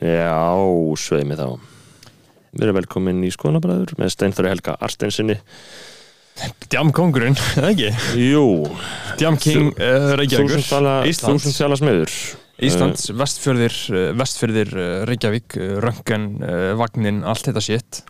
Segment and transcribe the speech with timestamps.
[0.00, 0.40] Já,
[0.96, 1.46] sveimi þá.
[2.50, 5.36] Við erum velkomin í skoðanabræður með Steinþóri Helga Arstensinni
[6.72, 7.90] Djam kongurinn, eða ekki?
[8.16, 8.44] Jú,
[9.20, 12.14] Djam King uh, þúsundtala Íslands, þúsundtala smiður.
[12.64, 18.00] Íslands vestfjörðir, uh, vestfjörðir uh, Reykjavík, uh, Röngan, uh, Vagnin, allt þetta shit.
[18.00, 18.06] Get,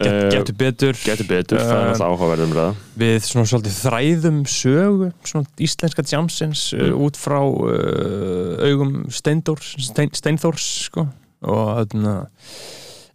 [0.00, 0.96] Eh, Getur betur.
[1.04, 2.62] Getur betur, Eh, ræða
[2.96, 7.02] Við svona svolítið þræðum sögu Svona íslenska jamsins uh, Mm.
[7.04, 11.04] út frá uh, augum Steindórs, Stein, Steinþórs sko.
[11.46, 12.14] Og þarna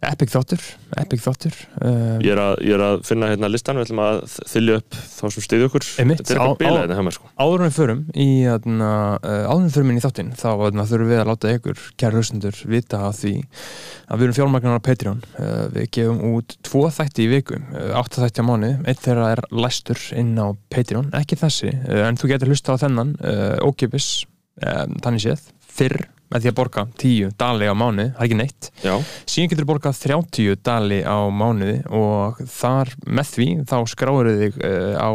[0.04, 0.60] Epic þáttur,
[1.00, 4.18] epic þáttur uh, Ég að, ég er að finna hérna listan, við ætlum að
[4.52, 5.86] þylja upp þá sem stiði okkur.
[5.96, 7.30] Þetta er eitthvað þetta hjá mér sko.
[7.40, 10.46] Áður en við förum í aðna, uh, áður en við förum inn í þáttinn þá
[10.52, 14.76] aðna, þurfum við að láta ykkur, kæra hlustundur, vita að því að við erum fjármagnar
[14.78, 15.22] á Patreon.
[15.40, 19.30] Uh, við gefum út tvo þætti í viku uh, átta þætti á mánu, eitt þeirra
[19.34, 23.16] er læstur inn á Patreon, ekki þessi en þú getur hlusta á þennan
[23.64, 24.26] ókipis,
[24.60, 28.38] um, þannig séð fyrr með því að borga 10 dali á mánu það er ekki
[28.40, 28.94] neitt, Já,
[29.28, 34.60] síðan getur þú borgað 30 dali á mánuði og þar með því þá skráir þig
[34.60, 35.10] uh, á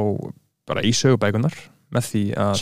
[0.72, 1.58] bara í sögubækunar
[1.92, 2.62] með því að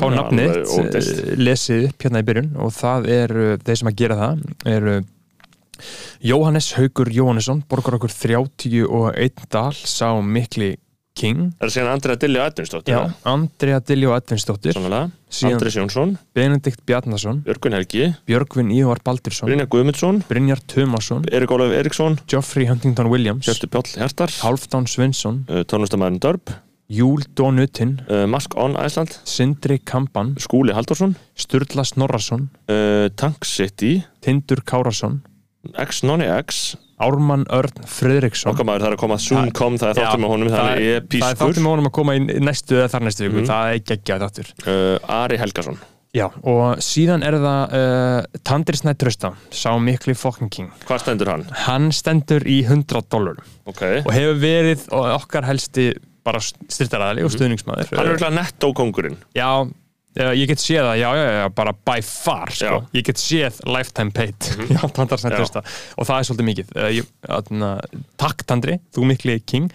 [0.00, 4.20] fá nafnið uh, lesið upp hérna í byrjun og það eru, þeir sem að gera
[4.22, 4.96] það eru
[6.24, 10.76] Jóhannes Haugur Jóhannesson borgar okkur 31 dal sá mikli
[11.14, 11.52] King.
[11.60, 17.40] Það er síðan Andrea Dilli Ætvinsdóttir Já, Andrea Diljó Edvinsdóttir Andres Jónsson, Benedikt Bjarnason.
[17.46, 18.08] Jörgun Helgi.
[18.26, 19.48] Björgvin Ívar Baldursson.
[19.48, 23.46] Brynja Guðmundsson, Brynjar Tumason Erik Ólaf Eriksson Geoffrey Huntington Williams.
[23.46, 24.34] Hjörtur Pjáll Hjartar.
[24.42, 26.54] Halfdán Svensson uh, tónlistamæðurinn Dörb
[26.90, 29.14] Júl Donutinn uh, Mask On Iceland.
[29.24, 31.14] Sindri Kampan Skúli Halldórsson.
[31.38, 32.48] Sturla Snorrason.
[32.66, 34.00] Uh, Tank City.
[34.22, 35.22] Tindur Kárasson
[35.78, 38.52] X Nonni X Ármann Örn Friðriksson.
[38.54, 40.84] Okkar maður það er að koma Soon Það- er þáttum með honum það er það
[40.84, 41.34] er episkur.
[41.40, 43.46] þáttum með honum að koma í næstu eða þar næstu viku, Mhm.
[43.50, 44.48] það er geggjað þáttur.
[44.66, 45.78] Uh, Ari Helgason.
[46.14, 50.70] Já, og síðan er það uh, Tandri Snætt Trausta, sá mikli fucking king.
[50.86, 51.42] Hvað stendur hann?
[51.66, 53.34] Hann stendur í 100 dólar
[53.66, 53.82] ok.
[54.06, 55.92] Og hefur verið okkar helsti
[56.24, 57.66] bara styrtaræðali og Mhm.
[57.66, 59.68] hann er auðvitað netto kongurinn Já,
[60.14, 62.76] ég get séð það, já, já, já, bara by far, sko.
[62.94, 64.50] Ég get séð lifetime paid,
[64.94, 65.62] Tandri Snætt Já.
[65.98, 66.70] Og það er svolítið mikið.
[66.78, 67.72] Uh, ég, atna,
[68.20, 69.72] takk Tandri, þú mikli king.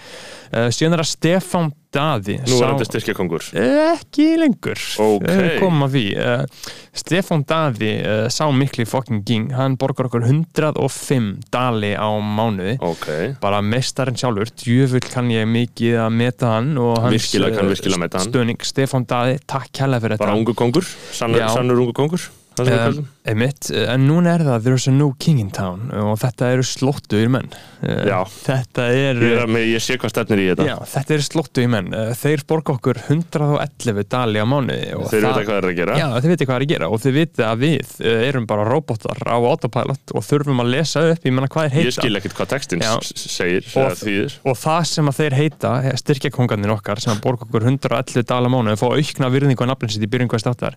[0.53, 2.35] Uh, síðan er það Stefán Daði.
[2.45, 4.77] nú er hann styrkja kongur Ekki lengur.
[5.01, 5.25] Ok.
[5.25, 6.67] Eh, Komum að því uh,
[7.01, 12.75] Stefán Daði, uh, sá mikli fucking king, hann borgar okkur 105 dali á mánuði.
[12.85, 13.07] Ok.
[13.41, 16.75] Bara mestarinn sjálfur, djöfull kann ég mikið að meta hann
[17.09, 18.53] Virkilega kann eh, virkilega meta hann.
[18.69, 20.43] Stefán Daði, takk kærlega fyrir bara þetta.
[20.43, 20.93] ungu kongur.
[21.15, 22.29] Sannur, sannur ungu kongur
[22.59, 25.49] það sem við um, einmitt, eh, en núna er það There's a new king in
[25.55, 27.49] town og þetta eru slóttu í menn.
[27.81, 28.23] Eh, Já.
[28.27, 30.65] þetta er ég, er að- ég sé hvað stefnir í þetta.
[30.67, 31.93] Já, þetta eru slóttu í menn.
[31.93, 35.97] Eh, þeir borga okkur 111 dali á mánuði og þeir veit hvað er að gera.
[35.97, 39.19] Já, þið veitir hvað er að gera og þið veitir að við erum bara robotar
[39.25, 41.87] á autopilot og þurfum að lesa upp, ég menna hvað er heita.
[41.89, 42.97] ég skil ekkert hvað textin Já.
[42.99, 47.63] s- segir Og- og það sem að þeir heita, styrkjakongarnir okkar sem að borga okkur
[47.63, 50.73] 111 dala mánu og fá aukna virðingu á nafnin sitt í byrjun hvað státtar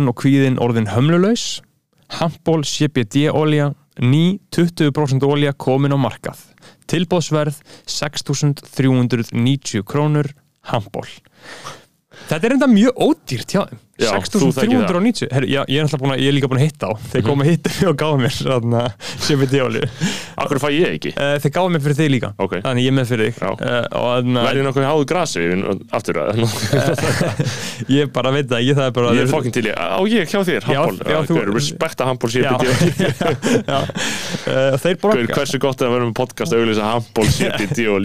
[0.00, 1.60] skeggvöxturinn og kvíðin orðin hömlulaus.
[2.10, 6.38] Hampból CBD olja ný 20% olja komin á markað.
[6.88, 10.26] Tilbóðsverð 6.390 krónur
[10.66, 11.06] Hampból
[12.28, 16.50] Þetta er enda mjög ódýrt hjá þeim 6.390 Herru, já, ég, er ég er líka
[16.50, 18.82] búin að hitta á þeir komu að hitta mig og gáða mér þarna,
[19.26, 19.84] CBD olju
[20.40, 21.12] akkur fæ ég ekki?
[21.16, 22.30] Uh, þeir gáðu mig fyrir þig líka.
[22.40, 22.56] Ok.
[22.64, 23.34] Þannig ég með fyrir þig.
[23.40, 26.28] Þannig verði nokkuð háðu grasi við- aftur að
[27.98, 30.62] ég bara veit það ég er fokkin til í á ég hjá þér
[31.50, 32.30] respekta handból
[34.50, 35.26] uh, Þeir borga.
[35.34, 37.26] Hversu gott er að vera með podcast að auðvitað handból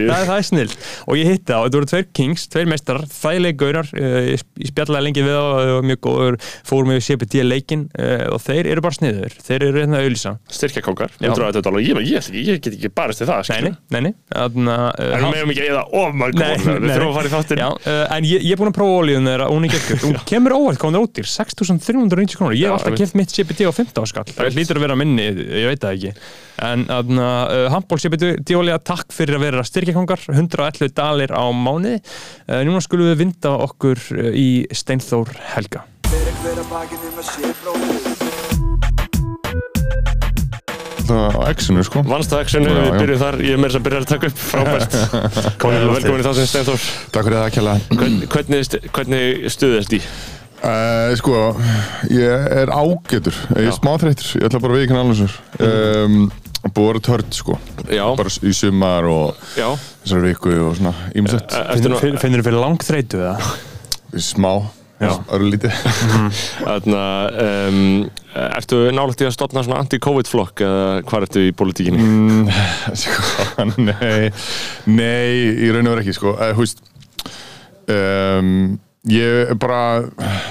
[0.06, 0.72] Það, er snill.
[1.06, 3.92] Og ég hitti það og þetta voru tveir kings, tveir meistarar, þægilegi gaurar.
[3.96, 8.42] Ég, ég spjallaði lengi við það var mjög góður, fórum við CBD leikin uh, og
[8.46, 11.30] þeir eru bara sniður, þeir eru hérna að auðlýsa styrkja kókar Já.
[11.32, 13.78] 180 dólar ég, ég, ég, ég get ekki barist til það Nei, skilur.
[13.94, 14.72] nei, nei, nei Þannig
[15.06, 17.62] en við meðum ekki eða of mörg Nei, krónur við þurfum að fara í þáttin
[17.62, 18.94] Já, uh, en ég, ég er búin að prófa
[19.36, 22.70] þeirra og hún er geggjur, hún kemur óvægt hvað hún er ódýr 6.390 krónur, ég
[22.70, 25.84] hef alltaf keft mitt CBD á 15 skall það hlýtur að vera minni, ég veit
[25.84, 26.14] það ekki.
[26.66, 32.00] En uh, handból CBD olíu takk fyrir að vera styrkjakongar 111 dalir á mánuði.
[32.48, 34.00] Uh, núna skulum við vinda okkur
[34.32, 35.75] í Steinþór Helga
[36.46, 38.04] Að bakið um að sé bróðir
[41.06, 42.02] Það á X-inu sko.
[42.06, 44.40] Vannst actionu, Já, við byrjum þar ég er meira sem byrjar að taka upp.
[44.42, 44.96] Frábært.
[45.66, 46.86] Velkomin í þáttin Steinþór.
[47.14, 47.52] Takk fyrir það að
[48.00, 50.02] Hvern- hvernig, hvernig stuðið þetta í?
[50.70, 51.42] uh, Sko,
[52.14, 53.38] ég er ágætur.
[53.54, 53.76] Ég er Já.
[53.78, 55.20] smá þreytur, ég ætla bara að viðkynna alveg
[55.66, 56.18] um,
[56.66, 57.60] Búið að vera törd sko.
[57.94, 59.68] Já, Bara í sumar og já.
[60.06, 62.02] þessar viku og svona ímsett Finnur
[62.42, 63.54] þú fyrir langþreytu eða?
[64.18, 64.52] Smá
[66.62, 67.80] Þannig að um,
[68.36, 72.04] Ertu nálægt í að stofna svona anti-covid flokk eða hvað ertu í politíkinni?
[72.04, 72.50] Mm,
[73.02, 73.22] sko,
[73.80, 74.32] nei,
[74.92, 76.84] nei, í raun og verið ekki, sko, uh, húst,
[77.92, 78.76] um,
[79.12, 80.50] ég er bara, uh,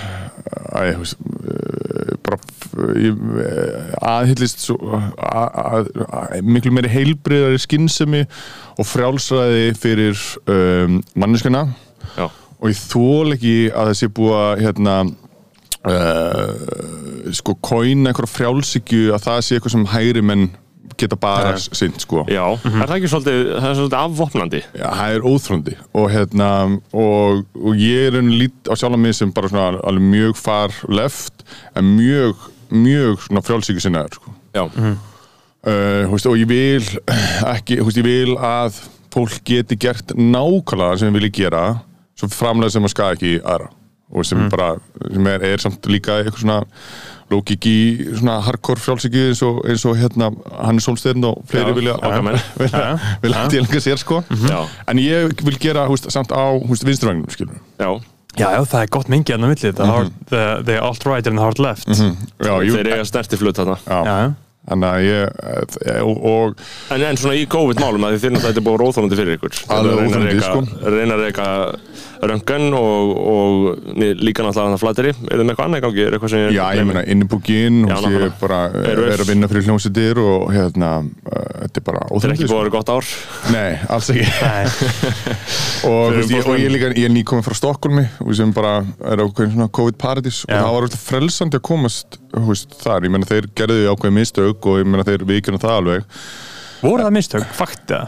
[2.24, 2.40] bara,
[2.98, 8.24] ég eh, aðhyllist svo, að, að, að, miklu meiri heilbriðari skynsemi
[8.78, 11.66] og frjálsræði fyrir um, manneskuna
[12.16, 12.28] Já,
[12.60, 14.96] og ég þól ekki að það sé búið að hérna
[15.90, 20.46] uh, sko kóina eitthvað frjálsikju að það sé eitthvað sem hægri menn
[21.00, 22.22] geta bara sinn sko.
[22.30, 22.44] Já.
[22.54, 24.60] er það ekki svolítið, það er svolítið afvopnandi?
[24.78, 26.50] Já, það er óþröndi og hérna
[26.94, 30.76] og, og ég er enn lít á sjálf mig sem bara svona alveg mjög far
[30.86, 34.36] left en mjög, mjög svona frjálsikju sinnaður sko.
[34.54, 36.86] Já, uh, húst, og ég vil
[37.54, 38.78] ekki, húst, ég vil að
[39.14, 41.64] fólk geti gert nákvæmlega það sem við vilja gera
[42.18, 43.72] svo framlega sem að skaða ekki aðra.
[44.14, 44.74] Og sem bara,
[45.10, 46.58] sem er, er samt líka eitthvað svona
[47.32, 47.76] lókik í
[48.18, 50.28] svona hardcore frjálsiki eins og, eins og hérna
[50.60, 51.94] Hannes Solsteinn og fleiri Já, vilja
[53.24, 54.20] vilja, tilhenga sér sko.
[54.44, 54.60] Já.
[54.92, 57.90] en ég vil gera húst, samt á húst, vinstrvægnum skilur já.
[58.34, 59.70] Já, já, það er gott mingi hérna á milli.
[59.72, 63.78] The, hard, the, the alt-right and the hard-left Já, jú, Þeir eiga sterti flut þarna.
[63.86, 64.32] Já, Já, já
[64.64, 65.22] þannig að ég
[65.84, 66.62] eh, og, og
[66.94, 70.16] En, en svona í COVID-málum þið finnum að þetta er búið róþólandi fyrir ykkur Alveg
[70.24, 70.88] reka- sko.
[70.94, 71.48] Reyna að reyka
[72.30, 75.84] röngan og, og ni- líka náttúrulega hann að flateri Er það með eitthvað annað í
[75.84, 76.04] gangi?
[76.04, 78.28] Er eitthvað Já, ég meina, innibúkin Já, og ég nákvæmlega.
[78.28, 78.60] er bara
[78.92, 82.56] er að vinna fyrir hljómsveitir og hérna, uh, þetta er bara Þetta er ekki búið
[82.56, 83.12] að vera gott ár?
[83.54, 84.26] Nei, alls ekki.
[84.48, 84.64] Nei,
[85.90, 88.74] og, veist, ég, og ég, er líka, ég er nýkominn frá Stokkólmi sem bara
[89.10, 92.18] er ákveðin svona COVID-paradís og það var alltaf frelsandi að komast
[92.48, 96.12] veist, þar, ég meina þeir gerðu ákveðin mistök og ég meina þeir vikina það alveg.
[96.84, 98.02] Voru það mistök, fakta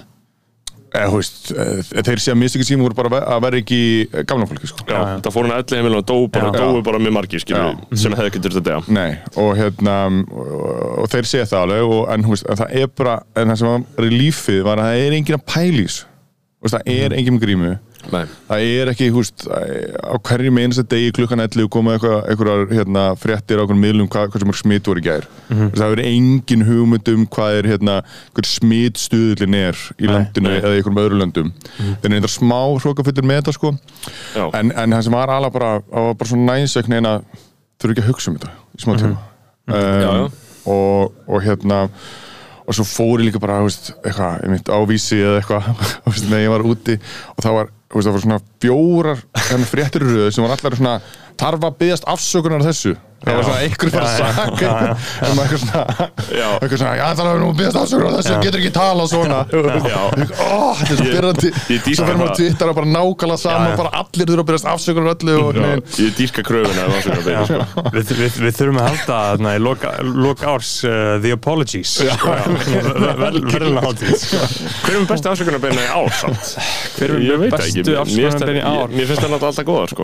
[0.93, 3.81] eða, þú veist, eh, þeir sé að mistökið síma voru bara að vera ekki
[4.29, 4.87] gamla fólki sko.
[4.89, 8.17] Já, það fór hann elli heimil og dó bara, dóu bara með margir skilur, sem
[8.17, 9.97] hefði ekki þurft að dega Nei, og hérna
[10.31, 10.53] og,
[11.03, 13.63] og þeir sé það alveg og, en, þú veist, en það er bara, en það
[13.63, 16.03] sem var í lífið var að það er engin að pælís
[16.67, 17.73] það er engin með grímu
[18.13, 18.23] Nei.
[18.49, 23.65] það er ekki, húst, á hverjum einasta degi klukkan 11 koma eitthvað, hérna, fréttir á
[23.65, 27.25] einhverjum miðlum hvað, hvað sem er smitt voru í gær það er engin hugmynd um
[27.37, 27.97] hvað er hérna,
[28.37, 30.59] hver smittstuðlinn er í landinu nei.
[30.61, 33.73] eða í einhverjum öðru löndum þeir eru eitthvað smá hrókafullir með þetta sko.
[34.47, 37.27] En, en það sem var alveg bara, það var bara svona næsækni en að
[37.81, 40.27] þurfa ekki að hugsa um þetta í smá tíma um, Já, já.
[40.67, 41.85] Og, og hérna
[42.67, 45.69] og svo fór ég líka bara, þú veist, eitthvað, ég mynd á vísi eða eitthvað,
[46.03, 47.71] þú veist, meðan ég var úti og það var,
[48.05, 50.97] það var svona fjórar hérna fréttir í röðu sem var allar svona
[51.41, 52.97] þarf að byggast afsökunar á þessu?
[53.27, 55.85] Það var svona einhver bara að saka einhvern um eitthvað svona,
[56.37, 56.49] Já.
[56.61, 59.39] eitthvað svona, já það er nú að byggast afsökunar á þessu, getur ekki tala svona.
[59.97, 60.03] Já.
[60.37, 62.29] Ó, þetta er svo byrjandi svo fyrir maður það.
[62.29, 65.65] að Twitter og bara nákvæmlega saman bara allir þurfa að byggast afsökunar öllu og, Já,
[65.65, 67.17] nein, Ég dýrka kröfuna sko.
[67.97, 69.95] við, við, við þurfum að halda þarna í loka,
[70.29, 70.93] loka árs uh,
[71.25, 71.97] The Apologies.
[72.07, 74.13] Verðurna hátíð
[74.85, 76.13] Hver er bestu ásökunar byrja í ár?
[76.97, 78.95] Hver er það bestu afsökunarbeiðni í það- ár?
[78.95, 80.03] Mér finnst það náttúrulega alltaf góðar sko.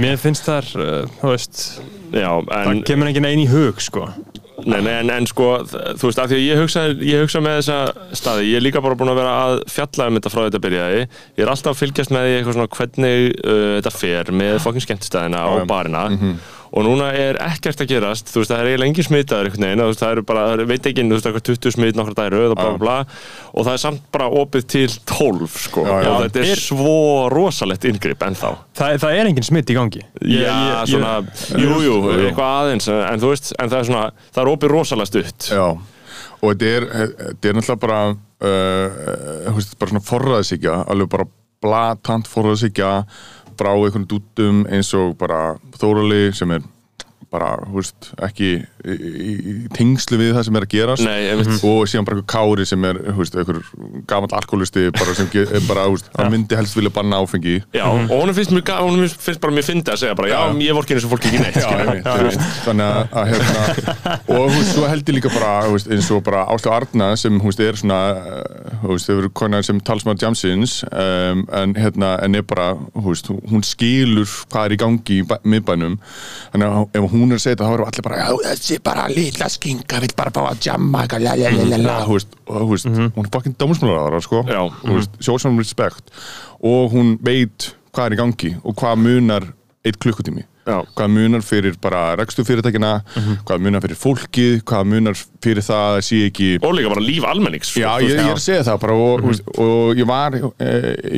[0.00, 1.64] Mér finnst uh, þú veist
[2.10, 4.08] Já, það en kemur enginn einn í hug sko.
[4.60, 7.54] Nei, nei, en, en sko, þú veist, af því að ég hugsa, ég hugsa með
[7.62, 7.76] þessa
[8.18, 10.98] staði, ég er líka bara búin að vera að fjalla um þetta frá þetta byrjaði,
[11.38, 14.84] ég er alltaf að fylgjast með því eitthvað svona hvernig uh, þetta fer með fokkin
[14.84, 16.04] skemmtistæðina og barina
[16.72, 19.86] og núna er ekkert að gerast, þú veist, það er eiginlega engin smitaður veginn, þú
[19.90, 22.36] veist, það eru bara, það er- veit ekki, þú veist, eitthvað 20 smit nokkra dagir
[22.38, 22.96] og bla bla bla.
[23.54, 26.10] Og það er samt bara opið til 12, sko, Já, já.
[26.14, 26.94] og þetta er Er- svo
[27.34, 28.52] rosalegt inngrip ennþá.
[28.78, 30.02] Það, það er enginn smitt í gangi.
[30.22, 31.14] Já, ég- ég- svona,
[31.58, 35.06] jú, jú, eitthvað aðeins, en þú veist, en það er svona, það er opið rosalega
[35.10, 35.50] stutt.
[35.50, 35.66] Já,
[36.40, 36.86] og þetta er,
[37.18, 38.00] þetta er náttúrulega bara,
[38.42, 41.26] uh, veist, bara svona forræðisíkja, alveg bara
[41.60, 43.04] blatant forræðisíkja
[43.60, 46.64] frá einhvern dútum eins og bara Þórali sem er
[47.30, 51.04] bara, hú veist, ekki í, í, í tengslu við það sem er að gerast.
[51.06, 51.62] Nei, einmitt.
[51.66, 53.60] og síðan bara einhver kári sem er, hú veist, einhver
[54.10, 57.84] gamall alkoholisti bara sem er bara, hú veist, hann myndi helst vilja banna áfengi Já,
[57.86, 60.96] og honum finnst, mér, honum finnst bara mér fyndi að segja bara, já, ég vorki
[60.96, 61.70] eins og fólki ekki neitt, Já,
[62.08, 65.76] þú veist, þannig að, að hérna, og þú veist, svo held ég líka bara þú
[65.76, 69.30] veist, eins og bara Áslu Arna sem þú veist, er svona, uh, þú veist, hefur
[69.42, 74.66] konar sem talsmaður Jamsins um, en hérna, en er bara, þú veist, hún skilur hvað
[74.66, 75.98] er í gangi í bæ- miðbænum.
[76.52, 79.48] Þannig að ef hún er að segja þetta þá eru allir bara, þessi bara lilla
[79.52, 81.04] skinka vill bara fá að jamma
[82.48, 84.44] og veist, hún er fucking dómsmálaráðara, sko,
[85.20, 86.08] show some respect
[86.64, 89.50] og hún veit hvað er í gangi og hvað munar
[89.84, 90.76] eitt klukkutími Já.
[90.96, 92.90] hvað munar fyrir bara rekstu fyrirtækina
[93.48, 97.24] hvað munar fyrir fólkið hvað munar fyrir það að sé ekki Og líka bara líf
[97.24, 97.72] almennings.
[97.80, 100.68] Já, ég, ég er að segja það bara og, mm og ég var e,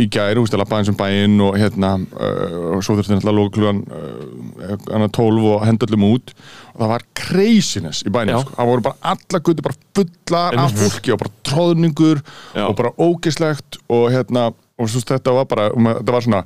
[0.02, 3.32] í gæri, húst, að lappa eins um bæinn og hérna uh, og svo þurfti náttúrulega
[3.32, 6.32] að loka klugan uh, hana 12 og henda öllum út
[6.72, 8.54] og það var craziness í bænum sko.
[8.56, 10.82] það voru bara alla gutti bara fullar af Einmitt.
[10.82, 12.64] fólki og bara tróðningur Já.
[12.66, 14.48] og bara ógislegt og hérna
[14.82, 16.42] og svo þetta var bara, þetta var svona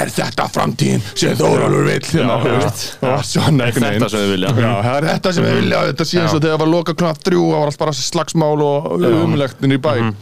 [0.00, 2.06] er þetta framtíðin sem Þórólfur vill?
[2.10, 2.70] Hérna, Já, já.
[3.00, 4.54] það var svona Er þetta sem þið vilja?
[4.54, 5.82] Já, það er þetta sem við vilja.
[5.90, 8.64] Þetta sé eins og þegar það var loka kluna þrjú það var allt bara slagsmál
[8.66, 9.92] og umlegtin í bæ.
[10.00, 10.14] Mhm.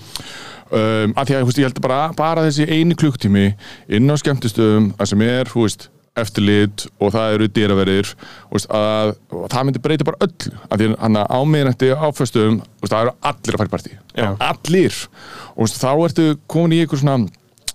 [0.68, 3.46] um, að því að ég held bara, bara þessi eini klukktími
[3.88, 8.12] inn á skemmtistöðum það sem er, þú veist, eftirlit og það eru dýraverðir
[8.66, 9.14] að,
[9.52, 10.54] það myndi breyta bara öllu.
[10.68, 11.90] Að því að að ámiðnætti
[12.82, 13.92] veist, það eru allir að fara í partí.
[14.18, 14.28] Já.
[14.48, 14.98] allir.
[15.56, 17.18] Og þá ertu komin í einhver svona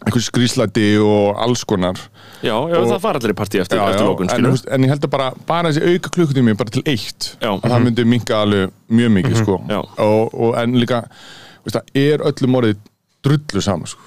[0.03, 1.97] einhver skrýslæti og alls konar.
[2.43, 4.45] Já, já Og- það fara allir í partí eftir, já, eftir lókun, en,
[4.75, 7.37] en ég held að bara, bara þessi auka klukkutími bara til eitt.
[7.41, 7.51] Já.
[7.55, 9.59] að það myndi minka alveg mjög mikið sko.
[9.69, 9.79] Já.
[10.03, 11.03] og, og en líka
[11.63, 12.77] veist, það er öllum orðið
[13.23, 14.01] drullu saman sko.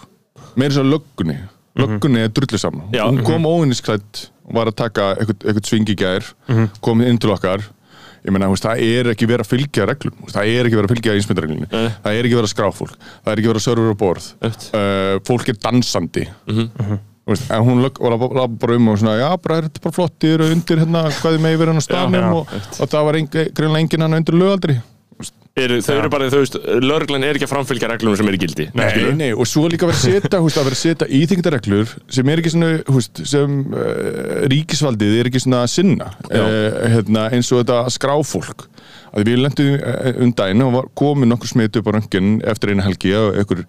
[0.56, 1.38] meira svo löggunni.
[1.76, 6.28] Löggunni er drullu saman hún kom óinnisklætt var að taka eitthvað, eitthvað svingigær
[6.80, 7.64] komið inn til okkar
[8.26, 10.78] ég meina, veist, það er ekki verið að fylgja reglum þú veist, það er ekki
[10.80, 11.88] verið að fylgja einsmyndareglunni Nei.
[12.04, 14.26] það er ekki verið að skrá fólk það er ekki verið að server á borð
[14.40, 14.64] Einmitt.
[14.74, 16.26] uh, fólk er dansandi.
[17.26, 19.64] Þú Veist, en hún lög- og labba labba bara um og svona, já, bara er
[19.66, 22.52] þetta bara flottir og undir hérna, hvað er með yfir hann á staðnum já, og,
[22.84, 23.18] og það var
[23.58, 24.76] greinlega enginn hann undir lögaldri
[25.56, 28.40] eru, Þau eru bara, þú veist, lögreglan er ekki að framfylgja reglum sem eru í
[28.42, 29.16] gildi Nei, skilurðu?
[29.20, 32.42] nei, og svo líka verið að setja, húst, að verið að setja íþyngdareglur sem er
[32.42, 37.78] ekki svona, húst, sem uh, ríkisvaldið er ekki svona sinna uh, hérna, eins og þetta
[37.86, 38.66] að skrá fólk
[39.16, 42.84] að við lendum uh, um daginn og komið nokkur smitu upp á röngin eftir eina
[42.84, 43.64] helgi og einhver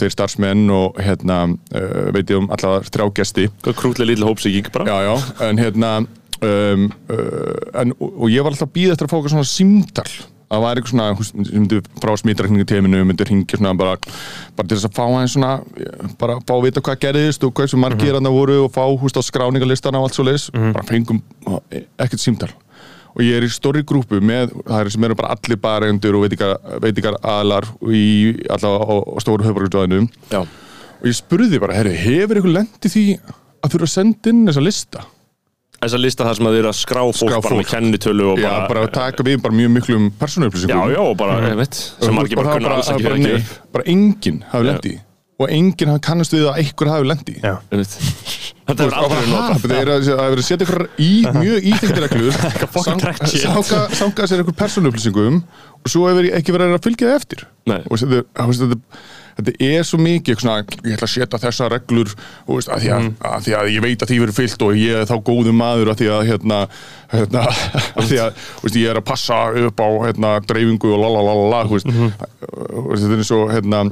[0.00, 1.44] tveir starfsmenn og hérna,
[1.76, 3.46] uh, veit ég um allavega þrjá gesti.
[3.68, 4.88] Krútlega lítil hópsíking bara.
[4.88, 5.90] Já, já, en hérna
[6.40, 6.86] um,
[7.76, 10.08] en, og, og ég var alltaf að býða eftir að fá eitthvað svona símdal
[10.50, 13.96] það var eitthvað svona, þú sem myndi frá smitrakningu teiminu, myndi ringja svona bara,
[14.56, 15.52] bara til þess að fá aðeins svona
[16.18, 19.18] bara fá að vita hvað gerðist og hvað sem margir mm voru og fá, húst,
[19.18, 21.22] á skráningarlistana og allt svo leis, bara fengum
[21.98, 22.50] ekkert símdal
[23.10, 26.26] og ég er í stóri grúpu með, það er sem eru bara allir barendur og
[26.26, 28.04] veitingar, veitingar aðlar í
[28.50, 33.88] allavega stóru höfbruksvæðinu Já, og ég spurði bara, herri, hefur ykkur lendi því að þurfa
[33.88, 35.06] að senda inn þessa lista?
[35.80, 37.70] Þess að lista það sem að þið eru að skrá fólk Skrá bara með fólk.
[37.74, 41.38] kennitölu og Já, bara, bara taka við bara mjög miklum já, persónuupplýsingum já, og bara,
[41.50, 44.70] einmitt sem margir bara kunna alls ekki bara, nei, ekki bara enginn hafi Já.
[44.74, 44.92] lendi
[45.40, 47.54] og enginn hafi kannast við að einhver hafi lendi Já.
[47.72, 47.96] Einmitt.
[48.70, 51.08] Þetta er aldrei notað Það er að það er verið að setja ykkur í
[51.40, 51.64] mjög
[53.32, 53.96] shit.
[53.98, 55.40] Sanga sér ykkur persónuupplýsingum
[55.80, 57.80] og svo hefur ekki verið að fylgja það eftir Nei.
[57.88, 58.76] og þetta, þú veist,
[59.38, 62.12] þetta, er svo mikið svona, ég ætla að setja þessa reglur
[62.48, 65.00] veist, að, því að, að því að ég veit að því verið fyllt og ég
[65.00, 66.60] er þá góðu maður að því að hérna,
[67.14, 67.46] hérna
[67.98, 68.20] að því
[68.64, 73.34] veist, ég er að passa upp á hérna, dreifingu og lalalala veist, þetta er eins
[73.36, 73.84] og hérna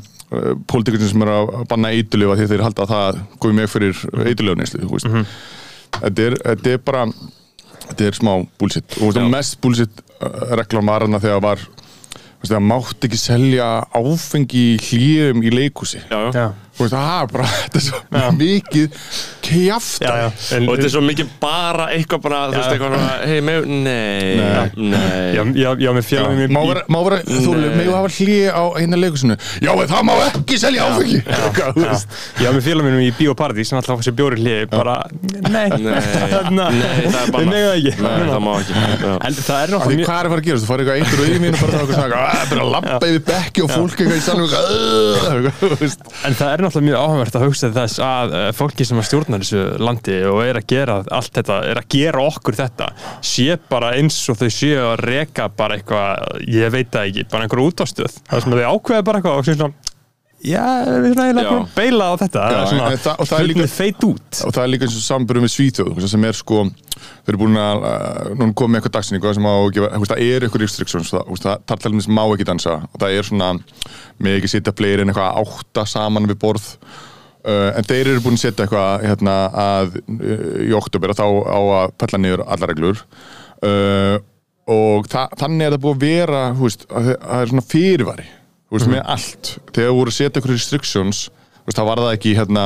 [0.68, 1.94] pólitíkurinn sem er að banna
[2.36, 4.02] því að þeir halda að það komið með fyrir
[4.84, 5.36] þú veist.
[5.98, 7.04] Þetta þetta er bara
[7.88, 8.98] þetta er smá bullshit.
[9.00, 11.64] Og mest bullshit uh, reglan var hana þegar var
[12.46, 13.68] það mátti ekki selja
[13.98, 16.46] áfengi í hlýjum í leikúsi Já, já
[16.84, 17.98] veist, það er bara þetta er svo
[18.38, 18.88] mikið
[19.48, 19.78] Já,
[20.12, 20.26] já.
[20.58, 22.92] En, Og þetta er svo mikið bara eitthvað bara, þú veist, eitthvað
[23.30, 24.36] hei, með, nei,
[24.76, 27.70] nei, já, já, já, með félagum má vera, má vera þú Nei.
[27.78, 31.18] megum hafa hlýja á hérna leikúsinu já, það má ekki selja áfengi.
[31.24, 31.28] Já,
[31.78, 32.08] veist.
[32.42, 34.94] með félagum mínum í Bíóparadís sem alltaf þessi bjóri hliði bara,
[35.48, 36.44] nei, Nei, nei, það er það
[37.72, 37.92] ekki.
[38.04, 38.72] Nei, það má ekki.
[39.48, 40.64] Það er náttúrulega hvað er að fara að gerast?
[40.64, 43.22] Þú farið eitthvað eitt rauðið mínu bara það er eitthvað svona að bara lappa yfir
[43.28, 44.20] bekki og fólk eitthvað í
[46.68, 50.40] náttúrulega mjög áhugavert að hugsa þess að uh, fólki sem að stjórna þessu landi og
[50.44, 52.90] er að gera allt þetta, er að gera okkur þetta,
[53.34, 57.46] sé bara eins og þau séu að reka bara eitthvað, ég veit það ekki, bara
[57.46, 58.18] einhverju útástöð.
[58.30, 59.96] Það sem þau ákveða bara eitthvað og
[60.44, 62.42] já, við erum eiginlega að beila á þetta.
[62.42, 64.42] Já, það er svona, en það- og það er líka- feit út.
[64.46, 66.62] Og það er líka eins og samburðum með Svíþjóð sem er sko,
[67.26, 67.86] þeir eru búin að
[68.38, 71.10] núna komið með eitthvað dagsinningu sem á að gefa, þú veist, það er eitthvað restrictions,
[71.10, 73.50] það, það sem má ekki dansa og það er svona,
[74.20, 76.66] með ekki setja fleiri en eitthvað átta saman við borð
[77.46, 81.26] uh, en þeir eru búin að setja eitthvað hérna, að uh, í oktober að þá
[81.28, 83.04] á að palla niður allar reglur
[83.66, 84.16] uh,
[84.68, 88.26] og þa þannig er það búið að vera þú veist, það er svona fyrirvari
[88.68, 89.56] þú veist, með allt.
[89.72, 91.26] Þegar voru setja eitthvað restrictions
[91.68, 92.62] þú veist, það var það ekki hérna,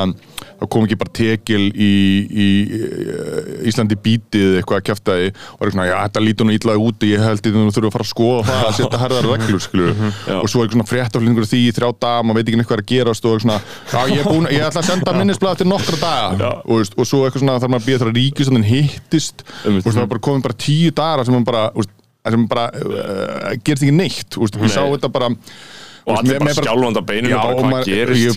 [0.61, 1.93] það kom ekki bara tekil í,
[2.23, 5.25] í, í Íslandi bítið eitthvað að kjaftaði.
[5.33, 7.89] Og var eitthvað, svona, já, þetta lítur nú illa úti ég held ég nú þurfum
[7.89, 10.37] að fara að skoða það að setja herðar reglur, skilur Já.
[10.37, 12.79] og svo er eitthvað svona fréttaflingur því í þrjá daga maður veit ekki neitt hvað
[12.79, 13.59] er að gerast og svona,
[13.91, 17.25] já, ég, er búin, ég ætla að senda minnisblad til nokkra daga og, og svo
[17.27, 19.43] eitthvað svona þarf maður að býja þar að ríkistöndin hittist.
[19.67, 21.67] Og það er bara komin bara tíu dagar sem bara,
[22.23, 24.71] sem bara uh, gerist ekki neitt, veist, ég
[26.03, 28.33] Og allir bara skjálfandi á beininu, Já, bara og hvað gerist, Ég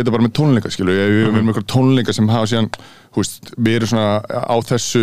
[0.00, 2.70] þetta bara með tónleika, skilur Ég við erum með einhver tónleika sem hafa síðan
[3.16, 5.02] veist, við erum svona á þessu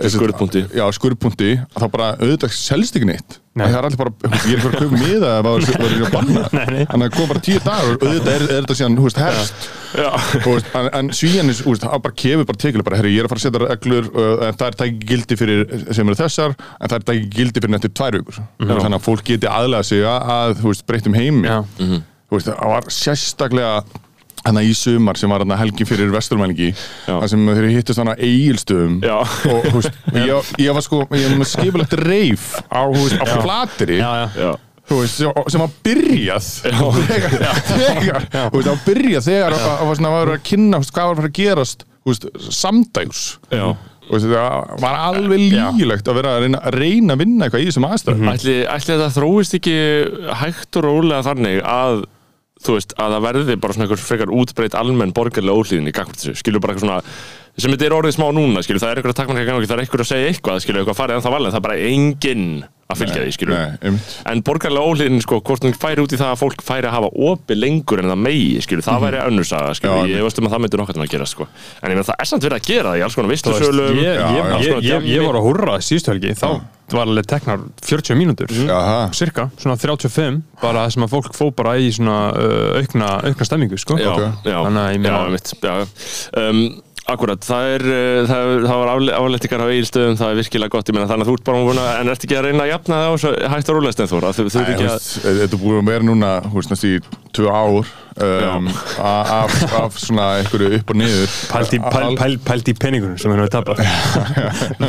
[0.00, 0.64] eh, Skurðpunkti.
[0.72, 3.38] já, skurðpunkti, að þá bara auðvitað selst ekki neitt.
[3.52, 3.66] Nei.
[3.66, 6.06] það er allir bara, veist, ég er fyrir að kaupa miða ef það var ekki
[6.06, 6.42] að banna.
[6.52, 9.66] Þannig að það kom bara tíu dagar og auðvitað er, er þetta síðan, herst
[10.46, 13.42] veist, en, en svíjanis, það bara kefur bara tekjulega bara, herri, ég er að fara
[13.42, 16.96] að setja reglur uh, en það er tæki gildi fyrir sem eru þessar en það
[16.96, 18.40] er tæki gildi fyrir nættur tvær vikur.
[18.62, 21.52] Þannig að fólk geti aðlega sig að, breyttum heimi.
[22.32, 23.74] Það var sérstaklega
[24.46, 27.14] hana í sumar sem var helgi fyrir vesturmælingi Já.
[27.14, 29.16] þar sem þeir hittust hana eigilstöðum Já.
[29.52, 34.00] og veist, ég, ég var sko ég var með skipulegt reif á, á flateri
[34.92, 36.48] veist, sem- var byrjað.
[37.12, 37.38] Þegar,
[37.70, 41.14] þegar það var byrjað þegar að var svona að vera að kynna veist, hvað var
[41.14, 43.66] að fara að gerast veist, samdægs já.
[44.12, 47.86] Það var alveg lígilegt að vera að reyna að, reyna að vinna eitthvað í þessum
[47.86, 48.26] aðstæðum.
[48.32, 49.76] Ætli, ætli þetta þróist ekki
[50.42, 52.02] hægt og rólega þannig að
[52.62, 56.18] þú veist, að það verði bara svona einhver frekar útbreytt almenn borgarlega óhlýðin í gagvart
[56.22, 57.00] þessu, skilur bara eitthvað svona
[57.62, 59.82] sem þetta er orðið smá núna, skilur, það er eitthvað að takmarka gangi, það er
[59.84, 62.46] eitthvað að segja eitthvað, skilur, eitthvað farið en það valið, það er bara enginn
[62.92, 63.56] að fylgja því, skilur.
[63.56, 64.08] Nei, einmitt.
[64.32, 67.10] en borgarlega óhlýðin, sko, hvort hún færi út í það að fólk færi að hafa
[67.28, 70.08] opi lengur en það megi, skilur, það væri önnursaga, skilur, Mhm.
[70.12, 71.46] Já, ég veist um að það myndi nokkað að gera, sko,
[71.82, 74.16] en ég meina það er samt verið að gera það í alls konar vistusölum ég,
[74.16, 76.48] ég, ég, ég, ég var að húrra síðustu helgi þá
[76.98, 78.52] var alveg teknar 40 mínútur
[79.16, 83.78] cirka, svona 35 bara sem að fólk fó bara í svona uh, aukna, aukna stemmingu
[83.80, 83.98] sko.
[84.00, 84.22] já, Ok.
[84.46, 85.76] já, Þannig að ég meina- einmitt, já.
[86.38, 86.64] Um,
[87.12, 90.94] Akkurat, það er, uh, það, það var aflettingar á eigilstöðum, það er virkilega gott, ég
[90.94, 93.00] meina þannig að þú ert bara búin að, en ert ekki að reyna að jafna
[93.02, 95.08] það á svo hægt og rólega stendþór, að þú, þú ert ekki að,
[95.42, 96.92] Þetta búin að vera núna þú veist, næst í
[97.34, 97.90] tvö ár
[98.20, 101.32] um, af, af svona einhverju upp og niður.
[101.52, 103.82] Pælt í, pæl, pæl, pælt í peningunum sem hann hefur tapað.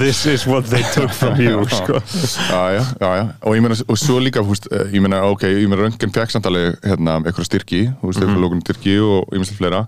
[0.03, 2.01] This is what they took from you sko.
[2.49, 3.25] já, já, já, já.
[3.41, 6.13] og ég meina og svo líka, þú veist, eh, ég meina, ok, ég meina röngin
[6.13, 9.83] fekk samtalið hérna eitthvað styrki þú veist, eitthvað lókunum styrki og ýmislega fleira.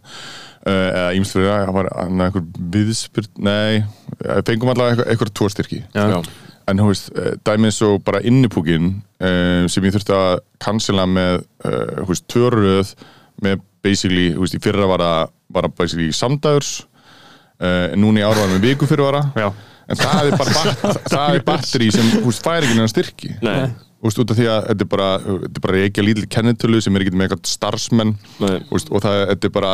[0.65, 1.91] Uh, eða ýmislega fleira, það var
[2.25, 5.83] eitthvað viðspyrt, nei eh, fengum allavega eitthvað, eitthvað tvo styrki.
[5.93, 6.21] Já.
[6.65, 11.43] en þú veist, eh, dæmið svo bara innipúkin um, sem ég þurfti að cancela með,
[11.61, 12.95] uh, þú veist, tvöröð
[13.43, 16.73] með basically, þú veist, í fyrra var það var það basically samdægurs
[17.61, 19.23] uh, en núna í ára var með viku fyrir vara.
[19.37, 19.49] Já.
[19.85, 23.33] en það er bara bat, það er batteri sem, þú veist, fær ekki neina styrki.
[23.45, 23.59] Nei,
[23.95, 26.25] Þú veist, út af því að þetta er bara, þetta er bara ekki að lítil
[26.35, 28.11] kennitölu sem er ekki með eitthvað starfsmenn.
[28.43, 28.57] Nei.
[28.67, 29.71] Þú veist, og það þetta er bara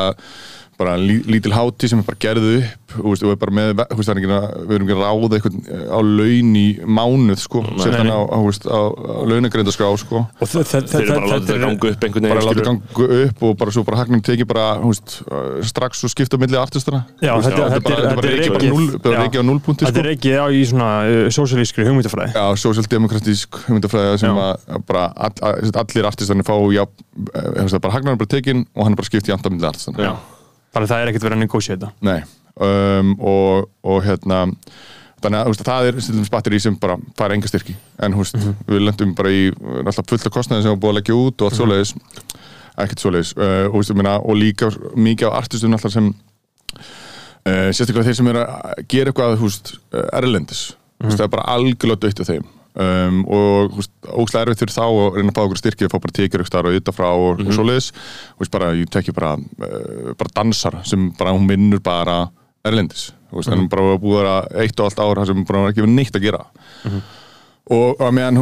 [0.80, 4.08] bara lí, lítil háti sem er bara gerð upp og er bara með, þú veist,
[4.10, 5.56] það er ekki að við erum ekki að ráða eitthvað
[5.88, 6.64] á laun í
[6.98, 10.24] mánuð sko, setja hann á, á, á, á launagrindaskrá sko.
[10.42, 12.56] Og þe- þe- þeir eru bara að láta þetta ganga upp einhvern bara veginn, láta
[12.58, 16.12] skilur, ganga upp og bara svo bara hagnum teki bara, þú veist, uh, strax og
[16.12, 18.16] skipta á milli artistana Já, Þú veist, þetta- þetta er þetta bara, er- þetta er
[18.16, 19.46] bara þetta er reikið á reikið á
[19.86, 20.00] þetta sko.
[20.04, 20.10] er
[20.42, 22.34] á í svona uh, sósialískri hugmyndafræði.
[22.36, 26.56] Já, sósjaldemokratísk hugmyndafræði sem að að bara all, að, allir artistanir fá
[26.92, 30.12] eh, bara hagnar er bara tekinn og hann bara skipt í andamilli artistana
[30.72, 32.20] já, bara það er ekkert verið að negósiða Nei,
[32.56, 34.46] um, og, og hérna
[35.22, 37.76] þannig að það er stundum batteri sem bara fara enga styrki.
[38.02, 39.44] En þú veist, við lendum bara í
[39.84, 41.94] alltaf fullt af kostnaði sem var búið að leggja út og allt svoleiðis.
[42.82, 43.34] Ekkert svoleiðis.
[43.38, 48.32] Uh, og, ég meina, og líka mikið á artistum alltaf sem uh, sérstaklega þeir sem
[48.34, 50.64] eru að gera eitthvað veist, uh, erlendis.
[50.98, 53.80] Þú veist, það er bara algjörlega dött á þeim um, og
[54.16, 56.76] óslega erfitt fyrir þá að reyna að fá okkur styrki að fá bara tekjur og
[56.78, 57.90] ytta frá og, og svoleiðis.
[57.94, 62.20] Þú veist, bara, ég tekja bara, uh, bara dansar sem bara, hún vinnur bara
[62.68, 65.86] erlendis, þú veist, en bara búið að eitt og allt ár þar sem bara ekki
[65.86, 66.46] verið neitt að gera.
[67.72, 68.40] Og að meðan,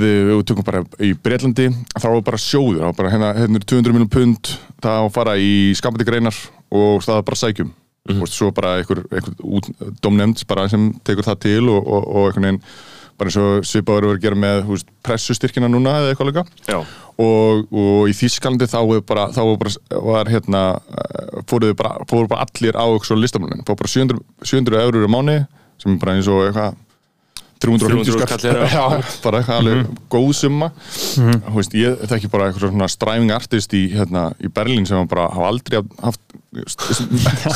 [0.00, 1.66] við tökum bara í Breitlandi,
[1.96, 5.16] þá var bara sjóður þá bara hérna, hérna er 200 minnum pund það á að
[5.16, 6.38] fara í skapandi greinar
[6.72, 7.72] og það er bara sækjum.
[7.72, 12.46] Mm veist, svo bara einhver, einhver bara sem tekur það til og, og, og einhvern
[12.46, 12.60] veginn
[13.18, 16.46] bara eins og svipaður verið að gera með veist, pressustyrkina núna eða eitthvað líka.
[17.16, 19.74] Og, og í Þískalandi þá bara, þá bara,
[20.08, 20.62] var hérna
[21.48, 22.84] fóruðu bara, fóru bara allir á
[23.16, 25.38] listamannin, fóru bara 700, 700 eurur á mánu
[25.80, 26.76] sem bara eins og eitthvað
[27.62, 28.28] 350 300 skall.
[28.30, 28.68] Kall já.
[28.76, 28.84] já,
[29.24, 30.70] bara alveg góð summa.
[31.16, 35.28] Þú veist, ég þekki bara eitthvað svona striving artist í, hérna, í Berlín sem bara
[35.32, 36.20] hafa aldrei haft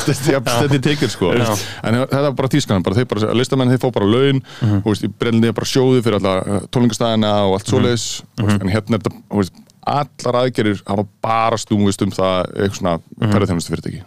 [0.01, 1.31] stætti tekjur sko.
[1.33, 5.07] En þetta var bara tískan, bara þeir bara listamenn þeir fá bara laun, þú veist,
[5.07, 8.99] í Berlín er bara sjóði fyrir alla tónlingastæðina og allt svoleiðis, þú veist, en hérna
[8.99, 12.95] er þetta allar aðgerir hafa bara stungist um það eitthvað svona
[13.31, 14.01] ferðarþjónustu fyrirtæki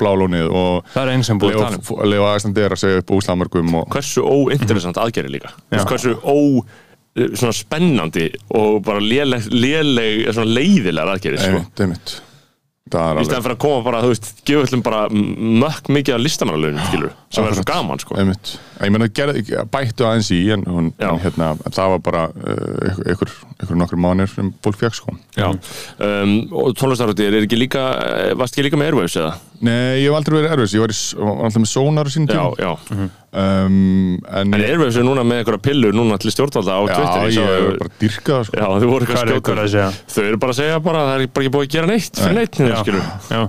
[0.00, 2.04] blálónið og það er einn sem búið að tala um.
[2.12, 5.52] Leo Æslandir að segja upp úslamörgum og hversu óinteressant aðgerri líka.
[5.68, 6.36] Þú veist, hversu ó
[7.18, 11.42] eh, svona spennandi og bara léleg, léleg, svona leiðilegar aðgerri
[12.94, 16.86] í stæðan fyrir að koma bara, þú veist, gefa öllum bara mökk mikið af listamannalaunum,
[16.88, 18.16] skilur sem er svo gaman, sko.
[18.20, 21.10] Einmitt, ég meina gerði, bættu aðeins í en, Já.
[21.10, 25.16] en hérna, það var bara uh, ykkur, ykkur nokkur mánir sem fólk fekk sko.
[25.38, 29.36] Um, og tónlistarútið er ekki líka, eh, varst ekki líka með Airwaves eða?
[29.60, 32.10] Nei, ég hef aldrei verið erfis, ég var, í, s- var alltaf með sónar á
[32.14, 32.72] sínum Já, tíma já.
[33.32, 37.24] um, En, En við þessu núna með einhverja pillur núna til stjórnvalda á já, Twitter?
[37.26, 38.56] ég sá- hef bara dyrkað sko.
[38.60, 39.88] Já, þau voru Hvað eitthvað er- hvað er að segja?
[40.14, 42.14] Þau eru bara að segja bara að það er bara ekki búið að gera neitt
[42.22, 42.82] fyrir neitt, Já.
[42.84, 43.42] skilur Já,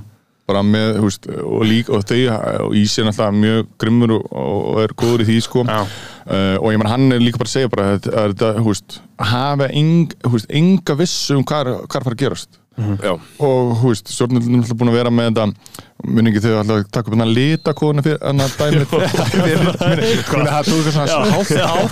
[0.50, 2.22] bara með, þú veist, og líka og þau,
[2.65, 5.82] og Ísi er náttúrulega mjög grimmur og, og er góður í því, sko Já.
[5.86, 8.65] uh, og ég menn hann er líka bara að segja bara að, að þetta, þú
[8.74, 9.69] veist, hafa
[10.50, 13.12] enga vissu um hvað er er að fara að gerast Já,
[13.43, 15.54] og þú veist, stjórnvöldin er búin að vera með þetta
[16.08, 19.10] munningi þau alltaf að taka upp hann að lita konu fyrir hann að dæmi fyrir
[20.48, 21.90] það tók ár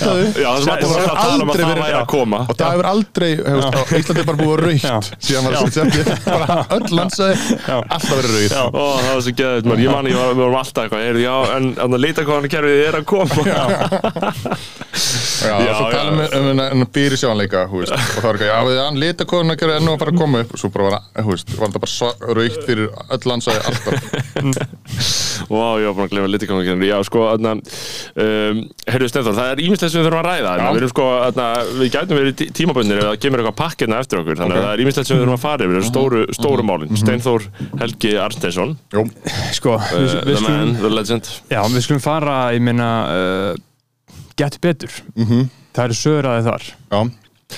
[0.00, 2.40] að já það um það koma.
[2.50, 3.30] Og það hefur aldrei,
[4.00, 4.96] Íslandi er bara búið raukt Já.
[5.28, 7.34] síðan var það setja bara öll landsæði
[7.70, 9.34] alltaf verið raukt Ó, það var svo
[9.70, 10.84] maður, ég man, ég var, við vorum alltaf
[11.56, 13.32] en að hvað hann kerfið er að koma.
[15.40, 15.94] Já, svo já.
[15.94, 16.18] tala um
[16.50, 19.88] um en fyrir sjónleika og það var ekki, já, við hann lita að gera enn
[19.88, 20.50] og að fara að koma upp.
[20.56, 20.98] Og svo bara var,
[21.70, 23.94] þetta bara svo raukt fyrir öll landsæði alltaf
[25.50, 26.88] Vá, ég var bara að glemja litikonu kerfið.
[26.90, 27.52] Já, sko, þarna,
[28.22, 28.58] um,
[28.92, 30.52] heyrðu, Steinþór, það er ímislegt sem við þurfum að ræða.
[30.60, 31.46] Við erum sko, þarna,
[31.80, 34.38] við gætum verið tí- tímabundnir ef það kemur eitthvað pakkirna eftir okkur.
[34.40, 37.00] Þannig að það er ímislegt sem við þurfum að fara yfir, þessu stóru, stóru málin.
[37.00, 37.48] Steinþór
[37.80, 39.06] Helgi Arnsteinsson, Jú,
[39.58, 41.32] sko, uh, við, við, the man, skulum, the legend.
[41.50, 44.92] já, við skulum fara, ég meina, uh, get betur.
[45.16, 46.70] Það eru söguraði þar.
[46.92, 47.00] já,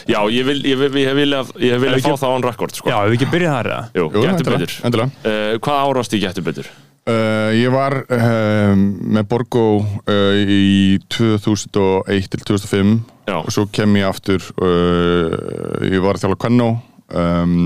[0.08, 2.90] Já, ég vil, ég vil, ég viljað, ég viljað ekki- fá það on record, sko.
[2.92, 3.82] Já, við ekki byrja þar eða?
[3.98, 4.78] Jú, jú, getur betur.
[4.88, 5.10] endilega.
[5.24, 6.70] Uh, hvað árast í getur betur?
[7.02, 8.82] Uh, ég var um,
[9.16, 12.92] með Borgó uh, í 2001 til 2005
[13.26, 13.40] Já.
[13.40, 16.68] og svo kem ég aftur uh, ég var að þjála Kvennó
[17.10, 17.56] um,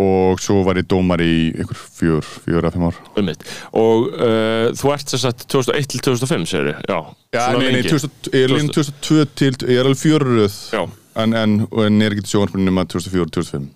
[0.00, 4.10] og svo var ég dómar í ykkur fjör, fjör að fimm ár um mitt og
[4.18, 6.98] uh, þú ert þess að 2001 til 2005 segir ég, já,
[7.34, 7.90] Já, nei, nei, lengi.
[7.94, 10.82] 2000, ég er líka 2002 til, ég er alveg fjörröð Já.
[11.24, 13.68] En, en, en er ekki til sjónarspunni nema 2004-2005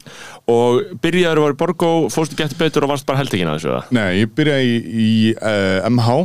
[0.54, 3.84] og byrjaður var í Borgó, fórstu getur betur og varst bara heldekinn að þessu eða?
[3.96, 6.18] Nei, ég byrjaði í, í uh, MH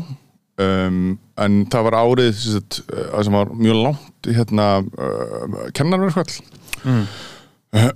[0.60, 1.02] um,
[1.40, 6.34] en það var árið sagt, uh, sem var mjög langt í hérna uh, kennarverðskvall
[6.84, 7.04] mm.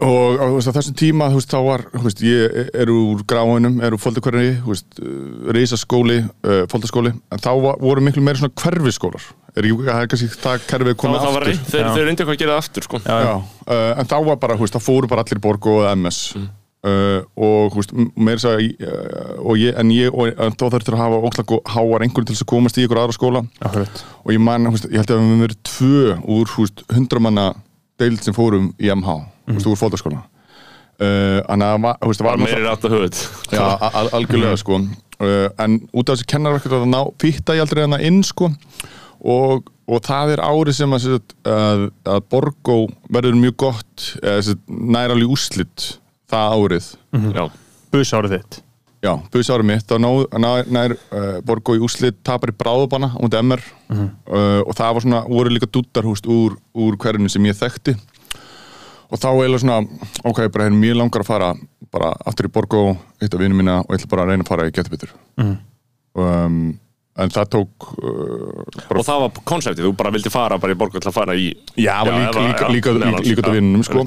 [0.08, 3.24] og á þú veist, á þessum tíma þú veist, þá var, veist, ég er úr
[3.30, 9.32] gráinum, er úr fóldakverðinni reysaskóli, uh, fóldaskóli en þá var, voru miklu meira svona hverfiskólar
[9.62, 11.52] er ekki, það er kannski það kerfið komið það var aftur?
[11.54, 11.94] reynd, þeir, Já.
[11.94, 13.00] þeir reyndi eitthvað að gera það aftur sko.
[13.06, 16.20] Já, uh, en þá var bara, þú veist, það fóru bara allir borg og MS
[16.34, 16.48] Mm.
[16.92, 20.52] uh, og, þú veist, m- meira þess að uh, og ég, en ég, og en
[20.60, 23.44] þá þurftur að hafa óklag háar einhvern til þess að komast í ykkur aðra skóla.
[23.64, 24.02] Akkurat.
[24.26, 26.84] og ég man, þú veist, ég held að við höfum verið tvö úr, þú veist,
[26.98, 27.46] hundramanna
[28.02, 29.16] deild sem fórum í MH,
[29.48, 30.20] þú veist, úr fóldaskóla
[31.00, 31.88] uh, en að,
[32.44, 33.64] meiri rátt að höfð Já,
[34.18, 34.82] algjörlega sko.
[35.24, 38.50] Uh, En út af þessi kennarverkefni að ná Pitta ég aldrei hana inn sko
[39.24, 41.08] og, og það er árið sem að,
[41.48, 42.78] að, að Borgó
[43.14, 45.88] verður mjög gott eða, nær alveg úslit
[46.32, 46.92] það árið.
[47.34, 47.44] Já,
[47.94, 48.64] Bus árið þitt.
[49.04, 49.84] Já, buðs árið mitt.
[49.84, 53.64] Þá nær, nær, nær uh, Borgó í úslit tapar í bráðabana á mútið MR.
[53.92, 57.98] Uh, og það var svona, voru líka dúttarhúst úr, úr hverjum sem ég þekkti.
[59.12, 59.82] Og þá eiginlega svona
[60.24, 61.50] ok, bara hérna mjög langar að fara
[61.94, 62.86] bara aftur í Borgó,
[63.22, 65.12] hitta vinnu mína og ég ætla bara að reyna að fara í getur
[66.18, 66.64] um,
[67.22, 70.80] en það tók uh, bara, og það var konseptið, þú bara vildi fara bara í
[70.80, 73.58] Borgó til að fara í já, líka, líka, já, líka, líka, líka út af já,
[73.60, 74.06] vinnunum sko.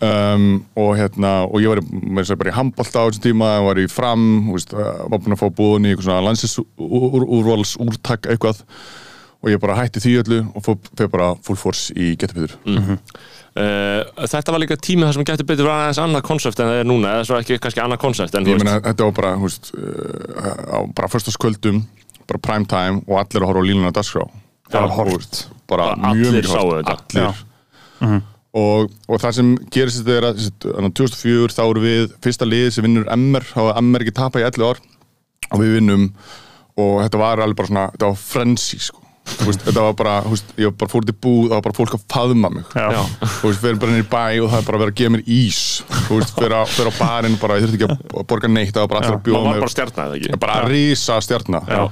[0.00, 0.46] um,
[0.80, 3.82] og hérna og ég var, í- meira að bara í handbólta á þessum tíma var
[3.82, 4.24] í fram,
[4.54, 8.64] veist, uh, var búin að fá búðun í eitthvað svona landsinsúrvals úrtak eitthvað.
[9.40, 14.02] Og ég bara hætti því öllu og fór, fór bara full force í getur uh,
[14.28, 16.88] Þetta var líka tími þar sem getur betur var aðeins annað konsept en það er
[16.90, 19.70] núna eða svo ekki kannski annað konsept en þú ég meina þetta var bara veist,
[19.72, 21.80] uh, á bara föstaskvöldum
[22.30, 24.26] bara prime time og allir að horfa á línuna dagskrá.
[24.70, 25.40] Það var horft.
[25.70, 26.90] bara, Bara mjög allir mikið sáu horft.
[26.90, 27.24] þetta.
[28.00, 28.22] allir.
[28.50, 32.14] Og, og það sem gerist þetta er að sem sagt, þarna 2004 þá eru við
[32.24, 34.80] fyrsta liðið sem vinnur MR þá var MR ekki tapað í 11 ár.
[35.50, 36.08] Og við vinnum
[36.80, 39.04] og þetta var alveg bara svona þetta var frenzy sko.
[39.30, 41.64] Þú veist, þetta var bara, þú veist, ég var bara fór til búð það var
[41.68, 42.64] bara fólk að faðma mig.
[42.74, 45.24] Veist, fyrir bara niður í bæ og það er bara að vera að gefa mér
[45.36, 45.60] ís.
[46.08, 46.62] Fyrir á,
[46.98, 49.52] barinn bara, ég þurfti ekki að borga neitt það var bara allir að bjóða var
[49.52, 51.62] mér bara bara að rísa stjarna.
[51.70, 51.82] Já.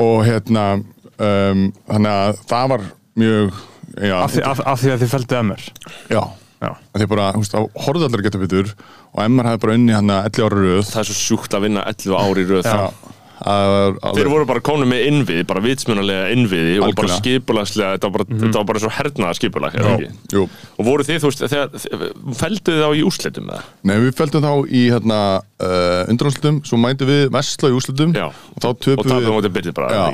[0.00, 2.86] Og hérna um, þannig að það var
[3.20, 3.52] mjög
[3.98, 5.66] já, Af því, af, af því að þið fældu MR.
[6.12, 6.22] já.
[6.62, 6.70] Já.
[6.94, 8.68] þið bara, þú veist, þá horfðu allir að geta betur.
[9.12, 10.84] Og Emmar hefði bara unni hann að 11 ára röð.
[10.92, 12.62] Það er svo sjúkt að vinna 11 ári í röð.
[12.62, 18.10] Já, það Þeir voru bara konum með innviði, bara vitsmunalega innviði og bara skipulagslega, þetta
[18.10, 20.44] var bara, þetta var bara svo hernaða skipulag, eða.
[20.76, 21.44] Og voru þið, þú veist,
[22.38, 23.72] fældu þið á í úrslitum með það?
[23.90, 25.20] Nei, við feldum þá í hérna,
[25.62, 28.28] uh, undanúrslutum, svo mændum við Vesla í úrslutum Já.
[28.30, 28.68] og þá
[29.02, 29.32] Og tapum við
[29.96, 30.06] eða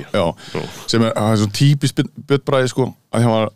[1.05, 3.51] er, það er svo típist bjöttbræði sko að hann var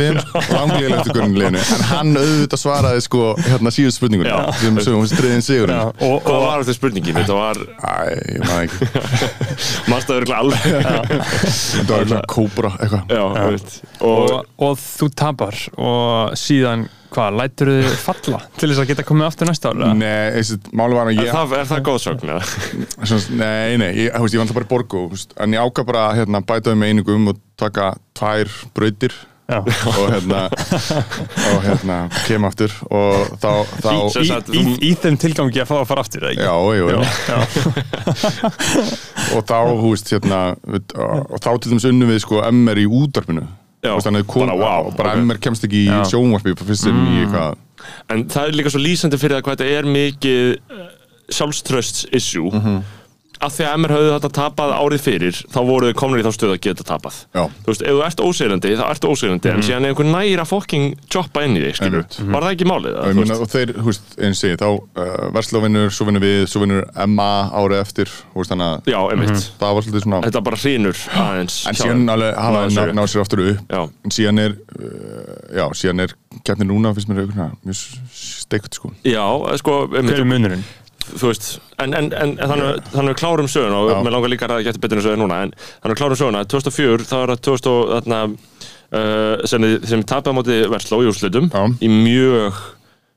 [0.00, 1.60] liðin langlíðalegstu görinn liðinu.
[1.76, 4.38] En hann auðvitað svaraði sko hérna síðust spurningun Já.
[4.62, 5.76] sem sögum striðin sigurinn.
[5.76, 7.18] Já, og, Hvað og, var þetta spurningin?
[7.18, 7.96] Þetta var, Æ,
[8.32, 8.90] ég maður ekki.
[10.16, 10.60] Örugglega alveg?
[10.64, 13.02] Þetta var eitthvað kóbra eitthvað.
[13.20, 15.60] Og og, og þú tapar.
[15.76, 19.86] Og síðan, hvað, lætur þið falla til þess að geta komið aftur næsta ára?
[19.96, 22.28] Nei, þessi, máli var að er ég það, er það góð sögn?
[22.34, 22.44] eða?
[23.12, 25.00] Svona, nei, nei, ég, ég var alltaf bara í borgu
[25.46, 27.84] en ég ákvað bara að hérna, bætaði með einingum og taka
[28.18, 29.14] tvær brautir
[29.46, 29.60] Já.
[29.62, 33.94] og hérna og hérna kem aftur og þá, þá Í,
[34.26, 36.42] í, þú- í þeim tilgangi að fá að fara aftur, eða ekki?
[36.42, 36.50] já,
[36.80, 36.98] jú, jú.
[39.36, 42.90] og þá, veist, hérna við, og, og þá til dæmis unnum við sko MR í
[42.90, 43.46] Já, veist,
[44.02, 45.22] þannig að wow, bara ok.
[45.26, 46.54] MR kemst ekki í sjónvarpi
[47.24, 47.56] eitthvað
[48.10, 50.86] En það er líka svo lýsandi fyrir það hvað þetta er mikið uh,
[51.36, 52.78] sjálfströsts issue Mhm.
[53.42, 56.32] Að því að MR höfðu þetta tapað árið fyrir þá voru þau komin í þá
[56.36, 57.42] stöð að geta tapað Já.
[57.42, 57.50] Mhm.
[57.62, 60.86] þú veist, ef þú ert ósegrandi þá ertu ósegrandi en síðan er einhver næra fokking
[61.12, 62.32] jobba inn í þig, skilur, Einmitt.
[62.32, 62.92] var það ekki málið?
[62.96, 64.80] þú meina, og þeir, þú veist, eins og ég þá uh,
[65.36, 69.50] Verslóvinnur, svo vinnur við, svo vinnur MA árið eftir, þú veist, þannig að Já, einmitt,
[69.60, 70.96] það var svolítið svona þetta bara hrýnur
[71.26, 72.96] aðeins en síðan alveg hafa Náðu ná, sér upp.
[72.96, 73.80] ná sér aftur upp Já.
[74.04, 76.16] en síðan er uh, já, síðan er
[81.06, 83.98] Já, þú veist, en, en, en, þannig, þannig við klárum söguna og Já.
[84.06, 87.06] mér langar líka að geta betur en söguna núna en þannig við klárum söguna, 2004
[87.06, 91.50] þá er það 2000 og þarna uh, sem, sem tapaði á móti Versló í úrslutum
[91.52, 91.64] Já.
[91.80, 92.62] í mjög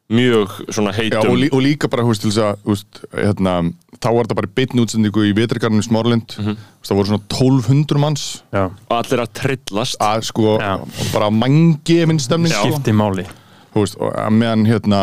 [0.10, 2.74] mjög svona Já, heitum og, lí, og líka bara, þú veist, til þess að þú
[2.74, 3.52] veist, hérna,
[4.00, 6.56] þá var þetta bara beinn útsendingu í vetrikarninu í Smárlind Mhm.
[6.82, 8.64] það voru svona 1200 manns Já.
[8.90, 10.80] og allir að trillast að sko, Já.
[11.14, 12.58] bara mangi minn stemning, Já.
[12.64, 12.72] sko.
[12.80, 13.28] Skipti máli.
[13.76, 15.02] þú veist, og að meðan hérna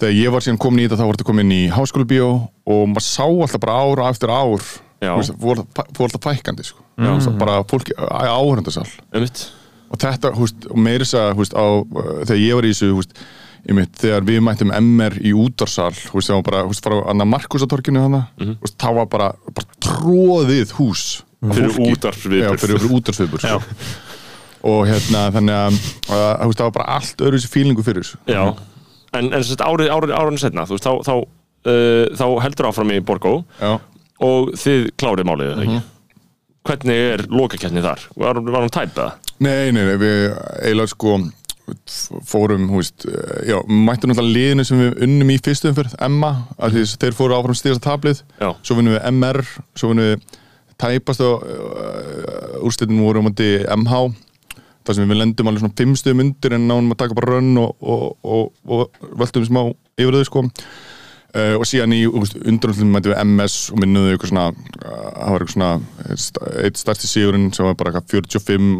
[0.00, 2.30] þegar ég var síðan komin í þetta þá var þetta komin í háskólabíó
[2.70, 4.64] og maður sá alltaf bara ár eftir ár
[5.00, 5.14] Já.
[5.16, 5.62] veist, fór,
[5.96, 6.82] fór alltaf fækandi sko.
[7.00, 8.86] Þú veist, bara fólki áhörndasal
[9.90, 11.66] og þetta, veist, og meira þess að veist, á,
[12.28, 13.22] þegar ég var í þessu þú veist,
[13.70, 18.04] einmitt, þegar við mættum MR í útarsal veist, það var bara, veist, frá Anna Markusatorkinu
[18.04, 18.76] hana, mm -hmm.
[18.76, 21.72] það var bara, bara tróðið hús Fyrir.
[22.44, 23.62] Já, fyrir, útarsviðbur sko.
[24.68, 25.78] og hérna, þannig að,
[26.12, 28.52] að það var bara allt öðru þessi fílingu fyrir þessu já
[29.18, 31.14] en, en árið, árið, árið setna veist, þá, þá,
[31.70, 33.78] uh, þá heldur áfram í Borgó Já.
[34.26, 35.82] og þið klárið málið, mm ekki
[36.66, 38.02] hvernig er lokakeppni þar?
[38.20, 39.12] Var, var hún tæp eða?
[39.40, 40.24] Nei, nei, nei, við
[40.60, 41.14] eiginlega sko
[42.26, 46.32] fórum, hú veist, eh, já, mættum náttúrulega liðinu sem við unnum í fyrstu umferð, Emma,
[46.58, 48.50] því þeir fóru áfram styrsta tablið, Já.
[48.66, 49.40] svo vinnum við MR,
[49.78, 50.40] svo vinnum við
[50.80, 54.00] tæpast og uh, úrslitin voru á móti MH,
[54.86, 57.58] þar sem við lendum alveg svona fimm stöðum undir en náum að taka bara rönn
[57.60, 59.62] og, og, og, og völdum smá
[60.00, 60.46] yfir þau sko.
[61.30, 65.52] Uh, og síðan í undanústum mættum við MS og minnuðu eitthvað svona það var eitthvað
[65.54, 68.72] svona eitt stærsti sigurinn sem var bara eitthvað 45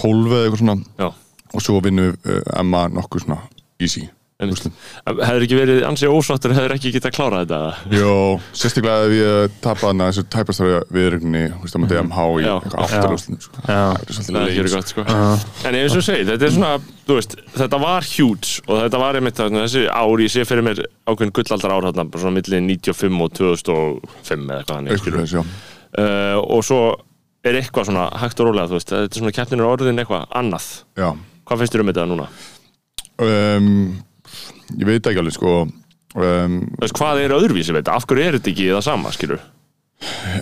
[0.00, 0.76] 12 eða eitthvað svona.
[0.98, 1.12] Já,
[1.52, 3.38] og svo vinnum við uh, Emma nokkuð svona
[3.78, 4.08] easy
[4.42, 7.60] Hefur ekki verið ansið ósáttur, hefur ekki getað klárað þetta?
[7.98, 8.14] Jó,
[8.56, 12.48] sérstaklega ef ég tapaði hana þessu tæpastari viðrögninni þú veist að maður MH í
[12.86, 13.66] áttalústin sko.
[13.68, 16.72] Það er ekki gott sko En eins og segið, þetta er svona,
[17.12, 21.36] veist, þetta var huge og þetta var einmitt þessi ár, ég sé fyrir mér ákveðin
[21.38, 25.42] gullaldar ár bara svona milli 95 og 2005 eða hvað já.
[25.42, 26.82] uh, og svo
[27.42, 30.68] er eitthvað svona hægt og rólega, veist, þetta er svona keppninu orðin eitthvað annað.
[30.98, 31.08] Já.
[31.48, 32.26] Hvað finnst þér um þetta núna?
[33.22, 33.70] Um,
[34.78, 37.96] ég veit ekki alveg sko um, veist, hvað er öðruvísi við þetta?
[37.98, 39.42] Af hverju er þetta ekki það sama, skilur?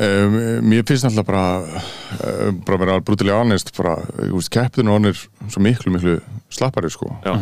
[0.00, 3.98] um, mér finnst alltaf bara uh, bara að vera brutally honest bara,
[4.52, 6.16] keppinu hann er svo miklu, miklu
[6.52, 7.10] slappari sko.
[7.26, 7.34] Já,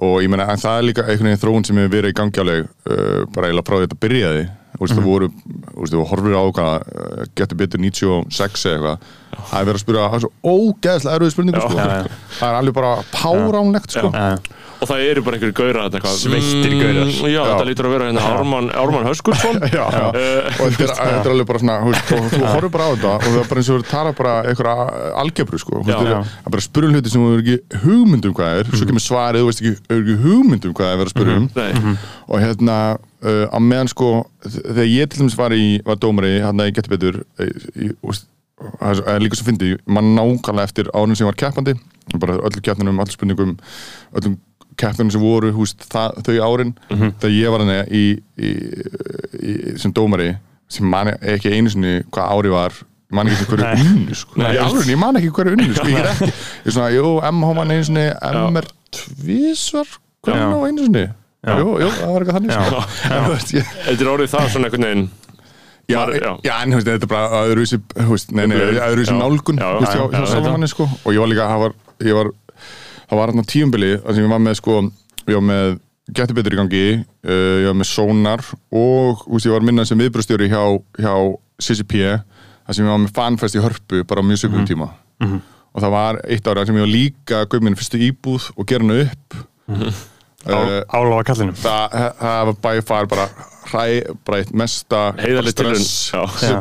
[0.00, 2.42] og ég meina, en það er líka einhvern veginn þróun sem hefur verið í gangi
[2.42, 4.44] alveg uh, bara eiginlega frá þetta byrjaði.
[4.70, 8.76] Þú veist, það voru, þú veist, þú horfir á hvað uh, getur betur 96 eða
[8.76, 11.84] eitthvað það er verið að spyrja, það er svo ógeðslega erfið spurningu, sko,
[12.38, 14.12] það er alveg bara páránlegt, sko.
[14.80, 17.02] Og það eru bara einhverju gaurar Sveittir gaurar.
[17.04, 17.40] Mm, Já, Já.
[17.50, 18.70] þetta lítur að vera hérna Ármann,
[19.76, 20.06] Já, já.
[20.08, 21.74] og þetta er, þetta er alveg bara svona
[22.08, 24.32] þú þú horfir bara á þetta og það er bara eins og þú tala bara
[24.48, 24.88] einhverja
[25.20, 25.82] algebru sko.
[25.84, 28.88] Þú það er bara spyrja um hluti sem þú er ekki hugmyndum hvað er svo
[28.88, 31.48] kemur svarið, þú veist ekki, er ekki hugmyndum hvað er verið að spyrja um.
[31.60, 31.96] Nei,
[32.30, 34.10] og hérna uh, á meðan sko
[34.48, 37.92] þegar ég til dæmis var í var dómari hann að ég geti betur eh, í,
[38.80, 41.74] það er líka svo fyndi mann nákvæmlega eftir árun sem var keppandi
[42.20, 43.56] bara öllu keppnunum, öllum spurningum
[44.18, 44.36] öllum
[44.80, 48.04] keppnunum sem voru húst, þau árin þegar ég var hann í,
[48.36, 48.52] í,
[49.40, 50.34] í, sem dómari
[50.70, 52.76] sem man ekki einu sinni hvað ári var
[53.10, 54.36] ég man ekki hverju unnu sko.
[54.86, 55.86] Ég man ekki hverju unnu sko.
[55.90, 60.58] ég er ekki, ég er svona, jú, MH man einu sinni MR tvísvar hvernig á
[60.68, 61.02] einu sinni?
[61.40, 62.80] Jú, jú, það var eitthvað þannig sko.
[63.88, 65.06] Þetta er orðið það svona einhvern veginn
[65.90, 66.32] Já, Maður- já.
[66.46, 69.70] já, en þú veist, þetta er bara öðruvísi, þú veist, nei, nei, öðruvísi nálgun, þú
[69.80, 71.74] veist, já, hjá, já, hjá já, saman sko, og ég var líka, það var,
[72.06, 72.30] ég var,
[73.10, 74.80] það var á tíumbili, þar sem ég var með, sko,
[75.26, 75.78] ég var með
[76.10, 76.86] Gettu betur í gangi,
[77.22, 78.40] uh, ég var með Sonar
[78.74, 80.62] og, þú veist, ég var minnað sem viðbröðstjóri hjá,
[80.98, 81.12] hjá
[81.62, 82.00] CCP,
[82.66, 84.88] þar sem ég var með fanfest í hörpu, bara á mjög sögum tíma.
[85.70, 88.66] Og það var eitt ára sem ég var líka að kaupa minn fyrstu íbúð og
[88.66, 89.38] gera hana upp.
[90.50, 93.26] Uh, Álafa kallinum það, það var by far bara
[93.72, 93.86] hræ,
[94.26, 95.02] bara eitt mesta
[95.50, 96.12] stress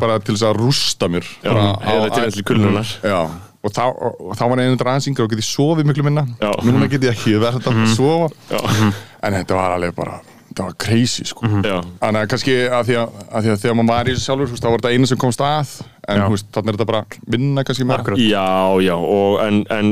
[0.02, 2.96] bara til þess að rústa mér tilraun til kulnunar.
[3.04, 3.20] já,
[3.60, 6.26] og þá, og þá var einu aðeins yngra og getið sofið miklu minna.
[6.64, 8.30] Núna get ég ekki, það er þetta að sofa.
[8.50, 8.92] Já,
[9.28, 10.20] en þetta var alveg bara
[10.50, 11.48] þetta var crazy sko.
[11.64, 14.26] Já, Þannig að kannski að því að, að því að þegar maður var í þessu
[14.26, 15.74] sjálfur, þá var þetta einu sem komst að.
[16.10, 17.02] En þannig er þetta bara
[17.36, 18.22] vinna kannski Akkurat.
[18.24, 18.48] já,
[18.84, 19.92] já og en, en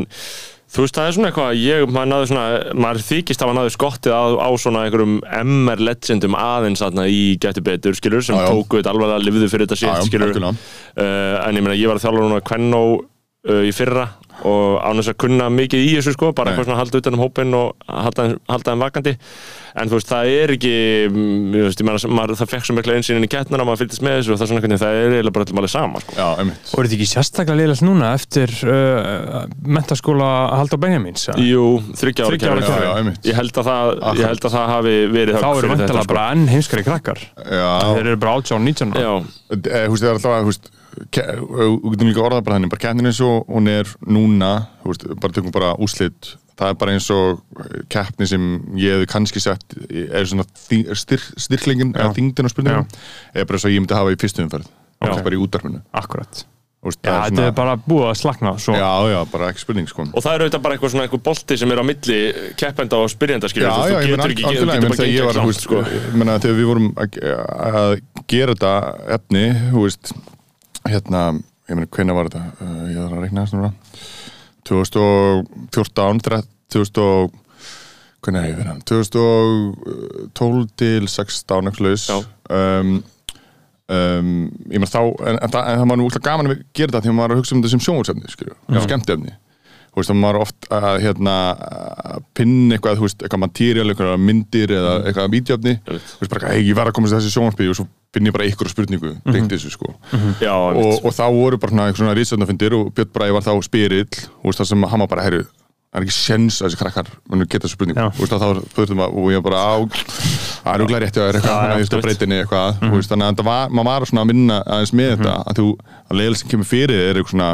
[0.67, 2.45] þú veist, það er svona eitthvað ég, maður náði svona,
[2.85, 7.21] maður þykist að maður náði skottið á, á svona einhverjum MR legendum aðeins aðna í
[7.41, 8.49] Gæti betur, skilur, sem Já, já.
[8.51, 10.53] tóku þetta alveg að lifðu fyrir þetta shit, skilur uh,
[10.99, 14.09] en ég meina, ég var að þjálfa núna Kvennó uh, í fyrra
[14.45, 17.17] og án þess að kunna mikið í þessu sko, bara eitthvað svona að halda utan
[17.17, 19.13] um hópinn og halda, halda þeim vakandi
[19.77, 20.73] en þú veist, það er ekki
[21.09, 24.33] mm, ég veist, maður, það fekk svo mikla einsýnin í kettnuna maður fylgist með þessu
[24.33, 26.15] og það er svona veginn það er eiginlega bara alveg sama sko.
[26.17, 29.39] Já, einmitt Og er þetta ekki sérstaklega liðlegt núna eftir uh,
[29.77, 31.27] mentaskóla Haldur Benjamins?
[31.29, 31.45] eða?
[31.45, 31.65] Jú,
[32.01, 36.05] þryggja ára einmitt Ég held að það, held að það hafi verið Þá eru vantilega
[36.05, 36.13] sko.
[36.13, 39.05] bara enn heimskari krakkar Já, Þeir eru bara 18 og 19 ára.
[39.05, 39.13] Já,
[39.47, 40.65] Eh, þú veist, það er alltaf að,
[40.97, 45.07] við getum líka orðað bara þannig, bara keppnin eins og hún er núna, þú veist,
[45.21, 47.41] bara tökum bara úslit, það er bara eins og
[47.93, 52.91] keppni sem ég hefði kannski sett er svona styr, styrklingin eða þingdin á spurningum,
[53.33, 54.69] er bara eins og ég myndi hafa í fyrstu umferð,
[55.01, 56.45] bara í útdarfinu Akkurat.
[56.77, 58.73] Þú veist, Já, það er þetta er bara búið að slakna svo.
[58.77, 60.03] Já, já, bara ekki spurning, sko.
[60.13, 62.19] Og það er auðvitað bara eitthvað svona eitthvað bolti sem er á milli
[62.61, 65.33] keppenda og spyrjenda skilur Já, þú, já, ég getur meina ekki, algjörlega, þú ég var,
[65.33, 65.81] þú langt veist, sko.
[65.97, 67.17] ég meina þegar við vorum að,
[67.81, 67.89] að
[68.29, 68.73] gera þetta
[69.17, 70.13] efni, þú veist,
[70.85, 71.21] hérna,
[71.69, 72.43] ég meina, hvenær var þetta?
[72.61, 73.71] Uh, ég þarf að reikna þess núna.
[74.67, 77.35] 2014, 13, 2000 og,
[78.25, 78.81] hvernig er verið hann?
[78.91, 82.05] 2012 til 16, eitthvað laus.
[82.09, 82.17] Já.
[82.51, 82.93] Um,
[83.91, 84.31] um,
[84.71, 87.03] ég meina þá, en, en, það- en það var nú útla gaman að gera þetta
[87.05, 88.55] því að maður er að hugsa um þetta sem sjónvarsefni, skilju,
[88.87, 89.33] skemmtefni
[89.97, 91.35] þú veist, það maður oft að hérna,
[92.37, 96.11] pinna eitthvað, þú veist, eitthvað materjál, eitthvað myndir eða eitthvað vídeoefni, Einmitt.
[96.11, 98.45] þú veist, bara, hei, ég var að komast þessi sjónvarpið og svo finn ég bara
[98.47, 99.95] ykkur spurningu, beint þessu, sko.
[100.43, 101.07] Já, og, einmitt.
[101.09, 104.51] og þá voru bara svona, eitthvað svona rítsöndafundir og Björn Bræði var þá spyrill, þú
[104.51, 105.41] veist, það sem hann var bara, herru,
[105.87, 109.01] það er ekki sens að þessi krakkar munu geta þessu spurningu, þú veist, þá þurftum
[109.01, 109.75] að, og ég bara á,
[110.61, 113.43] það er úglega rétti að er eitthvað, hann já, að breytinni eitthvað, þú veist, þannig
[113.47, 115.67] að maður var svona að vinna aðeins með þetta, að þú,
[116.05, 117.51] að leiðilega sem kemur fyrir er eitthvað svona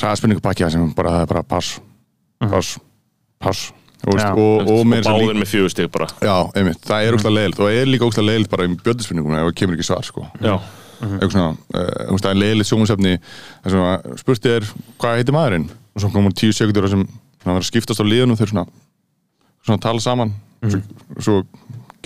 [0.00, 1.74] hraðspurningupakki sem bara, það er bara pass,
[2.42, 2.74] pass,
[3.42, 3.66] pass,
[4.02, 6.08] þú veist, Já, og, og, og með fjögur stig bara.
[6.24, 9.36] Já, einmitt, það er úglega leiðilegt og það er líka úglega leiðilegt bara í bjöldispurningum
[9.38, 10.26] ef það kemur ekki svar, sko.
[10.40, 10.54] Já,
[11.04, 12.40] eitthvað svona, uh, þú veist, það er
[13.64, 14.68] þar sem að spurt er
[15.02, 15.68] hvað heitir maðurinn?
[15.94, 17.06] Og svo komum tíu sekundur sem
[17.68, 18.64] skiptast á liðunum þau svona,
[19.64, 20.34] svona tala saman.
[20.64, 20.80] Svo,
[21.20, 21.34] svo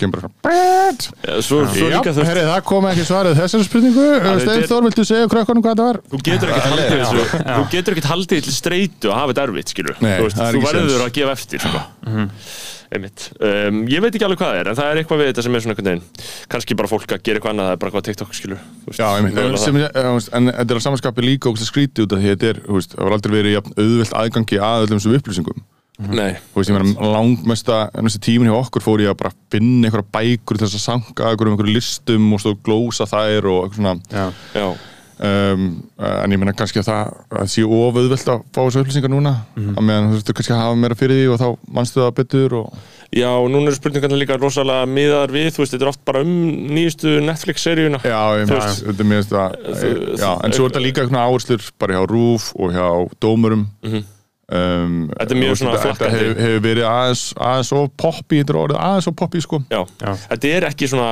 [0.01, 4.05] kemur bara Eh, svo, svo Já, veist herri, það kom ekki svarið þessari spurningu.
[4.23, 5.99] Þetta Steinn er- Þór, viltu segja krökkunum hvað það var?
[6.09, 9.75] Þú getur ekkert haldið þessu Þú getur ekkert haldið til streitu að hafa þetta erfitt
[9.75, 11.85] Þú, er verður að gefa eftir sko.
[12.89, 13.27] Einmitt.
[13.37, 15.55] Um, Ég veit ekki alveg hvað það er En það er eitthvað við þetta sem
[15.55, 18.05] er svona einhvern veginn Kannski bara fólk að gera eitthvað annað Það er bara hvað
[18.07, 18.63] TikTok skilur
[18.97, 22.33] Já, einmitt, sem, en þetta er á samanskapi líka ógæslega skrítið út af því að
[22.33, 25.61] þetta er, það var aldrei verið jafn auðvelt aðgangi að öllum þessum upplýsingum
[25.99, 29.89] Nei, þú veist, ég meina, langmesta næstu tímin hjá okkur fór ég að bara finna
[29.89, 33.81] einhverja bækur til þess að sanga einhverjum einhverjum listum og að glósa þær og eitthvað
[33.81, 33.97] svona.
[34.13, 34.29] Já.
[34.55, 34.69] já.
[35.19, 35.63] Um,
[35.99, 39.33] en ég meina kannski að það að sé of auðvelt að fá þessu upplýsingar núna.
[39.59, 42.55] Að meðan þú veist, kannski að hafa meira fyrir því og þá mannstu það betur
[42.61, 42.77] og
[43.09, 46.21] Já, og núna eru spurningarna líka rosalega miðar við, þú veist, þetta er oft bara
[46.23, 46.29] um
[46.69, 47.99] nýjustu Netflix-seríuna.
[48.05, 51.03] já, ég veist, þetta er mér veist að þú- já, en svo er þetta líka
[51.03, 52.87] eitthvað áherslur bara hjá RÚF og hjá
[53.19, 53.65] dómurum
[54.51, 54.95] um.
[55.13, 56.23] Þetta er mjög og svona þetta- þetta flakkandi.
[56.25, 59.81] hefur hefur verið aðeins aðeins of poppi, þetta er orðið aðeins of poppi sko Já.
[60.01, 60.13] Já.
[60.29, 61.09] þetta er ekki svona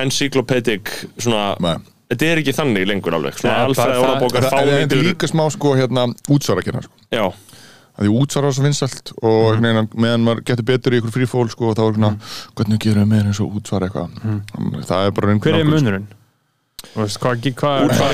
[0.00, 1.76] encyclopedic, svona, Nei.
[2.10, 5.74] þetta er ekki þannig lengur alveg, svona það- orðabókar, þetta þetta er líka smá sko
[5.78, 7.24] hérna útsvara kynna sko Já,
[7.98, 9.60] að því útsvara var svo vinsælt og mm.
[9.66, 12.12] neina, meðan maður getur betur í ykkur frífól sko, og þá er svona,
[12.56, 15.76] hvernig gerum við meira eins og útsvara eitthvað það er bara einhvern Hver er sko.
[15.76, 16.08] munurinn?
[16.90, 17.44] Hvað,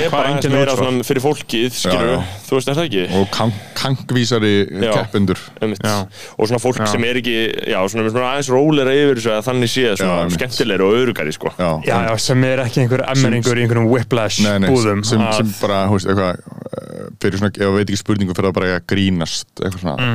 [0.03, 3.05] er bara enginn meira svona fyrir fólkið, skilur þú veist, er það ekki?
[3.17, 4.51] og kank, kankvísari
[4.85, 4.91] Já.
[4.99, 6.89] keppendur og svona fólk Já.
[6.93, 7.37] sem er ekki
[7.73, 10.37] já, svona, svona aðeins rólera yfir þessu að þannig séð Já, svona einmitt.
[10.41, 11.53] skemmtilegri og örugari sko.
[11.57, 15.41] já, Já, sem er ekki einhver emmeringur í einhverjum whiplash Nei, nei, búðum sem, að-
[15.41, 16.76] sem bara, hú veist, eitthvað
[17.23, 20.11] fyrir svona, það veit ekki spurningu fyrir það bara að grínast eitthvað svona.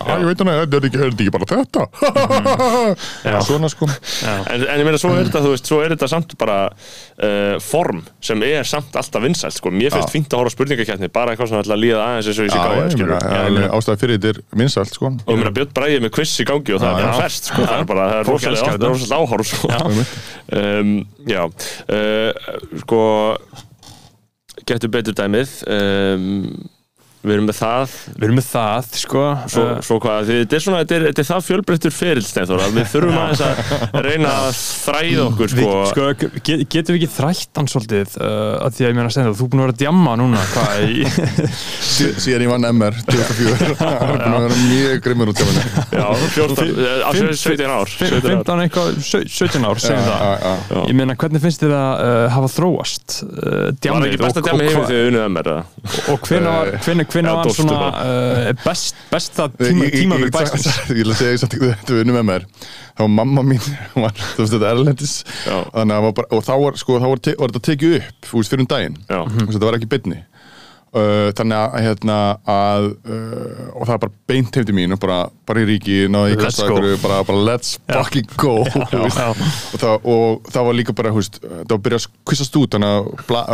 [0.00, 1.82] Já, ég veit hana, þetta er ekki, er þetta ekki bara þetta.
[3.30, 3.84] Já, svona sko.
[4.24, 7.58] En, en ég meina, svo er þetta, þú veist, svo er þetta samt bara uh,
[7.60, 9.72] form sem er samt alltaf vinsælt, sko.
[9.74, 10.14] Mér finnst Já.
[10.14, 12.62] fínt að horfa á spurningakjarni, bara eitthvað svona að líða aðeins eins og ég Já,
[12.64, 15.12] gáði, ég ég meina- ástæði fyrir þetta er vinsælt sko.
[15.20, 17.66] Og ég meina, Björn Bræði með quiz í gangi og það er færst, sko.
[17.68, 18.94] Það er bara, það er rosalega þetta.
[18.94, 19.72] rosalega áhorf, sko.
[19.84, 20.16] Einmitt.
[20.50, 20.94] Um,
[21.28, 22.30] já, uh,
[22.86, 23.02] sko,
[24.70, 25.56] getur betur dæmið.
[25.66, 26.70] Um,
[27.20, 27.94] við erum með það.
[28.16, 29.22] Við erum með það, sko.
[29.52, 32.22] Svo, uh, svo hvað, því þetta er svona, þetta er, þetta er það fjölbreyttur feril,
[32.24, 33.54] Steinþór, að við þurfum aðeins að
[34.06, 35.60] reyna að þræða okkur, sko.
[35.60, 36.02] Við, sko,
[36.48, 38.08] get, getum við ekki þrætt hann svolítið?
[38.16, 40.12] Uh, að því að ég meina að segja þú er búin að vera að djamma
[40.20, 41.04] núna hvað í
[41.90, 45.46] Sí- Síðan ég vann MR 2004 Það er búin að vera mjög grimmur út af
[45.50, 45.64] henni
[46.00, 46.06] Já,
[46.36, 46.72] 14,
[47.04, 48.30] á 17 ár 17 ár.
[48.30, 50.24] 15 eitthvað, sau- 17 ár segjum það.
[50.88, 53.08] Ég meina, hvernig finnst þið að hafa þróast
[57.10, 60.30] uh, Var Já, dóstu svona uh, best, besta tíma, Ég- ég- ég-
[60.90, 62.48] Ég vil að segja þetta við unnum með mér
[62.96, 63.62] þá var mamma mín
[63.94, 65.14] hún var, þú veist þetta erlendis
[65.46, 65.58] Já.
[65.70, 69.20] og þá var, sko, þá var, þetta tekið upp fyrir um daginn Já.
[69.46, 70.18] Þetta var ekki bytni
[70.94, 72.16] uh, þannig að, hérna,
[72.50, 76.38] að uh, og það var bara beint til mín og bara, bara í ríki, náði
[76.40, 76.78] kassa go.
[76.80, 79.18] ykkur, bara, bara let's fucking go veist.
[79.20, 79.30] já.
[79.30, 82.76] og, það, og það var líka bara veist, það var að byrja að kvistast út
[82.76, 83.44] þannig að bla,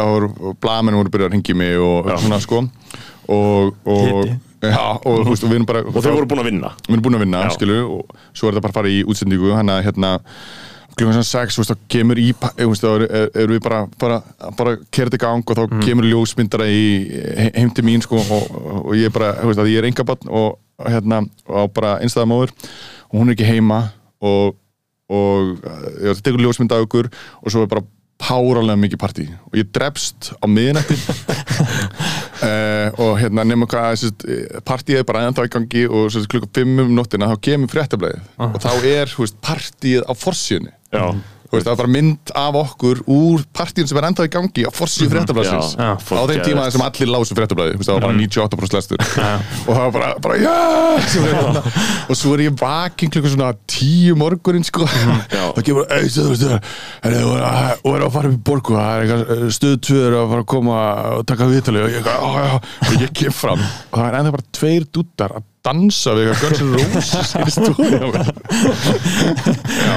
[0.64, 2.64] blamenn voru að byrja að ringi mig og svona sko
[3.28, 4.28] og, og,
[4.62, 7.02] já, og, veist, og við erum bara Og þau voru búin að vinna við erum
[7.06, 7.50] búin að vinna, Já.
[7.56, 10.12] skilu og svo er þetta bara að fara í útsendingu hann að hérna
[10.96, 12.30] klukkan sem sex, þú veist, þá kemur í
[12.86, 14.20] þá erum er, er við bara bara,
[14.56, 15.82] bara kerði gang og þá Mhm.
[15.84, 16.86] kemur ljósmyndara í
[17.36, 19.90] he- heim til mín sko, og, og ég er bara, þú veist, að ég er
[19.90, 22.50] engabann og og hérna, og bara einstæða móður
[23.08, 23.78] og hún er ekki heima
[24.20, 24.56] og,
[25.08, 25.56] og
[26.04, 27.06] já, það tekur ljósmynd af ykkur
[27.40, 27.80] og svo er bara
[28.20, 29.26] páralega mikið partí.
[29.50, 30.96] Og ég drefst á miðnætti.
[32.40, 34.26] Uh, og hérna nema hvað sérst,
[34.66, 38.28] partíið er bara ennþá í gangi og sérst, klukka 5 um nóttina þá kemur fréttablaðið.
[38.48, 40.12] Og þá er veist, partíið á
[40.96, 44.64] Þú veist, það er bara mynd af okkur úr partíun sem er ennþá í gangi
[44.66, 45.74] á forsíu fréttablaðsins.
[45.76, 46.76] Já, já, á þeim tíma geðveikt.
[46.76, 48.98] sem allir lásu fréttablaði það var bara 98% lestur.
[49.66, 51.62] Og það var bara, bara hérna.
[52.10, 54.86] og svo er ég vakin klukkan svona tíu morgunin sko.
[54.86, 55.44] Já.
[55.56, 56.60] það kemur auðvitað þú veist er,
[57.82, 60.48] og er að fara upp í borgu það er eitthvað stöð tvöður að fara að
[60.56, 60.78] koma
[61.16, 62.54] og taka viðtalið og ég, á, já,
[62.86, 63.62] og ég kem fram.
[63.90, 68.06] Og það er ennþá bara tveir dúttar að dansa við Guns N' Roses í stúdíu
[68.06, 68.22] á
[69.86, 69.96] já,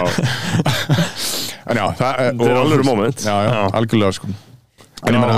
[1.70, 3.26] En já, það er, Þetta er og- alvöru moment.
[3.26, 4.28] Já, já, algjörlega sko.
[5.07, 5.36] En ég meina,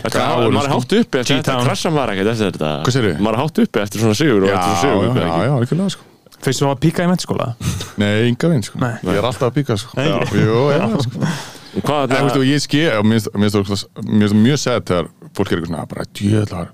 [0.00, 0.76] Þetta, Gráður, maður er sko.
[0.78, 2.70] hátt uppi eftir þetta krassan var ekkert eftir þetta.
[2.86, 3.18] Hvað segirðu?
[3.20, 5.52] Maður er hátt uppi eftir svona sigur og Já, eftir já, svona sigur já, já,
[5.58, 6.02] algjörlega sko.
[6.40, 7.46] Fyrst þú var að píka í mennskóla
[8.00, 8.78] Nei, enga vinn sko.
[8.80, 8.94] Nei.
[9.04, 9.90] Ég er alltaf að píka sko.
[10.00, 11.26] Jú, já, sko.
[11.84, 15.66] Hvað og ég ske, og mér finnst- það- það mjög sætt þegar fólk er eitthvað
[15.70, 16.68] svona, bara djöðlar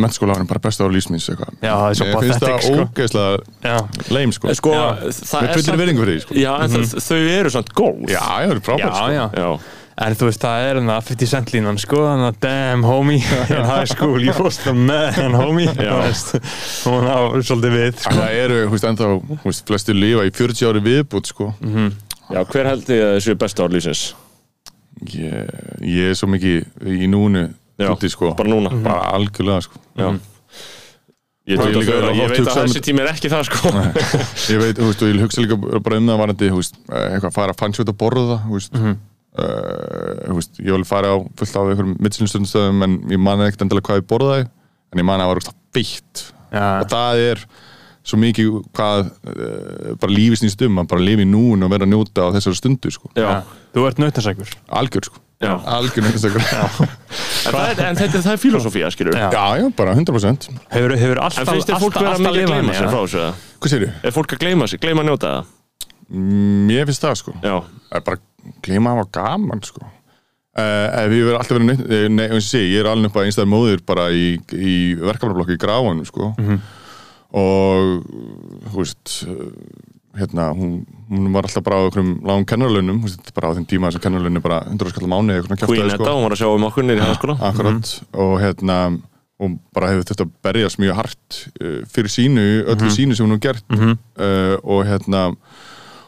[0.00, 1.54] mennskóla árin bara besta ára lífsmins eitthvað.
[1.62, 2.88] Já, það er svo Mér finnst það sko.
[2.88, 3.76] ógeðslega Já,
[4.16, 4.54] leim sko.
[4.58, 4.84] Sko, Já.
[5.14, 6.34] það Með er fullir virðingu fyrir því sko.
[6.42, 8.04] Já, en það- þau eru samt góð.
[8.10, 9.08] Já, já, það er frábært sko.
[9.14, 9.26] já.
[9.44, 9.58] Já,
[9.96, 13.22] En þú veist, það er enna 50 cent línan, sko, þannig að damn homie
[13.54, 18.10] in high school, you was the man homie, hún á svolítið við, sko.
[18.18, 21.52] Það eru, þú veist, ennþá, þú veist, flestir lifa í 40 ári viðbútt sko.
[22.34, 24.02] Já hver held þið að þessu besta ár lífsins?
[25.14, 27.44] ég, ég er svo mikið í núnu
[27.78, 28.34] Úti sko.
[28.38, 28.70] Bara núna.
[28.84, 29.80] Bara algjörlega sko.
[31.44, 33.42] Ég, Og tók ég að líka oft ég veit að þessi tími er ekki það
[33.50, 33.72] sko.
[34.54, 37.08] Ég veit, þú veist, og ég hugsa líka bara um það varandi, þú veist, eh,
[37.18, 38.94] eitthvað fara að fannsjóta að borða, þú veist, Mhm.
[39.34, 43.66] uh, þú veist, ég vil fara á fullt af einhverjum mittsinstöndum en ég man ekkert
[43.66, 44.48] endilega hvað ég borðaði,
[44.94, 47.44] en ég man að það var beitt Já, og það er
[48.04, 51.92] svo mikið hvað uh, bara lífi snýst um, að bara lifi núin og vera að
[51.94, 53.42] njóta á þessari stundu, sko, Já,
[53.74, 54.50] þú ert nautansækur.
[54.80, 55.54] algjör, sko, Já.
[55.76, 56.64] algjör já.
[57.44, 59.26] en, það er, en þetta það er filosófía, skilur Já.
[59.32, 62.76] já, já, bara 100%, Hefur, hefur alltaf, En finnst þér fólk vera mikið að gleyma
[62.76, 63.18] sér frá þessu?
[63.24, 63.34] eða?
[63.64, 65.50] hvað sér Er fólk að gleyma sér, gleyma að njóta það?
[66.70, 67.56] Mér finnst það, sko, Já,
[67.88, 68.22] það er bara
[68.68, 69.84] gleyma að hafa gaman sko.
[69.84, 73.10] uh, ef ég verið alltaf verið neitt, eh, nei, eins og sé, ég er alveg
[73.10, 76.32] upp að einstæður móður bara í, í verkefnablokki í gráanum sko.
[77.34, 78.04] Og
[78.70, 79.48] þú veist eh,
[80.20, 83.66] hérna, hún, hún var alltaf bara á einhverjum lágum kennarlaunum, þú veist, bara á þeim
[83.70, 86.42] tíma sem kennarlaun er bara 100 skall mánu eða eitthvað kjaftaði, Edda, hún var að
[86.44, 87.92] sjá um okkur nýri hæðaskóla akkurat.
[88.24, 88.78] Og hérna
[89.42, 93.46] og bara hefur þetta berjast mjög hart uh, fyrir sínu, öllu sínu sem hún hefur
[93.48, 93.66] gert.
[94.14, 95.24] Uh, og hérna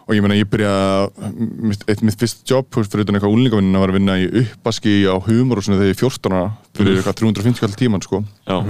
[0.07, 1.31] og ég meina ég byrjaði
[1.67, 5.19] mitt, eitt mitt fyrst jobb fyrir utan eitthvað úlingavinn var að vinna í uppaski á
[5.27, 6.45] humor og svona þegar ég er 14 ára
[6.79, 8.23] fyrir eitthvað 350 kall tíman sko.
[8.47, 8.61] Já,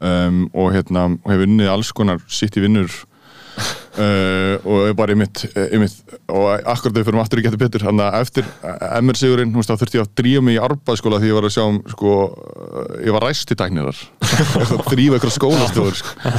[0.00, 2.92] um, og hérna og hefur unnið alls konar sitt í vinnur
[3.94, 7.84] Uh, og ég bara einmitt, einmitt og akkurat við fyrir aftur í getur betur.
[7.86, 8.48] Þannig að eftir
[8.98, 11.46] MR sigurinn þú veist, þá þurfti ég að drífa mig í arbæðskóla því ég var
[11.46, 12.14] að sjá um sko,
[13.06, 14.00] ég var ræst í tæknirar
[14.90, 16.32] drífa ykkur skólastofur sko.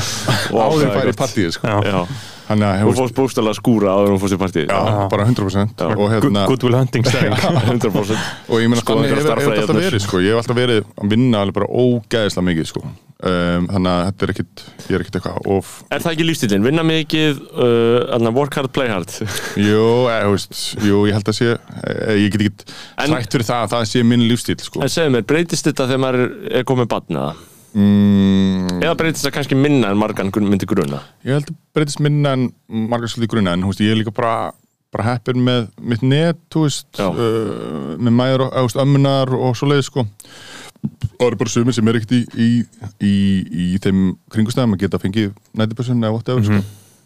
[0.51, 1.77] og áður er færi partíið sko.
[1.87, 2.01] Já,
[2.49, 4.79] þannig að þú þú fórst bústæðlega að skúra áður en þú fórst í partíð já,
[5.15, 7.39] bara 100% og hérna Goodwill Hunting stæring
[7.71, 9.83] 100% og ég meina Skoða þannig hefur þetta stærðfræðiarnar.
[9.87, 10.19] verið sko.
[10.19, 12.83] ég hef alltaf verið að vinna alveg bara ógæðislega mikið sko.
[13.23, 16.65] Um, þannig að þetta er ekkit ég er ekkit eitthvað of Er það ekki lífstílinn?
[16.65, 19.13] Vinna mikið, uh, work hard, play hard
[19.69, 22.67] jú, e, veist, jú, ég held að sé e, ég get ekki
[23.07, 24.83] trætt fyrir það að það sé minn lífstíl sko.
[24.83, 27.31] En segðu mér, breytist þetta þegar maður er- komið batn eða?
[27.75, 31.01] mm, Eða breytist það kannski minna en margan myndi gruna?
[31.25, 32.49] ég held að breytist minna en
[32.91, 34.35] margar svolítið grunna en veist, ég er líka bara
[34.95, 40.05] bara heppir með mitt net þú veist, uh, með mæður veist, ömmunar og svoleiðis sko
[40.85, 42.49] og það eru bara sumir sem er ekkert í, í,
[42.99, 43.15] í,
[43.65, 46.61] í þeim kringustæðum að geta fengið nætibössun eða whatever sko.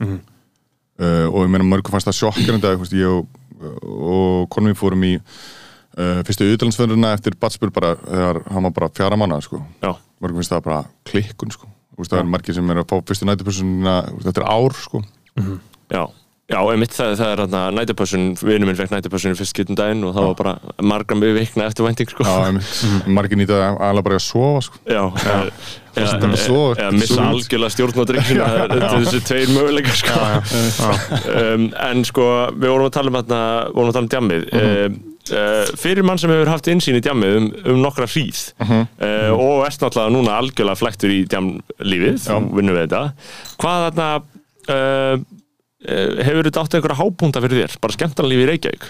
[0.05, 5.03] uh, og ég meina mörgum fannst það sjokkrandi að ég og, og konum við fórum
[5.07, 9.61] í uh, fyrstu auðvitaðlandsförðurna eftir Batsbjörn bara þegar hann var bara fjara manna sko.
[10.19, 11.69] Mörgum finnst það bara klikkun sko.
[11.99, 15.03] Það er margir sem er að fá fyrstu nætibössunna þetta er ár sko.
[15.91, 16.03] já
[16.49, 20.01] Já, einmitt það, það er hérna nætupössun, vinur minn fekk nætupössun í fyrst getum daginn
[20.07, 20.53] og það var bara
[20.89, 22.25] margra mjög vikna eftir vænting sko.
[22.25, 22.79] Já, einmitt.
[23.19, 24.81] margir nýta alveg bara að sofa sko.
[24.89, 25.03] Já,
[25.89, 29.97] Fórstu eða, bara svo- eða missa algjörlega stjórn á drikkinu þetta er þessi tveir möguleikar
[29.99, 30.17] sko.
[31.35, 33.41] um, en sko við vorum að tala um, hérna,
[33.75, 34.45] vorum að tala um djammið.
[34.59, 38.79] Um, uh, fyrir mann sem hefur haft insýn í djammið um, um nokkra hríð uh,
[39.35, 43.03] og ert náttúrulega núna algjörlega flæktur í djamlífið, þú vinnur við þetta.
[43.61, 44.09] Hvað þarna
[44.69, 45.27] uh,
[45.85, 48.89] hefur þetta átt einhverja hápunta fyrir þér, bara skemmtarnalífi í Reykjavík?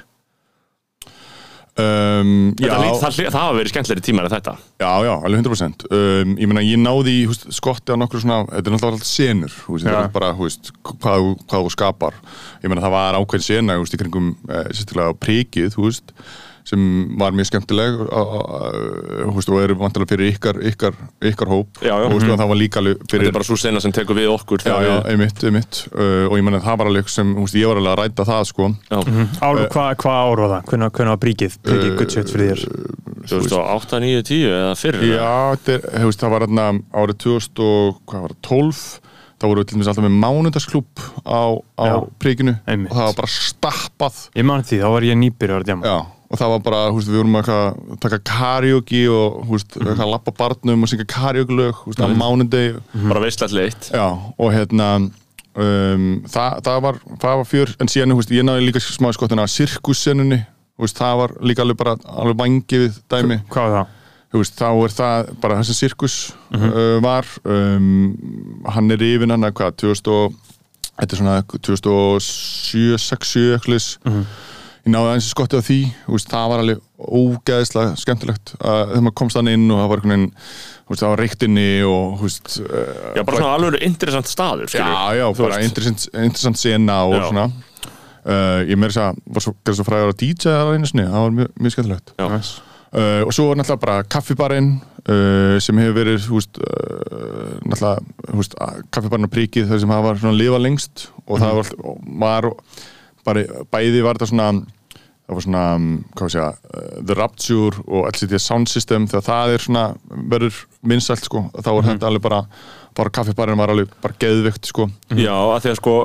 [1.80, 4.54] Um, já, lít, það, það hafa verið skemmtlegri tímar en þetta.
[4.82, 8.72] Já, já, alveg 100% um, ég meina, ég náði í skotti á nokkur svona, þetta
[8.72, 12.18] er náttúrulega alltaf senur húst, er bara, húst, hvað, hvað þú skapar.
[12.66, 16.12] Ég meina, það var ákveðin sena húst, í kringum, eh, sérstaklega á prikið húst,
[16.70, 16.82] sem
[17.18, 18.36] var mjög skemmtileg og,
[19.34, 20.98] húst, og eru vantilega fyrir ykkar, ykkar,
[21.32, 21.82] ykkar hóp.
[21.82, 22.06] Já, já.
[22.06, 24.20] og húst, og það var líka alveg Þetta fyrir er bara svo sena sem tekur
[24.20, 25.82] við okkur Já, við- einmitt, einmitt.
[25.94, 28.46] Uh, og ég meina það var alveg sem, húst, ég var alveg að ræta það
[28.52, 28.70] sko.
[28.90, 29.00] Já.
[29.42, 30.72] Ár, hvað hva ár var það?
[30.72, 31.60] Hvernig, var bríkið?
[31.66, 32.66] Bríkið good shit fyrir þér?
[33.30, 38.84] 2008, 9, 10 eða fyrir Já, þetta er, það var árið 2012
[39.40, 41.42] þá voru við til dæmis alltaf með mánundarsklúb á,
[41.80, 44.18] á príkinu og það var bara stappað.
[44.36, 45.98] Ég man því, þá var ég nýbyrjar að djama Já,
[46.30, 49.88] og það var bara, veist, við vorum að taka karaoke og, veist, Mhm.
[49.94, 53.90] eitthvað lappa barnum og syngja karaoke lög, þú veist, á mánundegi bara veistlega leitt.
[53.94, 54.06] Já,
[54.38, 54.90] og hérna
[55.56, 59.44] um, það, það, var, það var fjör en síðan, veist, ég náði líka smá skottina
[59.48, 60.42] að sirkussennunni,
[60.78, 63.40] þú veist, það var líka alveg bara alveg vangið dæmi.
[63.50, 63.96] Hvað var það?
[64.38, 66.16] veist, þá er það bara þessi sirkus
[66.54, 68.14] uh, var um,
[68.70, 70.38] hann er yfir hann að hvað 2000 og,
[71.00, 74.24] þetta er svona 2007, 6, 7 eitthvað mm
[74.86, 79.40] ég náði aðeins skotti á því veist, það var alveg ógeðslega skemmtilegt þegar maður komst
[79.40, 80.30] hann inn og það var einhvern veginn
[80.98, 84.88] það var reyktinni og veist, uh, Já, bara svona alveg interessant staður já,
[85.20, 87.28] já, Þú bara interessant, interessant sena og Já.
[87.30, 87.50] svona.
[88.20, 91.24] Uh, ég meira þess að var svo, svo fræður að DJ það einu sinni, það
[91.24, 92.12] var mjög, mjög skemmtilegt.
[92.20, 92.28] Já.
[92.90, 96.60] Uh, og svo var náttúrulega bara kaffibarinn uh, sem hefur verið veist,
[97.70, 102.50] náttúrulega kaffibarinn og príkið þar sem hafa svona lifa lengst og það var, og var
[103.30, 104.50] bara, bæði var þetta svona
[105.30, 109.26] það var svona, um, hvað við segja uh, The Rapture og LCD Sound System þegar
[109.28, 109.84] það er svona,
[110.34, 112.44] verður vinsælt sko, þá var þetta alveg bara
[112.98, 114.90] bara kaffibarinn var alveg bara geðvikt sko.
[115.14, 115.96] Já, að því að sko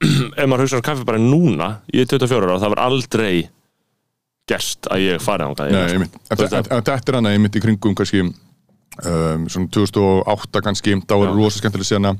[0.40, 3.34] ef maður hugsa um kaffi bara núna ég er 24 ára, það var aldrei
[4.50, 7.62] gerst að ég farið á Nei, Þú veist en, en þetta er hann einmitt í
[7.62, 11.34] kringum kannski um, svona 2008 kannski, þá var Já.
[11.36, 12.14] rosa skemmtileg sena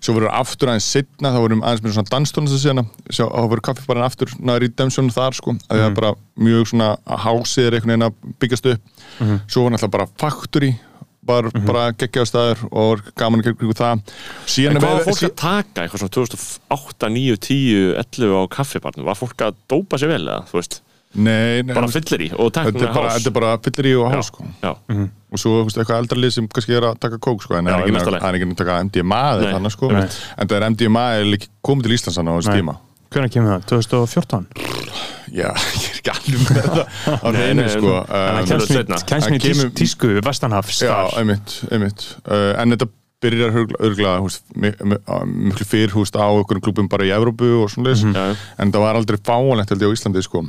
[0.00, 4.06] svo verður aftur aðeins setna, þá verðum aðeins með svona danstónast sena, þá verður kaffibarinn
[4.06, 6.90] aftur næður í demsjónu þar sko, að það er bara mjög svona
[7.26, 8.94] hásið er einhvern veginn að byggjast upp.
[9.50, 10.72] Svo var náttúrulega bara factory
[11.30, 14.04] var bara geggja á staður og gaman að kringu það.
[14.48, 19.08] Síðan En hvað var fólk að taka eitthvað svona 2008, 9, 10, 11 á kaffibarnum?
[19.10, 20.80] Var fólk að dópa sér vel eða, þú veist?
[21.10, 23.16] Nei, nei, Bara fyllir í og þetta tekna er bara, hás?
[23.18, 24.70] þetta er bara fyllir í og hás sko já.
[25.34, 27.74] og svo veist, eitthvað eldra lið sem kannski er að taka kók sko, en það
[27.74, 28.22] er ekki að- lagi.
[28.22, 30.06] það er ekki að taka MDMA eða Nei, þannig sko en
[30.46, 32.76] það er MDMA er líka komið til Íslands á þessu tíma
[33.10, 33.64] Hvernig kemur það?
[33.74, 34.46] 2014?
[35.34, 35.50] já,
[35.82, 38.94] ég er ekki alveg með það á reynu sko en- Það um, kemst- kemst seinna.
[38.94, 42.90] mér kemst Það mér tís, kemur- tísku Vestanhafs já, einmitt, einmitt uh, en þetta
[43.20, 43.50] byrjar
[43.82, 44.14] örgulega
[45.26, 48.36] miklu fyrr húst á okkur klubum bara í Evrópu og svona mm já.
[48.62, 50.46] en það var aldrei fáanlegt held ég á Íslandi sko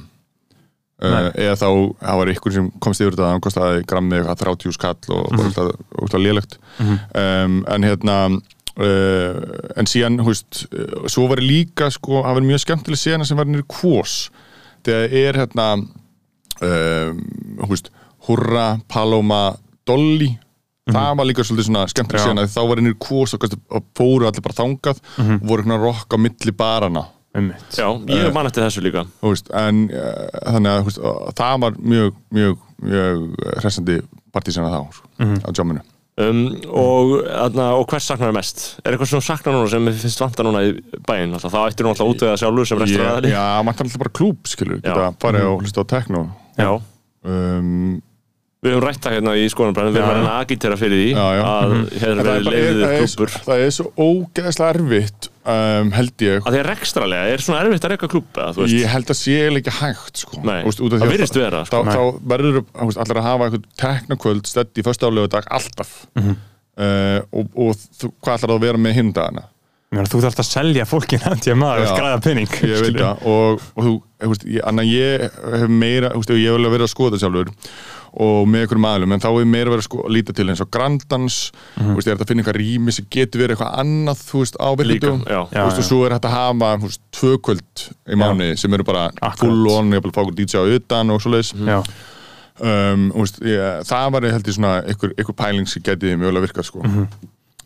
[1.02, 4.76] Uh, eða þá, það var ykkur sem komst yfir þetta hann kostaði grammið eitthvað 30
[4.76, 5.70] skall og mm -hmm.
[5.98, 6.60] alltaf lélegt.
[6.78, 9.40] Um, en hérna uh,
[9.82, 10.68] en síðan, hú veist
[11.10, 14.30] svo var líka, sko, það var mjög skemmtileg sena sem var nýri kvós
[14.86, 15.68] þegar er hérna
[16.62, 17.26] um,
[17.66, 17.90] hú veist,
[18.28, 19.56] Hurra, Paloma
[19.88, 20.38] Dolly.
[20.92, 24.46] Það var líka svolítið svona skemmtileg sena þá var nýri kvós og, og fóru allir
[24.46, 25.02] bara þangað.
[25.18, 27.78] Og voru hérna rokk á milli barana Einmitt.
[27.78, 31.62] Já, ég man eftir þessu líka Þú veist, en uh, þannig að veist, uh, það
[31.64, 33.22] var mjög, mjög, mjög
[33.62, 33.96] hressandi
[34.36, 35.08] partísina þá sko,
[35.48, 35.84] á jamminu
[36.20, 38.66] um, og, og hvers saknar mest?
[38.84, 40.74] Er eitthvað sem þú saknar núna sem finnst vanta núna í
[41.08, 41.32] bæinn?
[41.38, 43.88] Alltaf, þá ættir þú alltaf út eða sjálfur sem restur Ég- aðri Já, maður kann
[43.92, 46.26] alltaf bara klúb, skilur geta farið og hlusta á tekno
[46.60, 46.72] Já.
[47.24, 48.02] um,
[48.62, 50.06] Við höfum rætt það hérna í skoðanbræðinu, við Já.
[50.12, 51.46] höfum að agitera fyrir því Já, já.
[51.50, 56.26] að er verið er, leiðið það, er, klúpur það er svo ógeðslega erfitt um, held
[56.28, 58.92] ég að því að rekstralega er svona erfitt að reyka klúb eða, þú veist, Ég
[58.94, 60.42] held að sé ekki hægt sko.
[60.46, 61.80] Nei, því það að virðist vera, sko.
[61.82, 62.04] þá, þá
[62.36, 62.60] verður
[63.02, 66.36] allir að hafa eitthvað teknokvöld stedd í fyrsta álega dag alltaf Mhm.
[66.78, 69.48] uh, og, og þú, hvað ætlar það að vera með hinn dagana
[69.92, 71.42] Ég meina, Þú þarft að selja fólkin að
[71.82, 71.90] Já.
[71.90, 73.96] og græða penning ég veit það og, og þú,
[74.54, 77.50] ég, anna, ég hef meira, ég vil að vera að skoða sjálfur
[78.12, 80.70] og með einhverjum aðlum en þá er meira verið að sko, líta til eins og
[80.74, 81.38] grandans
[81.78, 84.42] þú veist, ég er þetta að finna eitthvað rými sem getur verið eitthvað annað, þú
[84.42, 85.40] veist, á líka virkundum já.
[85.40, 85.62] Já.
[85.62, 88.88] þú veist, og svo er þetta að hafa veist, tvö kvöld í mánu sem eru
[88.92, 89.40] bara Akkurat.
[89.40, 93.88] full on, ég vil fá DJ á utan og svoleiðis Já, um, þú veist, ég,
[93.94, 96.84] það var ég held ég svona einhver, einhver pæling sem geti mögulega virkað sko.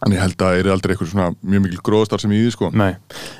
[0.05, 2.53] en ég held að það er aldrei einhver svona mjög mikil gróðstar sem í því
[2.53, 2.69] sko.
[2.75, 2.93] nei,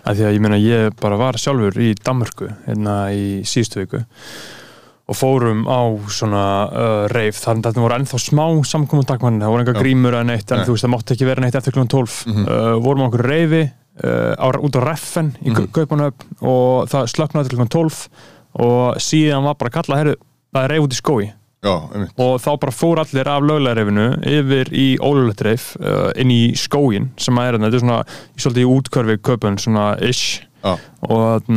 [0.07, 4.05] að því að ég meina ég bara var sjálfur í Danmörku hérna í síðustu viku
[5.05, 9.65] og fórum á svona uh, reif, þar þetta voru ennþá smá samkomum dagmann, það voru
[9.65, 10.65] enga grímur eða neitt, en Nei.
[10.65, 13.63] þú veist það mátti ekki vera neitt eftir klukkan 12 uh, vorum á okkur reifi
[13.65, 15.71] uh, á, út á reffen í mm Mhm.
[15.75, 18.01] Kaupanöfn og það slöknaði til klukkan 12
[18.65, 20.15] og síðan var bara að kalla, herru,
[20.55, 21.25] það er reif út í skói
[21.65, 21.75] já,
[22.17, 27.37] og þá bara fór allir af löglegarreifinu yfir í ólulegt uh, inn í skógin sem
[27.37, 30.75] að er þetta er svona í svolítið útkörfi köpun svona ish já,
[31.07, 31.49] og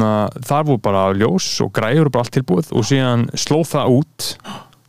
[0.49, 2.73] þar voru bara ljós og græður og bara allt tilbúið.
[2.77, 4.33] Og síðan sló það út.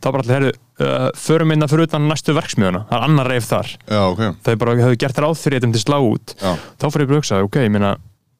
[0.00, 3.28] Þá bara allir, herru, uh, förum inn að fyrir utan næstu verksmiðuna, það er annar
[3.28, 3.72] reif þar.
[3.84, 4.22] Já, ok.
[4.46, 6.36] Þau bara hefðu gert fyrir þetta til slá út.
[6.40, 7.96] Já, þá fór ég bara að hugsa, ok, ég meina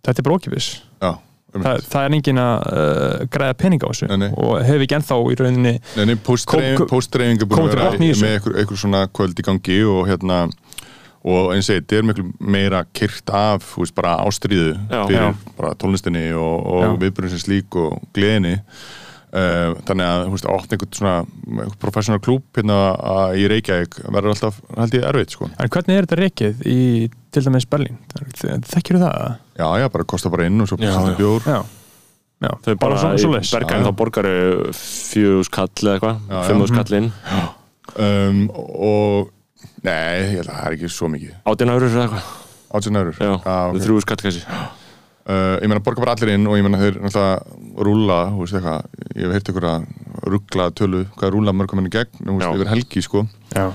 [0.07, 0.68] þetta er bara ókipis,
[1.03, 1.11] já,
[1.53, 4.09] það, það er engin að uh, græða pening á þessu.
[4.11, 4.31] Nei, nei.
[4.33, 5.74] og hefur ekki ennþá í rauninni
[7.45, 10.43] er búin að vera með einhver, einhver svona kvöld í gangi og hérna
[11.20, 15.02] og eins og þetta er miklu meira kyrt af, þú veist, bara ástríðu Já.
[15.04, 15.34] fyrir Já.
[15.58, 20.72] bara tónlistinni og, og viðbjörnum sem slík og gleðinni uh, þannig að, þú veist, átt
[20.76, 22.78] einhvern svona einhvern professional klúb hérna
[23.36, 26.78] í Reykjavík verður alltaf, held ég, erfitt, sko En hvernig er þetta reikið í
[27.30, 27.98] til dæmis Berlín?
[28.40, 29.36] Þekkir þú það?
[29.60, 30.94] Já, já, bara kosta bara inn og svo já.
[31.18, 31.58] bjór Já,
[32.46, 32.54] já.
[32.64, 34.32] þau bara, svo, í bergæn þá borgaru
[34.80, 36.42] fjögus kall eða eitthvað, Já, já.
[36.48, 37.12] fimmús kall inn
[38.00, 39.30] um, og
[39.86, 41.34] nei, ég held að það er ekki svo mikið.
[41.50, 42.30] Átján eurur eða eitthvað,
[42.78, 43.48] átján eurur já, ok.
[43.50, 43.82] okay.
[43.86, 44.61] þrjúgus kall kannski.
[45.30, 48.58] Uh, ég meina borga bara allir inn og ég meina þeir náttúrulega rúla, þú veist
[48.58, 49.04] eitthvað.
[49.14, 49.86] Ég hef heyrt ykkur að
[50.34, 53.24] ruggla tölu hvað rúla mörgum henni gegn, þú veist, yfir helgi sko.
[53.54, 53.66] Já,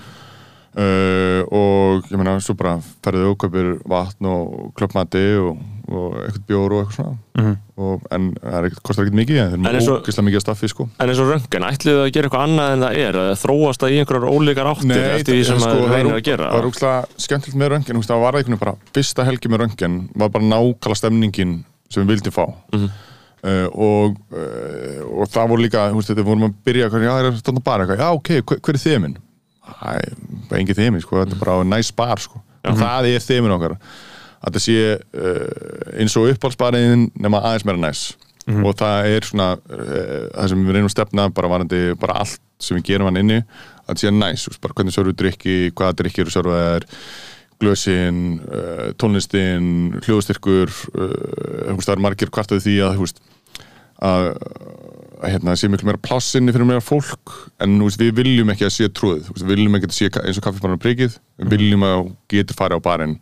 [0.78, 5.57] uh, og ég meina svo bara ferðið óköpir vatn og klöppmati og,
[5.88, 7.55] og eitthvað bjór og eitthvað svona Mhm.
[7.78, 10.69] og, en það er ekkert, kostar ekkert mikið en eins og- ógislega mikið að staffi
[10.71, 13.32] sko En eins og röngan, ætlið þið að gera eitthvað annað en það er að
[13.43, 16.51] þróast það í einhverjar ólíkar áttir eftir því sem sko, það er reynir að gera
[16.51, 20.30] það er ógislega skemmtilegt með röngin það var veginn bara, fyrsta helgi með röngin var
[20.30, 21.53] bara nákvæmlega stemningin
[21.89, 22.89] sem við vildum fá Mhm.
[23.45, 27.57] uh, og, uh, og það voru líka þú veist, þetta vorum að byrja, já, það
[27.57, 29.17] er bara eitthvað, já, ok, hver, hver er þeminn?
[29.66, 29.93] Æ,
[30.49, 33.78] bara engin þeminn, sko, þetta er bara næs bar, sko, og það er þeminn okkar.
[34.45, 38.03] Að það sé uh, eins og uppáhaldsbariðin nema aðeins meira næs.
[38.61, 42.41] Og það er svona uh, það sem við reynum að stefna bara varandi bara allt
[42.61, 45.22] sem við gerum hann inni að það sé næs, þú veist, bara hvernig sörfum við
[45.24, 46.86] drikki hvaða drikki eru sörfaðar
[47.63, 53.24] glösin, uh, tónlistin hljóðstyrkur það er margir kvartaði því að þú veist,
[54.03, 54.31] að,
[55.21, 58.73] að hérna, sé miklu meira plássinni fyrir meira fólk en veist, við viljum ekki að
[58.75, 61.19] sé veist, við viljum ekki að sé eins og kaffisbarnar prikið.
[61.41, 63.19] Við viljum að getur farið á barinn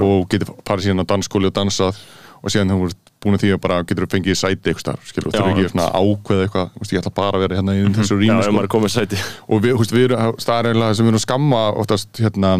[0.00, 2.02] og getur farið síðan á dansskóli og dansað
[2.40, 5.28] og síðan þú veist búin að því að bara getur þú fengið sæti eitthvað skilur,
[5.28, 5.32] þú.
[5.34, 5.82] Já, þurfum ekki já.
[5.84, 8.70] að ákveða eitthvað, veist, ég ætla bara að vera hérna í þessu Já, rými, ef
[8.70, 8.80] sko.
[8.80, 9.18] er sæti.
[9.44, 12.52] Og við, húst, við erum staðaræðilega sem við erum að skamma oftast hérna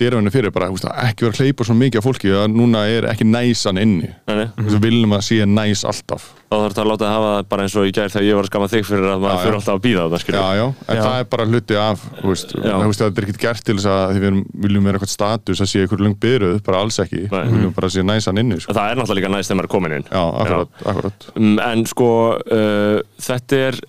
[0.00, 3.06] dyrafinu fyrir bara, að ekki vera að hleypa svo mikið af fólki að núna er
[3.12, 4.48] ekki næsan inni Nei, nei.
[4.66, 7.64] við viljum að sé næs alltaf Þá þarf það að láta það hafa það bara
[7.66, 9.72] eins og í gær þegar ég var að skama þig fyrir að maður fyrir alltaf
[9.72, 11.00] að býða það, já, já, en Já.
[11.02, 13.88] það er bara hluti af þú veist, þú veist, það er ekki gert til þess
[13.90, 17.24] að því við viljum vera eitthvað status að sé eitthvað lengt byrjuð, bara alls ekki
[17.24, 17.40] Nei.
[17.48, 18.76] við viljum bara að sé næsan inni sko.
[18.78, 21.82] Það er náttúrulega líka næst þegar maður er komin inn já, akkurat, akkurat Mm, En
[21.90, 23.80] sko, uh, þetta er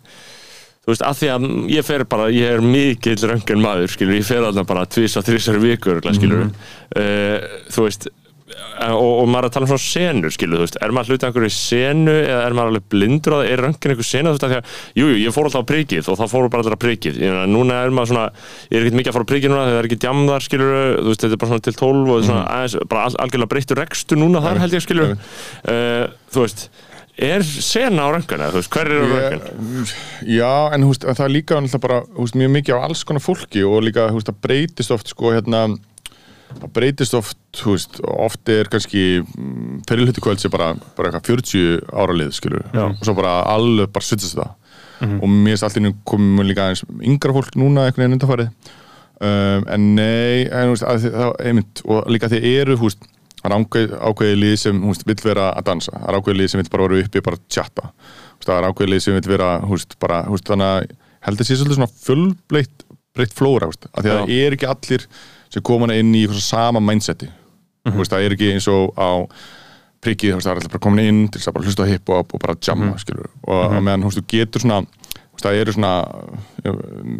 [0.87, 4.23] þú veist, að því að ég fer bara, ég er mikill röngan maður, skilur, ég
[4.29, 6.45] fer alltaf bara tvís og þrísar vikur, skilur.
[6.47, 6.53] Mhm.
[6.95, 10.63] uh, þú veist eh, og, og maður er að tala um svona senur, skilur, þú
[10.63, 10.77] veist.
[10.79, 14.07] Er maður hlutið einhverju senu eða er maður alveg blindur á það, er röngan einhver
[14.07, 16.33] senu, þú veist, að því að jú, jú, ég fór alltaf á prikið og það
[16.37, 18.25] fóru bara allir á prikið, ég meina, núna er maður svona
[18.71, 20.73] ég er ekkert mikið að fara á prikið núna, það er ekki djamðar, skilur,
[21.03, 23.81] þú veist, þetta er bara svona til 12 og svona aðeins, bara al, algjörlega breyttur
[23.83, 25.17] rekstur núna þar, held ég, skilur.
[25.67, 26.69] Uh, þú veist,
[27.17, 29.45] er sena á röngana, þú veist, hver er á röngan?
[29.81, 29.93] Ég-
[30.37, 33.21] Já, en þú veist, það er líka bara, þú veist, mjög mikið á alls konar
[33.25, 35.61] fólki og líka, þú veist, það breytist oft sko, hérna
[36.57, 41.27] það breytist oft, þú veist, oft er kannski mm, fyrirluti kvöld sem bara, bara eitthvað
[41.33, 42.85] 40 ára lið, skilur Já.
[42.87, 44.53] og svo bara alveg bara sittast það
[45.21, 48.47] og mér finnst allir komum líka aðeins yngra fólk núna einhvern veginn undanfarið
[49.21, 53.05] um, en nei, en, þú veist, að, þið- það, einmitt, og líka þið eru, veist
[53.47, 55.93] það er ákveð, ákveðið lið sem veist, vill vera að dansa.
[55.97, 58.57] Það er ákveðið lið sem vill bara vera uppi bara að chatta Þú veist, það
[58.59, 60.89] er ákveðið lið sem vill vera veist, bara, veist, þannig að
[61.27, 62.83] held að sé svolítið svona fullbleitt
[63.17, 65.07] breytt flóra, veist, af því að það er ekki allir
[65.49, 67.29] sem koma inn í sama mindseti
[67.87, 69.09] þú veist, það er ekki eins og á
[70.05, 72.43] prikið, veist, það er alltaf bara komin inn til þess að bara hlusta hip-hop og
[72.43, 75.93] bara jamma, skilur og mm meðan, þú veist, þú getur svona veist, það eru svona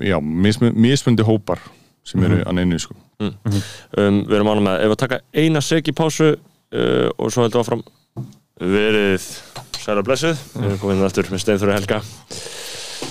[0.05, 1.63] já, mismun- mismundi hópar
[2.08, 2.95] sem eru að neinu, sko.
[3.20, 7.43] Um, við erum ánum með, ef að taka eina seg í pásu uh, og svo
[7.45, 7.84] heldur áfram.
[8.58, 9.26] Verið
[9.78, 10.39] sæla blessuð.
[10.58, 11.99] Við erum komin aftur með Steinþóri Helga.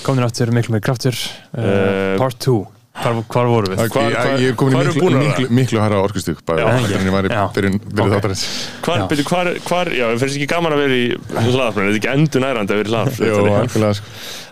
[0.07, 1.19] Komnir áttur miklu með kraftur.
[1.53, 2.57] Uh, Eh, Part 2
[2.97, 3.81] Hvar, hvar voru við?
[3.93, 6.69] Hvar- ég, hvar- ég er komin í miklu, að miklu, miklu hærra orkustík bara Já,
[6.79, 8.13] heldur en ég fyrir, fyrir Ok.
[8.15, 8.45] þáttarins.
[8.87, 11.11] Hvar, byrju, hvar, hvar, já, við finnst ekki gaman að vera í
[11.53, 14.07] hlaðarfrönd, þetta er ekki endur nærandi að vera í Jó, hlaðarfrönd algjörlega, sko.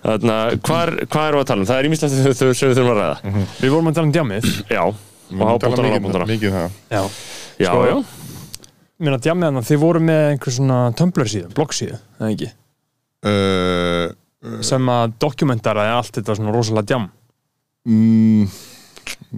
[0.05, 1.69] Þannig að hvar, hvað við að tala um?
[1.71, 3.45] það er ímislegt sem við þurfum að ræða.
[3.61, 6.77] Við vorum að tala um djamið já, og hábúntana og hábúntana mikið um það.
[6.93, 7.03] Já.
[7.55, 7.97] Já, Sko- já,
[9.05, 12.49] Mér að djamið hann Þið voru með einhver svona Tumblr síðu, blogg síðu Það ekki?
[13.27, 14.07] Uh,
[14.67, 17.07] Sem að dokumentaraði allt þetta svona rosalega djam
[17.87, 18.49] mm,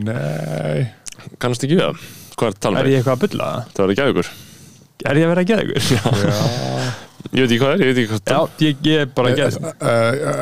[0.07, 0.87] Nei.
[1.41, 2.07] Kannast ekki við það?
[2.37, 3.69] Hvað er að tala Er um ég eitthvað að bulla það?
[3.77, 4.31] það var ekki að ykkur.
[5.07, 6.97] Er ég að vera að geða ykkur?
[7.33, 9.41] ég veit ekki hvað er, ég veit ekki hvað Já, ég, ég er bara að
[9.41, 9.73] geða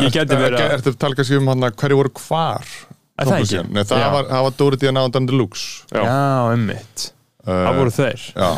[0.05, 2.67] Ég gæti verið að- að Ertu að tala kannski um hann að hverju voru hvar
[3.15, 3.61] Er það ekki?
[3.71, 4.09] Nei, það Já.
[4.15, 6.03] var, það var Dóri Díana og Dan Deluxe Já.
[6.03, 7.09] Já, ummitt
[7.45, 8.51] Það voru þeir, Já,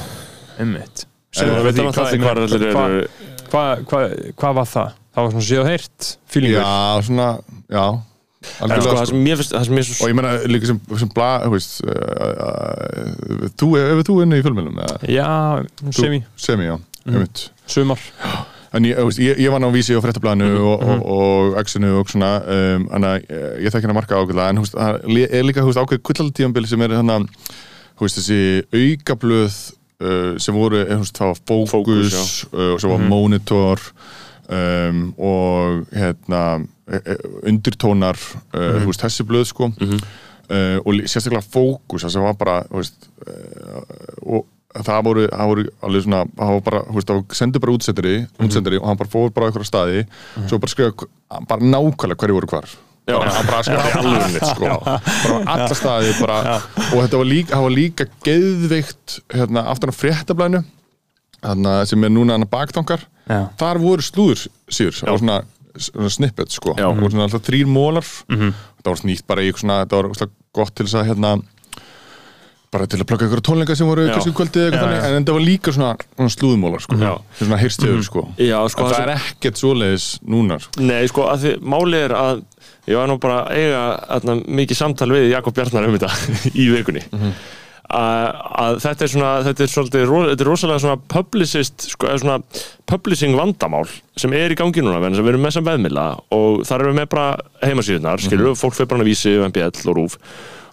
[0.65, 1.07] ummitt
[1.37, 1.49] að
[1.97, 3.09] það er hvað allir eru
[3.47, 3.99] Hvað hva,
[4.41, 4.95] hva var það?
[5.17, 7.27] Það var svona séð og heyrt Fílingur já, svona
[7.73, 7.85] Já,
[8.47, 9.05] en sko, það sko.
[9.11, 11.53] sem mér finnst það sem mér Og svo ég meina líka sem, sem bla, þú
[11.55, 11.91] veist uh,
[12.47, 14.81] uh, Þú, hefur þú inni í fjölmjölum?
[15.13, 15.29] Já,
[15.97, 18.03] semi, Semi, já, einmitt sumar.
[18.77, 22.33] En ég, ég, ég var ná vísi á fréttablaðinu og, og, og X-inu og svona
[22.43, 24.99] um, Þannig að eh, ég þekki hennar marka ákveðlega En veist, það
[25.39, 26.97] er líka veist, ákveð kvillaldíðanbili sem er
[27.97, 28.41] Þú veist, þessi
[28.77, 29.55] aukablöð
[30.05, 33.85] uh, sem voru, eh, þú veist, það var Fókus, fókus uh, og svo var monitor
[34.53, 36.43] um, og hérna
[36.91, 38.19] eh, eh, undirtónar
[38.53, 39.71] uh, þú veist, þessi blöð sko.
[40.47, 43.81] Uh, og sérstaklega fókus það sem var bara uh,
[44.23, 44.45] og
[44.85, 48.15] það voru, það voru alveg svona, það var bara, þú veist, það sendu bara útsendari,
[48.43, 50.03] útsendari og hann bara fór bara á einhverja staði
[50.51, 51.09] svo bara skrifa
[51.49, 52.69] bara nákvæmlega hverju voru hvar.
[53.07, 53.17] Já.
[53.21, 54.71] bara, hann bara skrifa alveg sko.
[54.85, 56.39] bara alla staði bara,
[56.91, 60.63] og þetta var líka, það var líka geðveikt hérna, aftan á fréttablænu
[61.47, 63.05] þarna, sem er núna hann baktankar.
[63.27, 63.45] Já.
[63.59, 65.39] þar voru slúður síður það var svona,
[65.89, 66.75] svona snippet sko.
[66.79, 66.87] Já.
[66.89, 70.31] það voru svona alltaf þrýr mólar það var snýtt bara í eitthvað svona þetta var
[70.57, 71.33] gott til þess að hérna
[72.77, 75.39] bara til að plaka ykkur tónleika sem voru kannski um kvöldið eitthvað þannig en það
[75.39, 76.99] var líka svona, svona slúðumólar sko.
[77.01, 77.13] Já.
[77.41, 78.25] svona hirstöður sko.
[78.41, 80.87] Já, sko, það er ekkert svoleiðis núna sko.
[80.87, 82.43] Nei, sko, að því málið er að
[82.87, 83.85] ég var nú bara að eiga
[84.17, 86.11] atna, mikið samtal við Jakob Bjarnar um þetta
[86.63, 87.07] í vikunni.
[87.87, 88.25] Að,
[88.67, 92.41] að þetta er svona þetta er, svolítið, þetta er rosalega svona publicist, sko, svona
[92.91, 93.85] publishing vandamál
[94.19, 97.13] sem er í gangi núna við erum með sem veðmila og þar erum við með
[97.15, 97.29] bara
[97.63, 100.19] heimasíðunar, skilur við, fólk fyrir bara að vísi um MBL og RÚF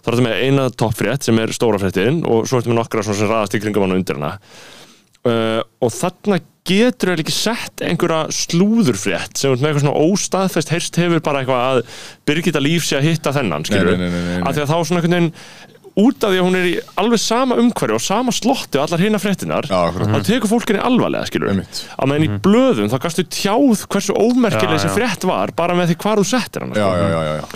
[0.04, 3.04] þá er þetta með eina toppfrétt sem er stóra fréttin og svo ertu með nokkra
[3.06, 8.32] sem raðast í kringum hann undir hana uh, og þarna getur þér ekki sett einhverja
[8.32, 11.80] slúðurfrétt sem er með eitthvað svona óstaðfest heyrst hefur bara eitthvað að
[12.28, 14.38] Birgitta Líf sé að hitta þennan skilur nei, nei, nei.
[14.40, 17.20] að því að þá svona einhvern veginn út af því að hún er í alveg
[17.22, 20.10] sama umhverju og sama slotti og allar hina fréttinar Já, akkurat.
[20.10, 24.74] þá tekur fólk henni alvarlega skilur að meðan í blöðum þá gastu tjáð hversu ómerkileg
[24.74, 24.94] þessi já.
[24.96, 26.66] frétt var bara með því hvar þú settir.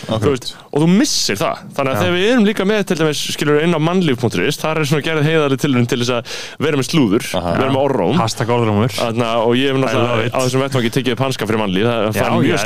[0.09, 1.65] Þú veist, og þú missir það.
[1.75, 2.01] Þannig að Já.
[2.05, 5.29] þegar við erum líka með til dæmis skilur inn á mannlíf.is þar er svona gerðið
[5.29, 6.23] heiðarlega tilurinn til þess að
[6.63, 7.83] vera með slúður vera með
[8.99, 12.13] Þarna, og ég hef náttúrulega á þessum vettvangi tekið upp hanska fyrir mannlíf það Já,
[12.19, 12.63] fær mjög ég-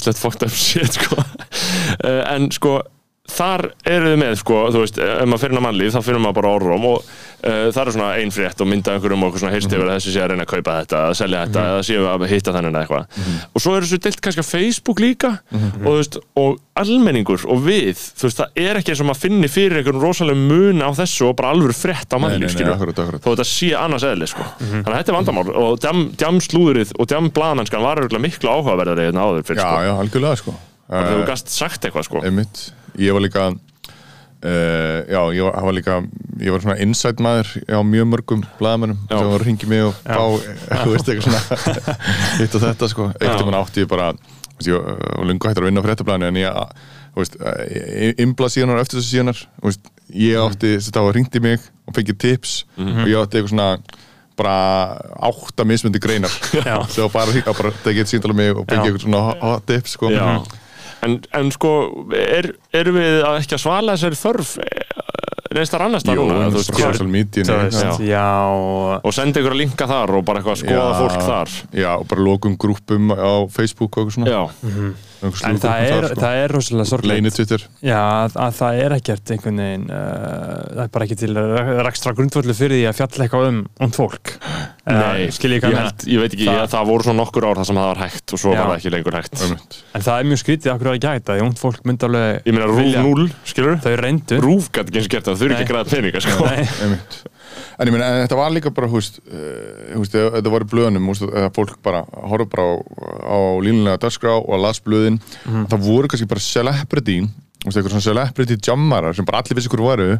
[0.00, 1.16] ímislegt fucked up shit sko.
[2.04, 2.80] uh, en sko
[3.32, 6.22] þar eru þið með, sko, þú veist, ef maður fyrir inn á mannlíf, þá finnum
[6.26, 9.54] maður bara orðróm og uh, það er svona ein frétt og mynda einhverjum og svona
[9.54, 12.02] heyrst yfir að þessi sé að reyna að kaupa þetta, að selja þetta, eða séu
[12.10, 13.04] að hitta þannig eða eitthvað.
[13.54, 15.54] Og svo er þessu deilt kannski á Facebook líka og,
[15.84, 16.50] þú veist, og
[16.80, 20.40] almenningur og við, þú veist, það er ekki eins og maður finni fyrir einhverjum rosalega
[20.40, 22.72] mun á þessu og bara alvöru frétt á mannlíf, skilju.
[23.20, 24.44] Þó þetta sé annars eðli, sko.
[24.60, 25.12] Þannig að þetta
[32.94, 33.44] og og var ég var líka
[34.44, 35.96] uh, Já, ég var, var líka
[36.40, 39.18] Ég var svona inside maður á mjög mörgum blaðamennum Já.
[39.18, 40.24] sem var að ringi mig og fá
[40.84, 41.42] Þú veist eitthvað svona
[42.40, 43.08] Hitt og þetta sko.
[43.20, 46.30] Eitt um hann átti ég bara veist, Ég var lungu hættur að vinna á fréttablaðinu
[46.30, 46.60] En ég,
[48.24, 51.96] imbla síðanar Eftir þessu síðanar þú veist, Ég átti, þess að það ringdi mig og
[51.98, 53.72] fengið tips Og ég átti eitthvað svona
[54.40, 56.32] bara átta mismundi greinar.
[56.96, 59.96] Var bara, að bara tekið eitt síndala mig og fengið eitthvað svona hot- hot tips
[59.98, 60.08] sko.
[60.14, 60.28] Já.
[61.06, 61.70] En, en sko,
[62.12, 64.50] er, erum við að ekki að svala þessari þörf
[65.50, 66.48] neins þar annars þar Jú, núna?
[66.54, 67.44] veist, social media
[68.06, 68.26] já,
[69.02, 71.54] og senda ykkur að linka þar og bara eitthvað að skoða fólk þar.
[71.74, 74.30] Já, og bara lokum grúpum á Facebook og eitthvað svona.
[74.30, 76.20] Já, en það er, sko.
[76.22, 80.92] það er rosalega Twitter Já, að, að það er ekkert einhvern veginn uh, það er
[80.96, 81.32] bara ekki til
[81.88, 84.34] rekstra grundvöldu fyrir því að fjalla eitthvað um und fólk
[84.90, 87.60] nei, skil ég ég, held, ég veit ekki, Það- það, það voru svona nokkur ár
[87.60, 88.60] þar sem það var hægt og svo Já.
[88.60, 89.42] var það ekki lengur hægt.
[89.94, 92.56] En það er mjög skrítið okkur að ekki hægt því und fólk myndi alveg Ég
[92.56, 93.76] meina, Rúf vilja- 0, skilur?
[93.84, 96.48] þau reyndu Rúf gæti ekki eins gert það, þau eru ekki að græða peninga, sko.
[96.48, 96.96] Nei.
[97.80, 101.08] En ég meina, þetta var líka bara, hú veist, uh, ef þetta var í blöðunum,
[101.10, 102.72] að fólk bara horfa bara á,
[103.30, 105.66] á línulega dagskrá og að las blöðin, Mhm.
[105.70, 107.20] það voru kannski bara celebrity,
[107.66, 110.10] eitthvað svona celebrity jammarar sem bara allir vissi hverju varu,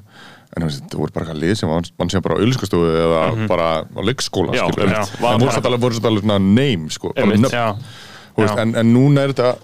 [0.57, 3.85] en það voru bara eitthvað lið sem var, mann sem bara á auðlýskastofu eða bara
[3.85, 4.55] á leikskóla.
[4.55, 4.87] Já, skilur.
[4.87, 5.25] einmitt.
[5.35, 7.77] En voru samt alveg, alveg name, sko, já,
[8.39, 8.59] Já.
[8.63, 9.57] en, en núna er þetta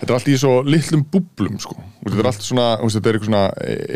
[0.00, 1.76] þetta er allt í svo litlum búblum sko.
[2.04, 3.44] Þetta er allt svona, þetta er eitthvað svona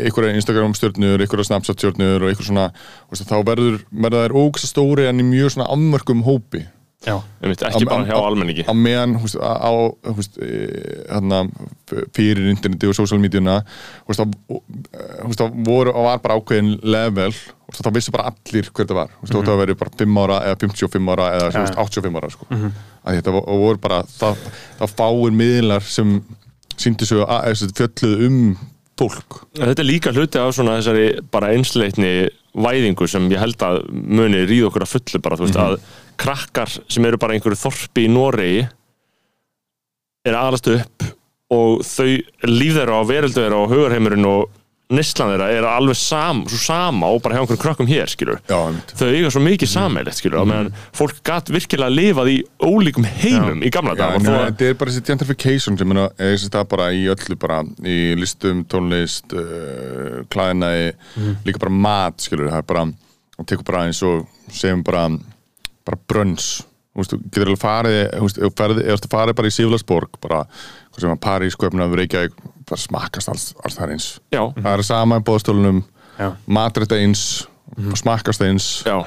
[0.07, 2.65] einhverja Instagram stjórnur, einhverja Snapchat stjórnur og eitthvað svona,
[3.13, 7.87] þá verður verða þær ógsta stóri en í mjög svona afmörkum hópi já, Einmitt, ekki
[7.87, 8.65] bara hjá almenningi.
[8.67, 9.71] á meðan, á,
[10.43, 10.49] e,
[11.07, 11.37] hérna,
[12.11, 13.21] fyrir interneti og social
[15.63, 19.29] voru, þá var bara ákveðin level og þá vissi bara allir hver þetta var þú
[19.29, 22.47] veist, þá verið bara 5 ára eða 55 ára eða veist, 85 ára sko.
[22.49, 22.71] mm -hmm.
[23.05, 24.35] þetta vo- voru bara það,
[24.81, 26.21] það fáir miðlar sem
[26.75, 27.23] sýndu svo
[27.79, 28.57] fjölluð um
[28.99, 33.61] fólk En Þetta er líka hluti af svona þessari bara einsleitni væðingu sem ég held
[33.63, 35.79] að muni ríða okkur að fullu bara, þú veist, að
[36.19, 38.67] krakkar sem eru bara einhverju þorpi í Noregi
[40.27, 41.09] er aðalast upp
[41.49, 42.09] og þau
[42.45, 44.55] líf þeirra á veröldu þeirra og hugarheimurinn og
[44.89, 48.57] neyslan þeirra er alveg sam, svo sama og bara hjá einhverjum krökkum hér, skilur Já,
[48.97, 50.49] þau eiga svo mikið sammeilegt, skilur mm.
[50.49, 54.37] meðan fólk gatt virkilega lifað í ólíkum heimum í gamla Já, dag en og þó
[54.39, 57.59] að þetta er bara þessi gentrification sem er að þessi það bara í öllu bara
[57.85, 60.89] í listum, tónlist uh, klæðinæði,
[61.45, 62.87] líka bara mat skilur, það er bara
[63.39, 65.05] og tekur bara eins og segjum bara
[65.89, 66.49] bara brönns,
[66.93, 68.53] þú þú getur alveg farið þú þú
[69.03, 70.41] þú farið bara í Sýflasborg, bara,
[70.89, 74.73] hvað sem að París Köpnaf, Reykjavík, bara smakkast alls, alls það er eins, já, það
[74.73, 75.83] er sama í bóðstólunum,
[76.59, 77.23] matrætt eins
[77.99, 78.67] smakkast eins.
[78.87, 78.97] Já,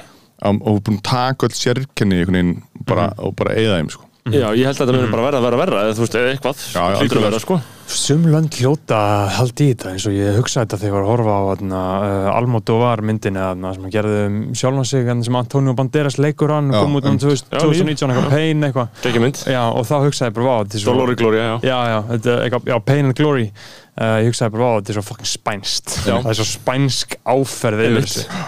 [0.47, 2.47] um, og búin að taka öll sérkenni
[2.89, 4.09] bara, og bara eigða þeim sko.
[4.31, 6.33] Já, ég held að þetta muni bara verða að vera verra eða þú veist, eða
[6.37, 6.61] eitthvað,
[7.01, 7.57] hlýtur að vera, sko.
[7.93, 8.99] Sum lönd hljóta
[9.37, 12.29] haldi í þetta eins og ég hugsaði þetta þegar ég var að horfa á uh,
[12.39, 16.71] Almodovar myndina þarna, sem að gerði um sjálfan sig þarna sem Antonio Banderas leikur hann
[16.73, 17.27] kom út um einmitt.
[17.27, 18.89] 2000 Já, 2019 eitthvað Pain eitthvað.
[19.75, 21.77] Og þá hugsaði ég bara vá svo- Dolori Gloria, já.
[22.71, 23.51] Já, Pain and Glory
[24.01, 25.93] uh, ég hugsaði bara, þetta er svo fucking spænst.
[26.07, 26.15] Já.
[26.25, 27.83] það er svo spænsk áferð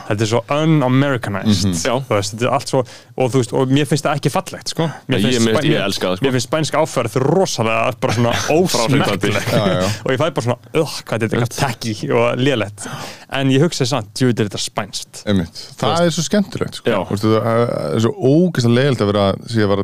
[0.08, 1.74] þetta er svo un-Americanized.
[1.84, 2.82] Þú veist, þetta er allt svo
[3.14, 4.88] og veist, og mér finnst það ekki fallegt, sko.
[5.10, 6.24] Mér Ég- finnst, spæn- ég elska það, sko.
[6.26, 9.90] mér finnst spænsk áferð rosalega bara svona ósmekkleg Já, já, já.
[10.04, 12.88] og ég fæ bara svona, uh, hvað þetta er eitthvað tacky og lélegt.
[13.34, 14.10] En ég hugsaði samt,
[14.42, 15.22] er þetta spænst.
[15.30, 15.62] Einmitt.
[15.78, 17.04] það er svo skemmtilegt sko.
[17.14, 17.46] Það
[17.94, 19.74] er svo ógeðslega leiðilt að vera sé að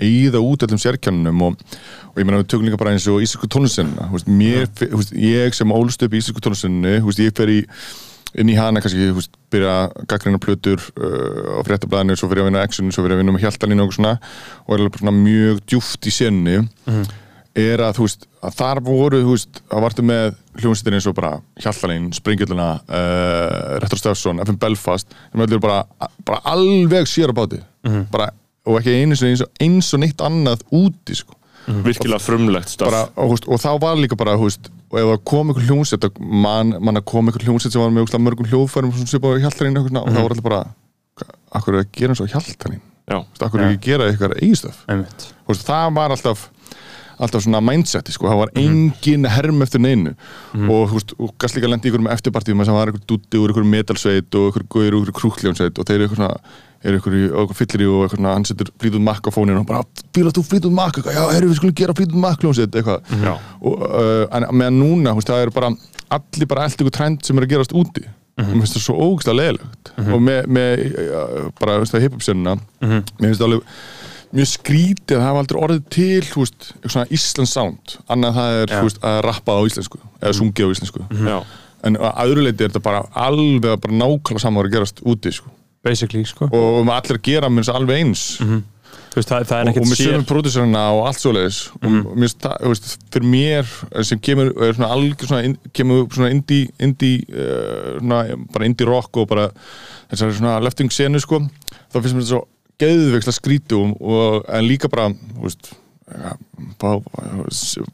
[0.00, 1.64] vera eigða út öllum sérkjannunum og,
[2.10, 3.20] og ég meina við tökum líka bara eins og
[4.92, 6.22] þú veist, ég sem ólst upp í
[7.00, 7.60] þú veist, ég fer í
[8.38, 12.52] inn í hana kannski, veist, byrja að gaggrina plötur uh, á fréttablaðinu, svo fyrir að
[12.52, 14.12] vinna action, svo fyrir að vinna með hjaltalínu og svona
[14.66, 16.60] og er alveg mjög djúft í senni
[17.58, 21.16] er að þú veist að þar voru, þú veist, að vartu með hljómsveitir eins og
[21.18, 25.82] bara Hjaltalín, Springjölduna uh, Retro Steffsson, FM Belfast sem allir bara,
[26.24, 27.60] bara alveg sér á báti.
[28.12, 28.30] Bara,
[28.68, 31.36] og ekki eins og, eins og neitt annað úti sko.
[31.84, 35.50] Virkilega frumlegt bara, og, veist, og þá var líka bara veist, og ef það kom
[35.52, 39.34] einhver hljómsveit og man, kom einhver hljómsveit sem var með ógeðslega mörgum hljóðfærum sem svipa
[39.36, 40.62] á Hjaltalín og, og þá var allir bara
[41.58, 42.80] akkur er að gera eins og Hjaltalín
[43.10, 44.80] Já, akkur er ekki að gera eitthvað eigistöf
[45.60, 46.48] það var alltaf
[47.20, 50.14] alltaf svona mindseti sko, það var engin herm eftir neinu.
[50.56, 53.52] Og þú veist, og gæst líka lendi í einhverjum eftirpartíum sem var einhver dutti úr
[53.52, 56.38] einhverjum metalsveit og einhver guður úr einhverjum krúkljónsveit og þeir eru eitthvað svona
[56.80, 57.24] er einhver í
[57.58, 59.82] fyllir í og eitthvað hann setur flýtut makk á fóninu og bara
[60.16, 63.10] fýlar þú flýtut makk já, herru, við skulum gera flýtut makk hljónsveit eitthvað.
[63.20, 63.34] Já.
[63.60, 65.70] og uh, en meðan núna, veist, það er bara
[66.16, 68.06] allir bara allt ykkur trend sem er að gerast úti.
[68.40, 72.04] Og mér finnst það svo ógæslega leðilegt og með, með uh, bara, þú veist, það
[72.06, 73.62] hip-hop senuna mér finnst það alveg
[74.30, 78.36] mjög skrítið að það hafa aldrei orðið til þú veist, eitthvað svona Íslands sound annað
[78.38, 81.04] það er, þú veist, að rappa á íslensku eða sungið á íslensku.
[81.84, 85.50] En að öðru leiti er þetta bara alveg bara nákvæmlega saman að gerast úti sko.
[85.86, 86.48] Basically sko.
[86.52, 88.24] Og með allir að gera mér alveg eins.
[89.10, 91.56] Þú veist, það, það er og, og með sömum pródúsöruna og allt svoleiðis.
[91.80, 93.72] Og mér finnst það, þú veist, fyrir mér
[94.06, 98.20] sem kemur, er svona algjör svona in- kemur svona indie, indie uh, svona,
[98.54, 99.48] bara indie rock og bara
[100.12, 102.42] þessari svona lefting senu sko þá finnst mér þetta svo
[102.80, 105.72] geðvegsla skrítu og, og en líka bara, þú veist
[106.10, 106.32] ja,
[106.80, 107.02] bara,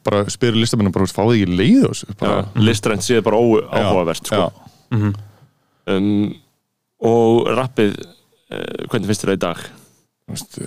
[0.07, 2.13] bara spyrir listamennin bara, fáðu ekki leið þessu?
[2.21, 4.47] Bara, listrænt séð bara óáhugavert sko.
[4.47, 5.13] já,
[5.97, 6.35] um,
[7.05, 9.65] og rappið uh, hvernig finnst þér það í dag?
[10.27, 10.59] þú veist,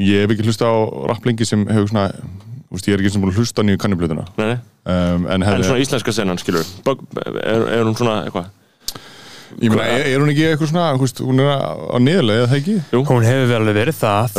[0.00, 0.74] ég hef ekki hlusta á
[1.10, 2.06] rapplengi sem hefur svona
[2.66, 3.80] þú veist, ég er ekki sem búin að hlusta á nýju
[4.40, 4.54] nei.
[4.88, 8.48] um, en, En svona íslenska senan, skilur er, er hún svona eitthvað?
[9.60, 12.58] Ég meina, er, er hún ekki eitthvað svona veist, hún er á, niðurlega, eða það
[12.60, 12.76] ekki?
[13.10, 14.36] Hún hefur vel alveg verið það.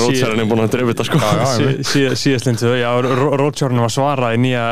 [0.00, 1.20] Sí- er búin að drefa þetta sko.
[1.20, 2.90] Já, já, sí- sí- síðastlindu, já,
[3.40, 4.64] Rótsjórn var svara í nýja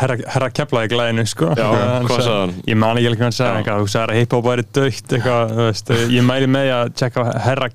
[0.00, 1.50] herra, keflaði glæðinu, sko.
[1.58, 1.68] Já,
[2.04, 2.54] hvað sagði hann?
[2.68, 5.54] Ég man ekki alveg hvað hann sagði, eitthvað, þú sagði að hip-hop væri dögt, eitthvað,
[5.54, 7.68] þú veist, ég mæli með að tjekka herra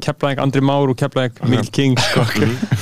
[0.00, 2.24] keflaði, Andri Már og keflaði, Mikl King, sko.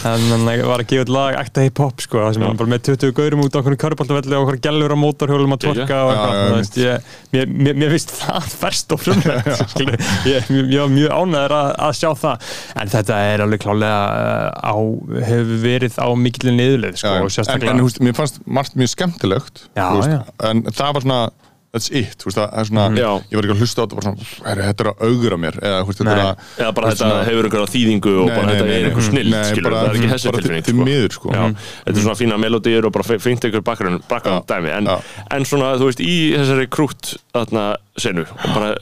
[0.08, 2.82] En hann var að gefa út lag, ekta hip-hop, sko, það sem hann bara með
[2.90, 6.38] 20 gaurum út á okkur körpaltavelli og okkur gellur á mótorhjólum að tvorka og eitthvað,
[6.38, 9.82] þú veist, ég, mér, mér, finnst það verst og frumlegt,
[10.28, 12.46] ég, ég, var mjög ánæður að, að sjá það,
[12.82, 13.98] en þetta er alveg klálega
[14.58, 14.76] á,
[15.28, 19.66] hefur verið á mikilin niðurleið, sko, en, en þú veist, mér fannst margt mjög skemmtilegt
[19.72, 20.22] Já, veist, já.
[20.50, 21.20] en það var svona
[21.72, 23.08] that's it, þú veist, það er svona Já.
[23.28, 25.58] ég var ekki að hlusta á þetta bara svona, herri, þetta er að augra mér?
[25.60, 28.36] Eða, þú veist, þetta er að Eða bara þetta svona- hefur einhverja þýðingu og Nei,
[28.36, 31.12] bara nei, þetta nei, er einhver snill, skilur bara- það er ekki þessi bara tilfinning
[31.12, 31.28] sko.
[31.34, 31.56] Já, Mhm.
[31.86, 34.84] Þetta er svona fína melodíur og bara fe- fínt einhver bakgrunn, bakgrunn Já, dæmi en,
[34.86, 35.00] já.
[35.30, 38.74] en svona, þú veist, í þessari krút þarna senu og bara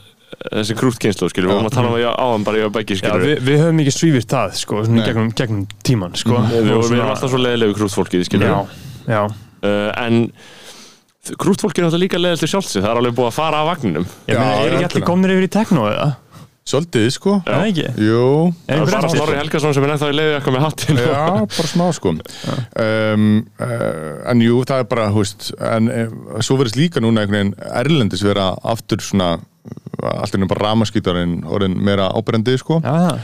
[0.53, 2.95] þessi krút kynslu, skilur, við vorum að tala um að áðan bara ég og Beggi,
[2.95, 6.31] Já, skilur við, við höfum ekki svífist það, sko, í gegnum, gegnum tíman, sko.
[6.31, 8.67] Við, Og við svona- erum alltaf svo leiðilegu krútfólkið, skilur Já,
[9.09, 9.27] já.
[9.65, 10.33] Uh, en
[11.41, 14.39] krútfólkið er alltaf líka leiðilt sjálfsig, það er alveg búið að fara af vagninum Ég
[14.39, 16.09] meina, Já, er ekki allir komnir yfir í tekno eða?
[16.67, 17.87] svolítið, sko Er það ekki?
[18.03, 18.23] jú,
[18.67, 19.11] Það er bara?
[19.13, 21.21] Snorri Helgason sem er ennþá í leiði eitthvað með hattin já,
[21.55, 23.27] bara smá, sko um,
[23.63, 27.77] uh, en jú, það er bara, veist en uh, svo verðist líka núna einhvern veginn
[27.83, 29.37] erlendis vera aftur svona
[30.11, 33.15] allt er bara ramaskítarinn orðin meira ábrendi, sko Já,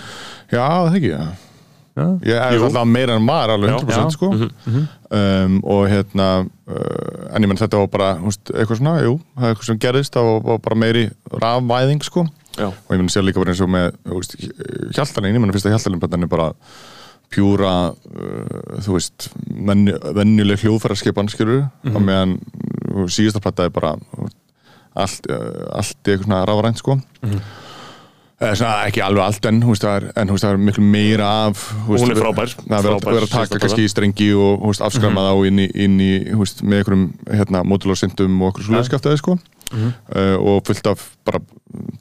[0.53, 1.52] Já, það ekki, já.
[2.25, 3.79] Ég er alltaf meira en var, alveg Já.
[3.83, 4.11] 100% Já.
[4.15, 4.29] sko.
[4.33, 9.45] um, og hérna uh, en ég menn þetta var bara húst, eitthvað svona, jú, það
[9.45, 12.25] er eitthvað sem gerðist það var, var bara meiri rafvæðing sko.
[12.57, 12.69] Já.
[12.69, 13.93] og ég menn sér líka bara eins og með
[14.97, 16.49] hjaltalinn, ég menn fyrst að hjaltalinn er bara
[17.33, 19.29] pjúra uh, þú veist,
[19.69, 22.39] venju, venjuleg hljóðfæraskipan skilur, mm og meðan
[23.09, 23.95] síðasta platta er bara
[24.97, 27.43] allt, uh, allt eitthvað svona rafrænt sko eða
[28.43, 29.85] svona ekki alveg allt en, en húst,
[30.45, 32.53] það er miklu meira af Hún er frábær.
[32.59, 35.67] það er Frábær að að taka kannski í strengi og húst, afskræma þá inn í,
[35.87, 39.37] inn í húst, með einhverjum hérna, módulórsindum og okkur svoleiðskaftaði sko.
[39.73, 41.41] uh, og fullt af bara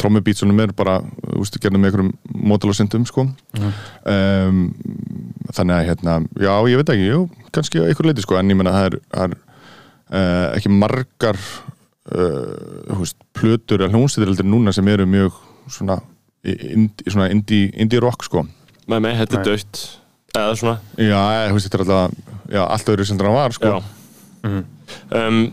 [0.01, 0.97] trommubítsunum er bara
[1.61, 2.13] gerðum með einhverjum
[2.51, 3.27] módulórsindum sko.
[3.27, 4.63] um,
[5.53, 8.75] þannig að hérna, já ég veit ekki jú, kannski einhver leiti sko, en ég menna
[8.75, 9.37] það er, er
[10.11, 11.39] uh, ekki margar
[12.11, 15.37] uh, húst, plötur eða hljónstættir núna sem eru mjög
[15.71, 15.99] svona,
[16.43, 18.45] indie, svona indie, indie rock sko
[18.91, 19.49] með mig, þetta er Nei.
[19.51, 19.81] dött
[20.31, 21.19] eða svona, Já,
[21.51, 23.73] þú veist, þetta er alltaf já, allt öðru sem það var, sko.
[23.75, 23.81] já
[25.21, 25.43] um,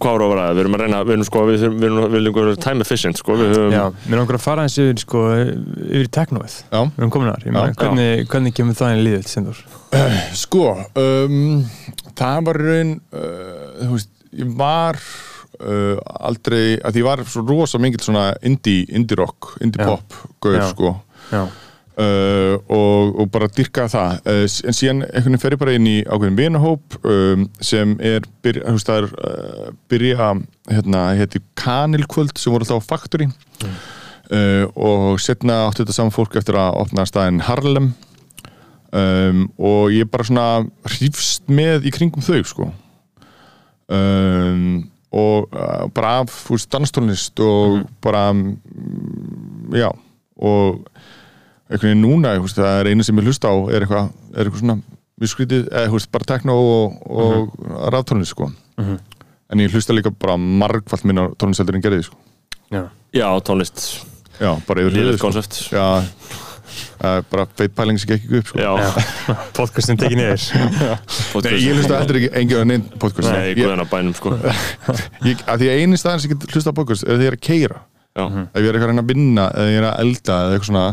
[0.00, 0.54] hvað ára að vera það?
[0.54, 2.84] Við erum að reyna, við erum sko, við, við erum, við erum við erum time
[2.86, 6.56] efficient sko, við höfum Já, mér langar að fara eins yfir, sko, yfir í teknoið
[6.60, 6.80] Já.
[6.80, 9.60] Við erum komin þar, ég meina, hvernig, hvernig kemur það inn í líðið, Sindur?
[10.40, 10.68] Sko,
[11.04, 11.36] um,
[12.20, 15.00] það var raun, uh, þú veist, ég var
[15.60, 15.96] uh,
[16.28, 19.92] aldrei, að ég var svo rosa mingil svona indie, indie rock, indie Já.
[19.92, 20.68] pop, gaur, Já.
[20.74, 20.94] sko.
[21.30, 21.44] Já,
[22.00, 25.88] Uh, og, og bara dyrka það uh, en síðan einhvern veginn fer ég bara inn
[25.90, 30.28] í ákveðin vinahóp um, sem er það er uh, byrja
[30.70, 33.26] hérna, hétti Kanilkvöld sem voru alltaf á Factory
[33.66, 37.90] uh, og setna áttu þetta saman fólk eftir að opna staðin Harlem
[38.94, 40.46] um, og ég bara svona
[40.94, 42.70] hrífst með í kringum þau sko
[43.90, 46.30] um, og uh, bara af
[46.70, 49.90] danstónlist og bara mm, já
[50.40, 50.86] og
[51.70, 54.76] einhvern veginn núna, veist, það er einu sem ég hlusta á er eitthvað, eitthvað svona
[55.20, 58.50] mjög skrítið, eða veist, bara tekno og, og mm raftónlist sko.
[59.50, 62.16] En ég hlusta líka bara margfalt minna tónlisteldur en gerði sko.
[62.70, 62.84] Já.
[63.14, 63.82] Já, tónlist,
[64.38, 65.74] já, bara yfir höfuð, sko.
[65.74, 65.86] já,
[67.00, 68.60] það er bara feit pæling sem gekk ekki upp sko.
[68.62, 68.72] Já,
[69.58, 70.46] Podcastin tekið niður.
[71.46, 73.30] Nei, ég hlusta heldur ekki engið á neinn podcast.
[73.30, 74.34] Nei, ég, guðan á bænum sko.
[75.28, 77.32] Ég, að því að eini staðan sem ég get hlusta á podcast er þegar ég
[77.32, 79.86] er að keira Já, ef ég er eitthvað að reyna að vinna eða ég er
[79.86, 80.86] að elda eða eitthvað svona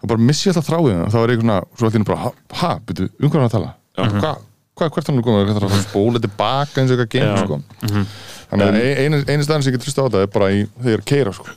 [0.00, 2.30] þá bara missi ég alltaf þráðinu þá er ég svona, svo allir bara,
[2.62, 3.72] ha, byrju, um hvað er hann að tala?
[3.96, 4.38] Hvað,
[4.80, 7.44] hvað, hvert hann er er það að spóla tilbaka eins og eitthvað game Já.
[7.44, 8.04] sko.
[8.56, 10.62] Þannig að ein- eini, eini staðan sem ég get hlusta á þetta er bara í,
[10.86, 11.54] þegar keira sko.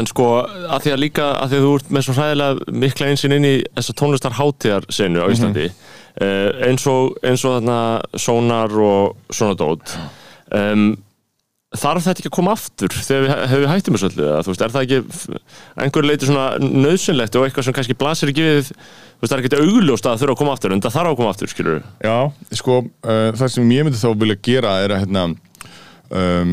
[0.00, 3.10] En sko, að því að líka að því að þú ert með svo hræðilega mikla
[3.12, 7.80] einsinn inn í þessa tónlistar hátíðarsenu á Íslandi uh, eins og, eins og þarna
[8.26, 9.96] Sonar og svona dót
[10.52, 10.94] um,
[11.76, 14.62] þarf þetta ekki að koma aftur þegar við við hættum þessu öllu eða, þú veist,
[14.64, 18.70] er það ekki f- einhver leiti svona nöðsynlegt og eitthvað sem kannski blasir ekki við
[18.70, 21.10] þú veist, það er ekki augljóst að það þurfa að koma aftur en það þarf
[21.10, 22.16] að koma aftur, skilur Já,
[22.62, 25.26] sko, uh, það sem ég myndi þá vilja gera er að hérna
[26.10, 26.50] um,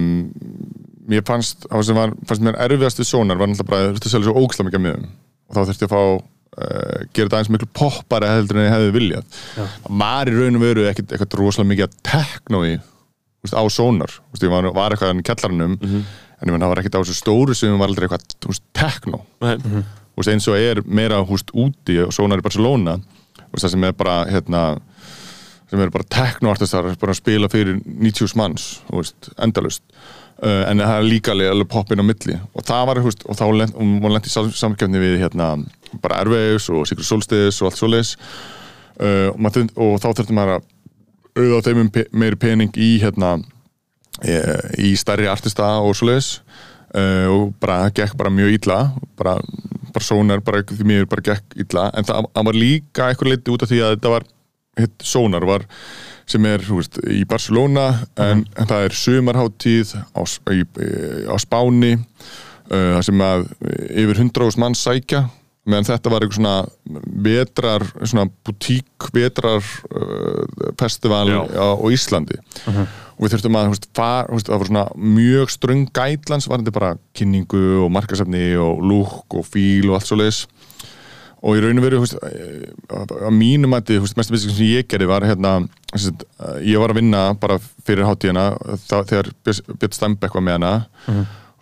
[1.09, 4.09] mér fannst það sem var, fannst mér erfiðast við sónar var náttúrulega bara að þurfti
[4.09, 5.09] að selja svo ógislega mikið af miðum.
[5.49, 8.75] Og þá þurfti ég að fá uh, gera þetta aðeins miklu poppari heldur en ég
[8.77, 9.39] hefði viljað.
[9.57, 13.57] Það var í raun og veru ekkert eitthvað rosalega mikið að tekno í þú veist,
[13.59, 16.79] á sónar, þú veist, ég var, var eitthvað í kjallarnum en ég menn það var
[16.79, 19.19] ekkert á þessu stóru sem var aldrei eitthvað, þú veist, tekno.
[19.43, 23.73] Þú veist, eins og er meira húst úti og sónar í Barcelona þú veist, það
[23.75, 24.61] sem er bara hérna,
[25.73, 29.81] sem eru bara teknoartistar bara að spila fyrir 90 manns veist, endalust
[30.43, 32.35] uh, en það er líka alveg poppin á milli.
[32.53, 35.53] Og það var, veist, og þá lent, og hún lent í sam- samkeppni við hérna,
[36.03, 38.13] bara Airwaves og Sigurd Solstis og allt svoleiðis.
[38.99, 40.69] Uh, og, maður og þá þurfti maður að
[41.41, 43.39] auða þeim um meiri pening í hérna
[44.21, 44.35] í,
[44.91, 46.35] í stærri artista og svoleiðis.
[46.93, 48.79] Uh, og bara það gekk bara mjög illa.
[49.17, 49.39] Bara,
[49.93, 51.89] bara sónar bara því mér bara gekk illa.
[51.97, 54.29] En það, það var líka eitthvað leiti út af því að þetta var
[54.79, 55.67] hitt sónar var
[56.29, 60.21] sem er veist, í Barcelona en, en það er sumarháttíð á,
[60.55, 60.63] í,
[61.29, 63.47] á Spáni uh, sem að
[63.91, 65.25] yfir 100.000 mann sækja
[65.69, 71.43] meðan þetta var eitthvað svona vetrar, svona butík vetrar uh, festival á,
[71.79, 72.39] á Íslandi.
[73.13, 76.95] Og við þurftum að veist, far, veist, það var svona mjög ströng gætlans varandi bara
[77.15, 80.43] kynningu og markasefni og lúk og fíl og allt svo leis
[81.43, 82.65] og í raun og veru eh,
[82.95, 86.99] að mínum að þið mest að sem ég gerði var hérna eh, ég var að
[87.01, 88.45] vinna bara fyrir hátíðina
[88.87, 90.73] þá- þegar Björn Stembekk var með hana.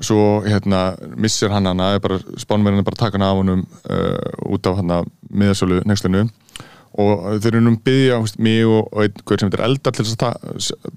[0.02, 3.60] Og svo hérna missir hann hana, er bara spánverðin bara að taka hana af honum
[3.86, 6.24] uh, út af hana miðasölu nexlinu.
[7.02, 10.16] Og þeir eru um byggja mig og, og einn hver sem heitir Eldar til að
[10.24, 10.32] ta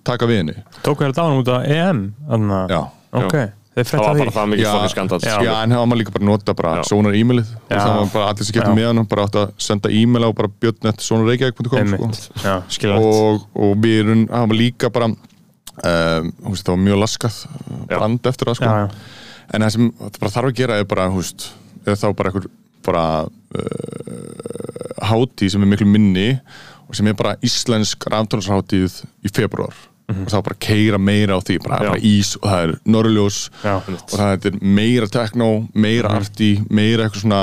[0.09, 0.55] taka við henni.
[0.87, 2.81] Tóku þér dánu út á EM Þannig að Já.
[3.21, 5.35] Ok, þeir það var bara það mikið fokkin skandal Já.
[5.43, 6.83] Já, en það var maður líka bara að nota bara Já.
[6.91, 9.93] Sónar e-mailið og það var bara allir sem getur með hann bara átt að senda
[9.99, 12.13] e-mail á bara björnett.sonarreykjavík.com
[12.77, 12.93] sko.
[12.95, 17.97] Og, og við erum, það var líka bara um, húst, það var mjög laskað Já.
[17.97, 18.69] brand eftir það sko.
[18.71, 19.33] Já, já.
[19.51, 21.49] en það sem það bara þarf að gera er bara húst,
[21.85, 22.47] er þá bara einhver
[22.85, 26.29] bara uh, hátíð sem er miklu minni
[26.85, 29.75] og sem er bara íslensk raftónashátíð í februar
[30.13, 34.17] og þá bara keira meira á því bara, bara ís og það er norrljós og
[34.19, 37.43] það er meira techno, meira arti meira eitthvað svona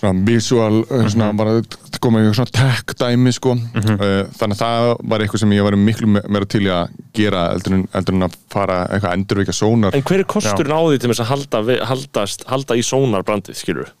[0.00, 1.58] svona visual, mm svona bara
[2.00, 3.50] komið eitthvað svona tech dæmi sko.
[3.52, 7.42] Uh, þannig að það var eitthvað sem ég var miklu me- meira til að gera
[7.52, 9.92] eldur en, eldur en að fara eitthvað endurvika sónar.
[9.98, 13.92] En hver er kosturinn á því til þess að halda, haldast, halda í sónarbrandið, skilur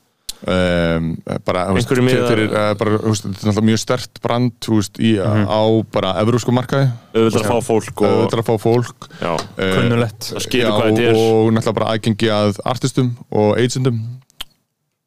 [0.48, 1.10] um,
[1.46, 4.78] bara, þú veist, fyrir, uh, bara, þú veist, þetta er náttúrulega mjög stert brand þú
[4.78, 5.62] veist, í, á
[5.92, 6.88] bara evrósku markaði.
[7.14, 9.10] Auðvitað að fá fólk og auðvitað að fá fólk.
[9.20, 14.00] Já, eh, Kunnulegt já, og náttúrulega bara aðgengi að artistum og agentum.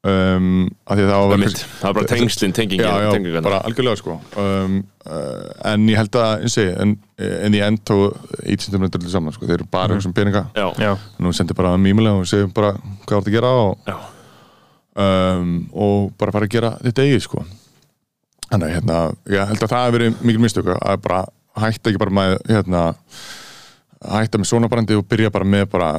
[0.04, 3.38] Um, að því að það var það er bara tengslinn, tengingin.
[3.46, 4.18] bara algjörlega sko.
[4.36, 6.92] Um, uh, en ég held að eins og ég, en,
[7.24, 7.94] en í end þá
[8.44, 10.16] agentum er þetta saman sko, þeir eru bara mm.
[10.18, 10.42] peninga.
[10.60, 10.92] Já, Já,
[11.24, 12.74] nú sendir bara mýmulega og segjum bara
[13.06, 13.96] hvað það að gera og, já,
[14.96, 17.46] um, og bara fara að gera þetta eigið sko.
[18.50, 18.98] Þannig að hérna,
[19.34, 21.24] ég held að það hefur verið mikil mistöku að bara
[21.64, 22.82] hætta ekki bara með hérna,
[24.14, 25.90] hætta með svona brandi og byrja bara með bara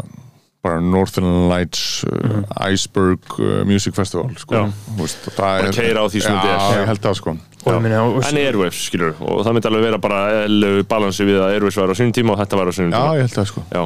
[0.65, 2.39] bara Northern Lights uh,
[2.73, 4.55] Iceberg uh, Music Festival sko.
[4.57, 4.63] Já.
[4.97, 6.79] Það Bara er- keyra á því sem Já, þetta er.
[6.81, 7.35] ég held það sko.
[7.65, 10.23] Og ég minna og- en Airwaves, skilur og það myndi alveg vera bara
[10.89, 13.13] balansi við að Airwaves var á sínum tíma og þetta var á sínum Já, tíma.
[13.19, 13.65] ég held það sko.
[13.77, 13.83] Já,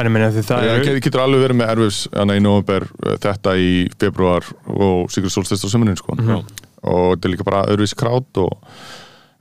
[0.00, 3.16] En ég minna því það Það er getur alveg verið með erfis í november, uh,
[3.20, 3.70] þetta í
[4.00, 6.16] februar og Sigur Solstest á sömurinn sko.
[6.16, 8.54] og þetta er líka bara öðruvísi krát og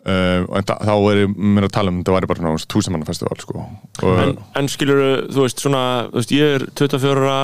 [0.05, 3.63] uh, en þá er ég mér að tala um þetta væri bara svona túsamannafestival sko.
[4.03, 7.39] og en, en skilur þú veist svona, þú veist, ég er 24 ára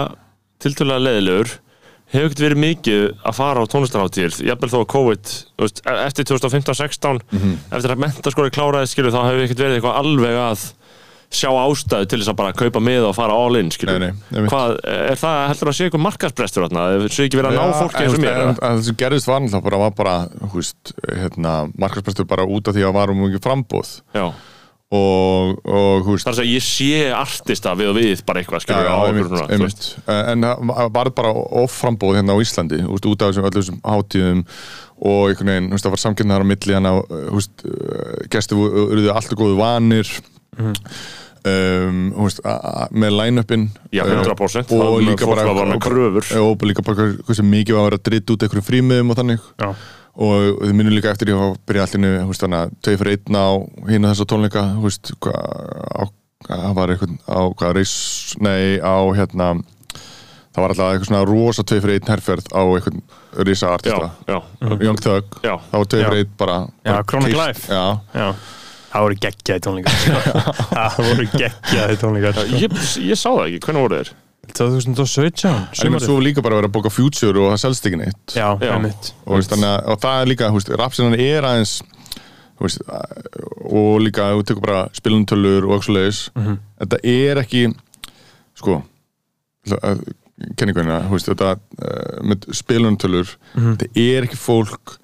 [0.64, 1.56] tiltölulega leiðilegur
[2.08, 5.98] hefur ekkert verið mikið að fara á tónlistarháttíðir jafnvel þó að COVID, þú veist, e-
[6.06, 7.20] eftir 2015-16
[7.72, 10.64] eftir að mentaskóri kláraði skilur þá hefur ekkert verið eitthvað alveg að
[11.28, 14.78] sjá ástæðu til þess að bara kaupa með og fara all in Nei, nei, hvað,
[14.88, 18.16] er það heldur að sé eitthvað markaðsbrestur þarna, sé ekki verið að ná fólki eins
[18.16, 22.78] og mér það sem gerðist var náttúrulega bara, var bara hérna, markarsprestur bara út af
[22.78, 24.26] því að varum mikið frambóð Já,
[24.96, 28.88] og, og það er að segja, ég sé artista við og við bara eitthvað skilur
[28.88, 29.90] á okkur einmitt, einmitt.
[30.16, 31.36] en það var bara
[31.66, 34.46] offrambóð hérna á Íslandi út af þessum öllum þessum hátíðum
[34.98, 36.80] og einhvern veginn, það var samkynnar á milli
[37.36, 37.68] húst,
[38.32, 40.16] gestu urðu alltaf góðu vanir
[40.58, 40.74] Mhm.
[41.48, 45.46] um, húst, a- a- með line-upin Já, uh, 100% og Það- líka bara
[46.42, 49.40] og líka bara hversu mikið var að vera dritt út einhverjum frímiðum og þannig.
[49.62, 49.76] Já.
[50.18, 53.48] og þið minnum líka eftir ég að byrja allir að tvei fyrir einn á
[53.86, 55.38] hína þessa tónleika húst hvað
[55.94, 56.10] á-
[56.48, 59.62] það var eitthvað á hvað reis, nei á hérna
[60.54, 62.98] það var alltaf eitthvað svona rosa tvei fyrir einn herrferð á eitthvað
[63.62, 64.42] Já, artista já,
[64.82, 65.54] Young Thug, já.
[65.70, 67.68] það var tvei fyrir einn bara Já, bara Chronic Life.
[67.70, 68.34] já, Já,
[68.98, 70.54] það voru geggjaði tónleikar sko.
[70.78, 72.62] Það voru geggjaði tónleikar sko.
[72.62, 74.14] Ég, ég sá það ekki, hvernig voru þeir?
[74.58, 75.50] 2017
[75.84, 78.46] en svo líka bara að vera að bóka Future og það selst ekki neitt Já,
[78.64, 78.70] Já.
[78.78, 81.74] einmitt og, veist, þannig, að- og það er líka, húst, rapsinan er aðeins
[82.62, 86.56] húst, og líka þú tekur bara spilunutölur og svo leiðis Mhm.
[86.80, 87.66] þetta er ekki
[88.58, 88.80] sko
[90.58, 93.76] kenninguna, húst, þetta uh, með spilunutölur Mhm.
[93.76, 94.98] þetta er ekki fólk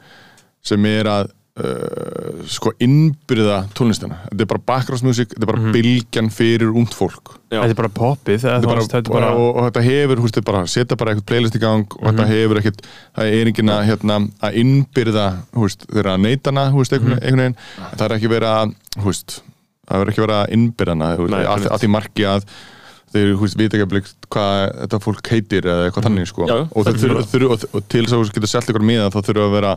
[0.63, 4.17] sem er að uh, sko innbyrða tónlistina.
[4.29, 7.35] Þetta er bara backgroundsmusik, þetta er bara bylgjan fyrir ungt fólk.
[7.53, 7.59] Já.
[7.59, 10.35] Þetta er bara poppið Þetta er bara, Þetta er bara og, og þetta hefur, húst,
[10.35, 13.53] þetta er bara setja bara eitthvað playlist í gang og þetta hefur ekkert, það er
[13.53, 17.57] enginn að hérna, að innbyrða, húst, þeirra neitana, húst, einhvern einhvern veginn.
[17.91, 19.41] En það er ekki verið að, húst
[19.83, 21.09] það er ekki verið að innbyrðana
[21.53, 22.45] að því marki að
[23.13, 26.47] þeir, vita ekki að blik hvað þetta fólk heitir eða eitthvað þannig, sko.
[26.49, 29.19] Já, og, þurfa, þurfa, og, og til þess að þú getur selt ykkur miða þá
[29.29, 29.73] þurfa að vera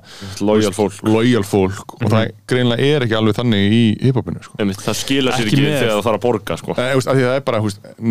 [0.50, 1.00] Loyal fólk.
[1.06, 1.96] loyal fólk.
[2.00, 4.60] Og það greinlega er ekki alveg þannig í hiphopinu, sko.
[4.60, 6.76] Það skila sér Ekki ekki, þegar það þarf að borga sko.
[6.78, 7.64] Nei, veist, því það er bara,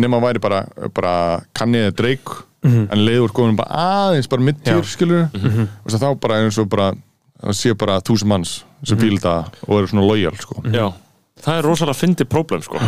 [0.04, 0.62] nema væri bara,
[0.96, 1.16] bara
[1.56, 2.36] kannið dreik
[2.66, 4.88] en leiður góðum bara aðeins bara mitt-týr, Já.
[4.90, 6.88] skilur veist, þá bara bara
[7.36, 8.54] það sé bara þúsund manns
[8.86, 10.62] sem fíl það og eru svona lojal sko.
[10.72, 10.86] Já,
[11.44, 12.80] það er rosalega fyndið próblem sko.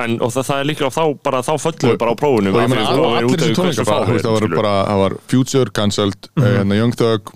[0.00, 2.62] en, og það, það er líka þá, bara, þá föllum við bara á prófunum og
[2.62, 3.20] ég meina allir bara,
[3.90, 6.74] fáir, veist, það var Future cancelled, mm -hmm.
[6.78, 7.34] Young Thug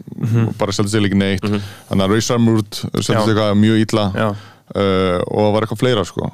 [0.58, 4.28] bara seldi sig líka neitt þannig að Ray Summerwood seldi sig mjög Já.
[4.30, 6.30] uh, og það var eitthvað fleira sko.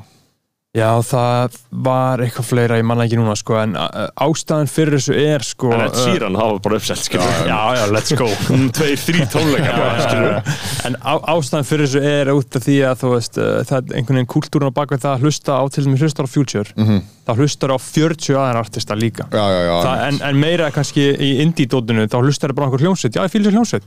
[0.71, 5.17] Já, það var eitthvað fleira, ég manna ekki núna sko, en uh, ástæðan fyrir þessu
[5.19, 7.33] er sko, en Sheeran, það var bara uppselt skilur.
[7.49, 8.29] Já, já, let's go
[8.79, 10.55] tveir, þrý tónleikar bara, skilurðu.
[10.87, 13.99] En á, ástæðan fyrir þessu er út af því að þú veist, uh, það er
[13.99, 16.87] einhvern veginn kúltúrun á bakveg það að hlusta á, til dæmis hlustar á Future
[17.31, 19.27] þá hlustar á 40 aðeins artista líka.
[19.31, 22.69] Já, já, já, það, en, en meira kannski í indie-dótinu þá hlustar það bara á
[22.70, 23.86] einhver hljómsveit, já ég fýl þessu hljómsveit.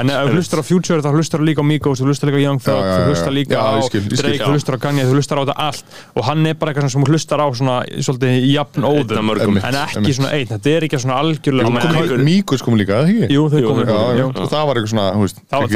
[0.00, 2.40] En ef þú hlustar á Future þá hlustar þú líka á Migos, þú hlustar líka
[2.40, 3.62] á Young Thug, þú hlustar líka Já, á.
[4.20, 5.84] Drake, þú hlustar á Kanye, þú hlustar á þetta allt.
[6.16, 9.60] Og hann er bara eitthvað sem hlustar á svona, svolítið í jafn óðum.
[9.60, 13.26] en ekki svona einn, þetta er ekki svona algjörlega með- kom- líka, eða ekki?
[13.34, 13.84] Jú, þau komið
[14.50, 15.06] það var eitthvað svona,
[15.50, 15.68] Það var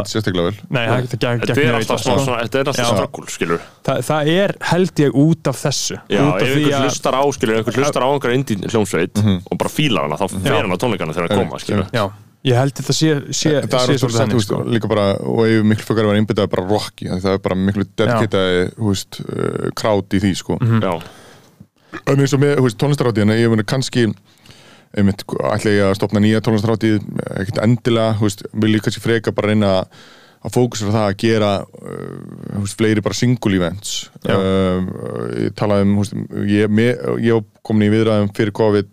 [6.99, 7.15] það.
[7.15, 7.15] það sko.
[7.15, 10.27] það hlustar á, skilur, ykkur hlustar á einhverja indie hljómsveit og bara fílar hana, þá
[10.35, 12.05] fer hann á tónleikana þegar hann koma, skilur já,
[12.45, 14.61] ég held þetta sé, sé, það er sé svolítið þannig veist, sko.
[14.77, 18.65] líka bara og ef miklu fjögar var einbyttaði bara því það er bara miklu dedikitaði
[18.77, 20.59] þú veist, uh, krát í því sko.
[20.61, 20.93] Já,
[22.05, 24.09] en eins og með þú veist, tónlistaráttíðina ég muni kannski
[24.95, 27.01] einmitt, ætla ég að stopna nýja tónlistaráttíð
[27.41, 30.05] ekkert endilega, þú veist, vil ég kannski freka bara reyna að
[30.53, 33.95] fókusra það að gera uh, veist, fleiri bara single events.
[34.29, 34.89] Um,
[35.41, 36.17] ég talaði um veist,
[36.51, 38.91] ég, með, ég komin í viðræðum fyrir COVID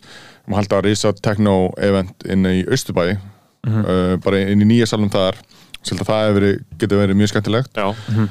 [0.47, 4.89] um að halda að risa techno event inn í Östubæ uh, bara inn í nýja
[4.93, 5.39] salum þar.
[5.81, 7.71] Að það verið, getur verið mjög skemmtilegt.
[7.73, 8.25] Já, uh,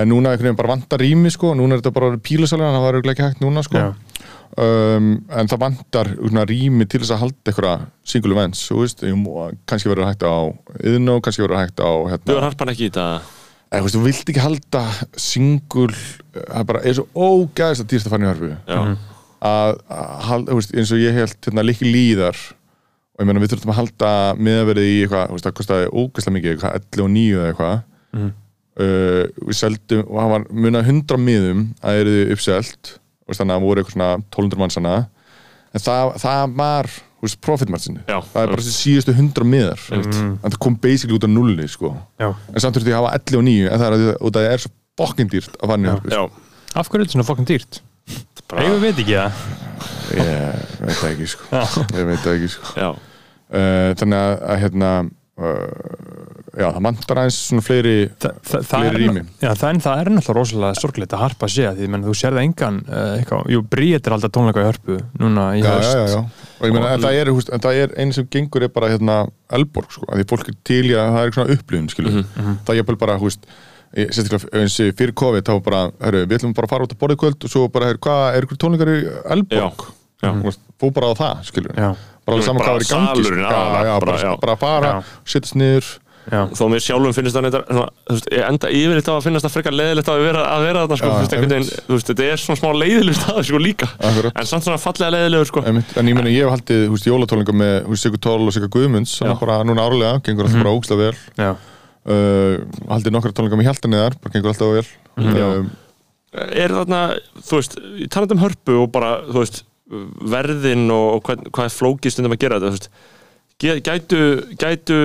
[0.00, 2.96] en núna einhvern veginn bara vantar rými sko, núna er þetta bara pílusalega það var
[2.96, 3.82] auðvitað ekki hægt núna sko.
[3.82, 4.15] Já.
[4.54, 7.74] Um, en það vantar svona, rými til þess að halda einhverja
[8.06, 9.02] single events þú veist,
[9.68, 10.36] kannski verður hægt á
[10.80, 13.06] yðnó, kannski verður hægt á Björn hérna, Harpan ekki í þetta?
[13.66, 14.84] Eða, þú veist, þú vilt ekki halda
[15.18, 15.88] single,
[16.36, 18.30] það er bara er svo ógæðist að dýrst að fara í
[20.46, 22.38] þú veist, eins og ég held hérna, líki líðar
[23.16, 26.36] og ég meina við þurfum að halda miðaverið í eitthvað, þú veist, það kostaði ógæslega
[26.36, 27.76] mikið, eitthvað 11 og 9 eða eitthvað.
[28.76, 32.90] Uh, við seldum og það var munað 100 miðum að eru þið uppselt
[33.26, 34.94] veist, þannig að voru eitthvað svona 1200 mannsana
[35.74, 38.18] en það, það var þú veist, profitmargin Já.
[38.32, 40.06] það er bara þessi síðustu 100 miðar en
[40.44, 41.92] það kom basically út af nulli sko.
[42.20, 42.28] Já.
[42.52, 44.20] en samt þurfti ég að hafa 11 og 9 en það er að því að-
[44.20, 46.14] út af því að það er svo bokkin dýrt að fara niður sko.
[46.16, 46.22] já,
[46.76, 47.80] af hverju er þetta svona fokkin dýrt?
[48.46, 49.32] við veit ekki það
[50.16, 51.44] ég veit það ekki sko.
[51.98, 52.72] ég veit það ekki sko.
[52.78, 54.90] já uh, þannig að, að hérna
[55.36, 60.00] já, það vantar aðeins svona fleiri Þa, það, það, fleiri rými já, það, en það
[60.00, 63.62] er náttúrulega rosalega sorglegt að harpa sé því menn, þú sérði engan uh, eitthvað, jú,
[63.74, 66.48] Bríet er alltaf tónleika í hörpu núna í já, höst já, já, já.
[66.56, 69.18] og ég meina, en það er, en það er einu sem gengur er bara hérna
[69.60, 72.18] Elborg, sko, að því fólk er til í að það er svona upplifun, skilur
[72.64, 73.48] það er bara, húst
[73.96, 77.00] sérstaklega eins og fyrir COVID, þá bara, herru, við ætlum bara að fara út að
[77.00, 78.98] borða kvöld og svo bara, herru, hvað, er ykkur tónleikar í
[79.36, 79.86] Elborg?
[80.24, 81.90] Já, veist, fó bara á það, skilur Já.
[82.26, 83.46] Bara saman Bara hvað er í gangi salurinn, sko.
[83.46, 84.40] já, aðalega, já, bara, bara, já.
[84.42, 85.22] bara fara, Já.
[85.34, 85.94] sittast niður
[86.26, 86.40] Já.
[86.58, 87.46] þó mér sjálfum finnst það
[88.50, 91.20] enda yfirleitt á að finnast það frekar leiðilegt að vera, að vera þarna sko, Já,
[91.22, 94.32] einhvern veginn, veist, þetta er svona smá leiðilegt stað sko líka, Akkurat.
[94.42, 95.92] en samt svona fallega leiðilegur sko Einmitt.
[96.02, 99.30] en ég meina, ég hef haldið, jólatólinga með Sigur Tól og Sigur Guðmunds Já.
[99.38, 101.52] bara núna árlega, gengur alltaf bara ógslag vel Já.
[102.10, 102.58] uh,
[102.90, 104.86] haldið nokkra tólinga með Hjaltaniðar, bara gengur alltaf vel
[105.30, 105.46] Já.
[105.62, 105.70] um,
[106.50, 107.04] er þarna,
[107.38, 111.74] þú veist, ég talandi um hörpu og bara, þú veist, verðin og, hvað, hvað er
[111.76, 112.88] flókið stundum að gera þetta,
[113.86, 114.20] gætu,
[114.60, 114.96] gætu,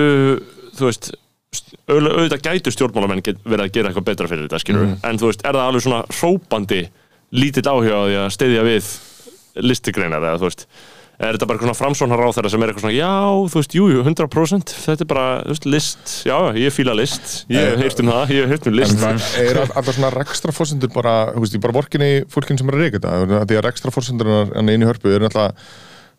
[0.76, 1.10] þú veist,
[1.54, 4.98] st- auðvitað gætu stjórnmálamenn verið að gera eitthvað betra fyrir þetta, Mhm.
[5.04, 6.80] en þú veist, er það alveg svona hrópandi
[7.32, 8.90] lítill áhuga á því að steyðja við
[9.62, 10.66] listigreinar eða, þú veist,
[11.28, 13.10] er þetta bara eitthvað svona framsóknar á þeirra sem er eitthvað svona, já,
[13.52, 17.34] þú veist, jú, jú, 100% þetta er bara, þú veist, list, já, ég fíla list.
[17.52, 19.94] Ég hef heyrt um það, ég hef heyrt um en list það er all- alltaf
[19.98, 23.42] svona rekstra fórsendur bara, þú veist, ég bara vorkinni fólkinn sem er að reyka þetta,
[23.46, 25.54] því að rekstra fórsendur inn í hörpu er alltaf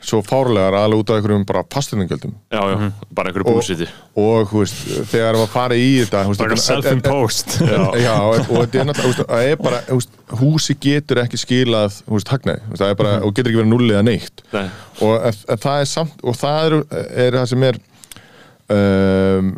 [0.03, 4.49] svo fárlegar alveg út af einhverjum bara pastuningjöldum já, já, bara einhverju Og- búsiti og,
[4.51, 4.81] þú veist,
[5.11, 7.55] þegar maður fara í þetta Bara self-imposed.
[7.63, 8.89] Já, og og þetta er
[9.53, 9.80] er bara,
[10.43, 12.61] húsi getur ekki skilað, hagnaði,
[12.93, 14.43] er bara, og getur ekki verið null eða neitt.
[14.53, 14.67] Nei.
[15.01, 16.77] og en, en það er samt, og það er,
[17.25, 17.80] er það sem er
[18.73, 19.53] um,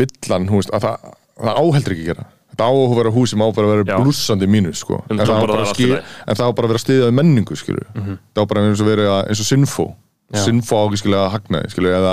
[0.00, 1.12] villan, að það,
[1.44, 2.26] það áheldur ekki að gera.
[2.54, 3.96] Þetta á að vera hús sem á bara að vera Já.
[3.98, 5.02] blússandi mínus, sko.
[5.02, 6.84] Um En það, á bara bara það að skil, en það á bara að vera
[6.84, 7.86] stiðað menningu, skilur.
[7.98, 9.90] Það á bara eins og vera eins og Sinfo.
[10.32, 10.40] Já.
[10.40, 12.12] Sinfo á ekki skilja hagnaði, skilja, eða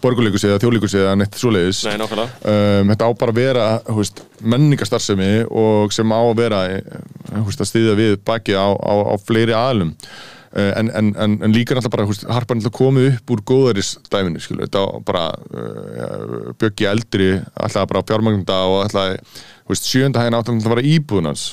[0.00, 4.22] borguleikus eða þjóðleikus eða neitt svoleiðis Nei, um, þetta á bara að vera þú veist,
[4.54, 7.00] menningarstarfsemi og sem á að vera eh,
[7.34, 11.56] veist, að styðja við baki á, á, á fleiri aðlum uh, en, en, en, en
[11.56, 14.88] líka náttúrulega bara þú veist, harpa náttúrulega komið upp úr góðaris dæminu skilu, þetta á
[15.10, 20.68] bara uh, bjöggi eldri alltaf bara fjármagnunda og alltaf þú veist, sjönda hægina átti að
[20.74, 21.44] vera íbúðunans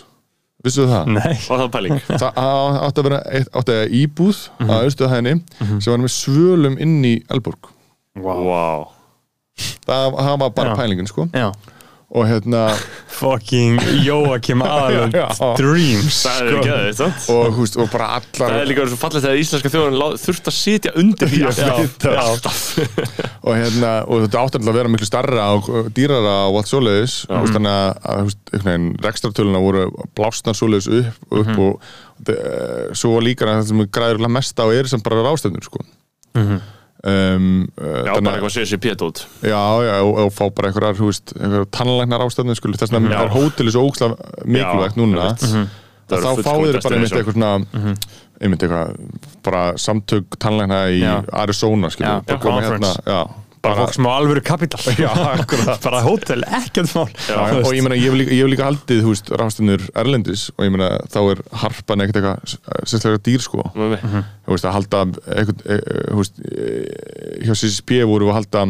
[0.65, 1.09] vissuðu það?
[1.13, 1.99] Nei Var það pæling?
[2.21, 4.69] það á- átti að vera eitt- átti að íbúð Mhm.
[4.73, 5.33] á austuðu hægini
[5.77, 7.69] sem var með svölum inn í Elborg
[8.17, 8.41] wow.
[8.49, 8.87] Wow
[9.85, 10.77] það, það var bara Já.
[10.81, 11.51] pælingin sko Já
[12.07, 12.61] og hérna
[13.17, 14.61] Fucking Joakim
[15.11, 15.25] já.
[15.59, 17.01] Dreams Það er ekki aðeins,
[17.33, 20.93] og, og bara allar Það er líka svo fallegt þegar íslenska þjóðan þurft að sitja
[21.01, 21.41] undir því
[23.43, 25.67] og, hérna, og þetta alltaf að vera miklu starra og
[25.97, 27.17] dýrara og allt svoleiðis.
[27.27, 27.43] Að,
[28.07, 28.31] að
[29.03, 29.83] rekstratöluna voru
[30.17, 31.59] blásnar svoleiðis upp, upp Mhm.
[31.59, 31.73] og,
[32.23, 32.33] og e,
[32.97, 35.83] svo líka það sem græður mest á er sem bara rástefnur sko.
[37.03, 39.25] Um, Já, bara eitthvað CCP tótt.
[39.41, 43.11] já, já, og, og fá bara einhverjar, þú veist, einhverjar tannlæknar ástefnur sko, þess vegna
[43.13, 43.19] Já.
[43.25, 44.15] er hóteli svo ókslega
[44.45, 45.31] mikilvægt núna.
[45.33, 45.67] að
[46.07, 47.95] Það þá fáið þið bara einmitt eitthvað svona
[48.39, 48.93] einmitt eitthvað
[49.43, 51.15] bara samtök tannlækna í Já.
[51.43, 53.19] Arizona skilur, bara koma hérna já,
[53.67, 55.11] Bara fólk sem á alvöru kapital Já.
[55.85, 59.03] Bara hótel, ekkert mál Já, og ég meina, ég hef líka, ég hef líka haldið,
[59.03, 62.55] þú veist, ráðstennur Erlendis og ég meina, þá er harpan ekkert eitthvað
[62.87, 63.67] sérstaklega dýr, sko.
[63.77, 64.03] Mig.
[64.07, 65.03] Þú veist, að halda
[65.35, 66.71] eitthvað, e, e, þú veist, e,
[67.45, 68.65] hjá CCP voru við að halda,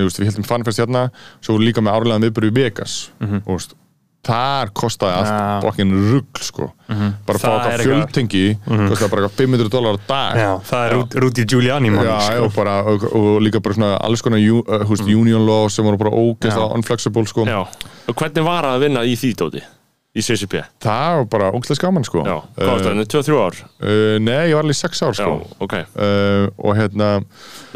[0.00, 1.06] veist, við heldum fanfest hérna,
[1.40, 3.76] svo voru líka með árlegaðan viðbyrju í Vegas, þú veist,
[4.22, 5.60] þar kostaði allt Já.
[5.64, 6.68] bokkin rugg, sko.
[6.86, 10.36] Bara að fá Það er okkar fjöldtengi, kostaði bara eitthvað 500 dólar á dag.
[10.38, 12.44] Já, það er Ru- Rudy Giuliani mann, Já, sko.
[12.46, 15.98] og, bara, og, og líka bara svona alls konar uh, húst, union law sem voru
[15.98, 16.74] bara ógeðslega Já.
[16.78, 17.46] unflexible sko.
[17.50, 17.64] Já.
[18.06, 19.64] Og hvernig var að vinna í því tóti?
[20.12, 20.58] Í CCP?
[20.84, 22.20] það var bara ógeðslega skaman sko.
[22.28, 22.34] Já.
[22.58, 22.98] Hvað var það?
[23.14, 23.54] 2-3 ár?
[23.80, 25.56] Uh, nei, ég var alveg í sex ár Já, sko.
[25.64, 25.74] ok.
[25.96, 27.06] uh, og hérna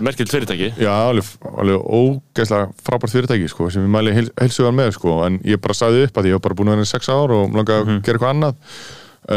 [0.05, 0.69] Merkild fyrirtæki.
[0.77, 5.41] já, alveg, alveg ógeðslega frábært fyrirtæki sko, sem ég mæli heil, heilsugan með sko, en
[5.49, 7.57] ég bara sagði upp að ég var bara búin að vera í sex ár og
[7.57, 8.55] langaði að gera eitthvað annað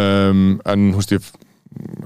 [0.02, 0.44] um,
[0.76, 1.32] en húst ég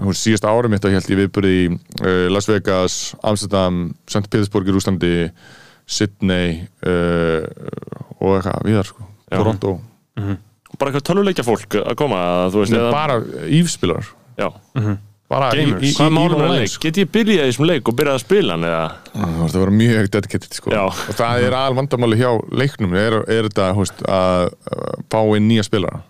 [0.05, 4.27] húst síðasta árum mitt að ég held ég viðbyrði í uh, Las Vegas, Amsterdam St.
[4.29, 5.13] Petersburg í Rúslandi
[5.89, 9.39] Sydney og eitthvað viðar sko, Já.
[9.41, 9.77] Toronto
[10.79, 12.19] Bara eitthvað töluleikja fólk að koma,
[12.53, 12.93] þú veist, Nei, eða...
[12.93, 13.17] bara
[13.59, 14.07] ífspilar
[14.39, 14.47] Já.
[15.29, 15.83] bara Gamers.
[15.85, 16.79] í.
[16.83, 18.85] Get ég byrjað í þessum leik og byrjað að spila hann eða?
[19.13, 20.73] Það var að vera mjög dedicated sko.
[20.73, 20.83] Já.
[20.89, 24.49] og það er al vandamáli hjá leiknum er, er þetta húst, að
[25.13, 26.03] fá inn nýja spilara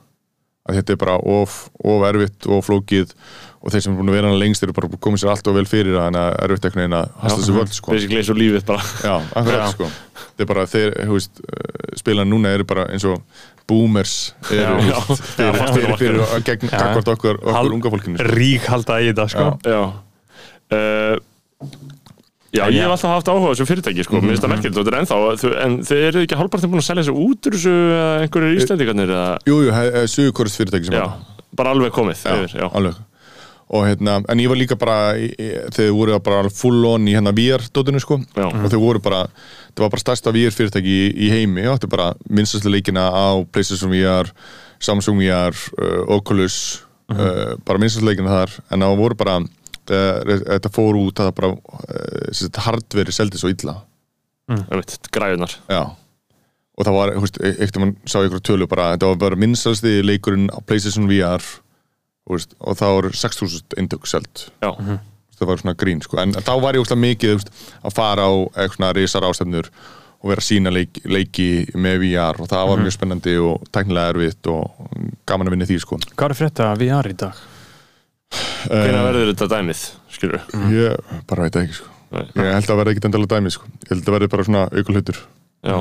[0.63, 3.11] að þetta er bara of, of erfitt og flókið
[3.63, 5.55] og þeir sem er búin að vera hana lengst eru bara komið sér allt of
[5.57, 7.91] vel fyrir en að erfitt einhvern veginn að hasta þessu völd sko.
[7.95, 8.91] Basically eins og lífið bara.
[9.03, 9.67] Já, akkurat Já.
[9.75, 9.89] sko
[10.33, 11.41] þetta er bara þeir, húst,
[11.99, 13.21] spila núna eru bara eins og
[13.69, 14.13] boomers
[14.51, 15.97] eru, fyrir, Já, fyrir, fyrir, já.
[15.99, 16.77] fyrir gegn Já.
[16.77, 18.31] gagvart okkur, okkur unga fólkinu sko.
[18.37, 19.73] Rík halda í þetta, sko Já.
[19.73, 19.83] Já.
[20.73, 21.15] Uh,
[22.53, 24.83] Já, ég hef alltaf haft áhuga á þessu fyrirtæki, sko, mér finnst það merkilegt og
[24.85, 27.71] þetta er ennþá, en þið eru ekki hálfpartin búin að selja þessu út úr þessu
[27.73, 29.71] eða einhverjir íslendingarnir eða, Jú, jú,
[30.13, 32.99] sögurkorist fyrirtæki sem já, var bara alveg komið já, yfir, já, alveg
[33.73, 37.07] og hérna, en ég var líka bara í- í- þegar þau voru bara full on
[37.09, 38.19] í hérna VR-dótinu sko.
[38.37, 38.45] Já.
[38.51, 39.23] og þau voru bara,
[39.73, 41.65] það var bara stærsta VR fyrirtæki í, í heimi.
[41.65, 44.29] Og þetta er bara minnstastu leikina á PlayStation VR
[44.83, 48.53] Samsung VR, uh, Oculus uh, bara minnstastu leikina þar.
[48.71, 49.39] En það voru bara
[49.87, 53.79] þetta fór út að það bara uh, sem sagt, hardveri seldi svo illa.
[54.53, 55.83] Einmitt, græðunar, Já.
[56.73, 59.19] Og það var, þú veist, e- eitt um hann sá ykkur tölu bara, þetta var
[59.21, 61.43] bara minnstasti leikurinn á PlayStation VR
[62.29, 64.69] veist, og það voru 6000 eindök selt já,
[65.37, 67.51] það var svona grín, sko, en þá var ég óslega mikið veist,
[67.83, 69.71] að fara á eitthvað svona risar ástæðnur
[70.23, 74.13] og vera að sína leik, leiki með VR og það var mjög spennandi og tæknilega
[74.13, 74.85] erfitt og
[75.27, 75.99] gaman að vinna í því, sko.
[76.13, 77.41] Hvað er frétta VR í dag?
[78.63, 79.81] hvernig verður þetta dæmið,
[80.15, 81.91] skilur Ég bara veit ekki, sko.
[82.13, 82.23] Nei.
[82.39, 83.67] Ég held að verði ekki endalega dæmi, sko.
[83.83, 85.19] Ég held að verði bara svona auka hlutur
[85.63, 85.75] Já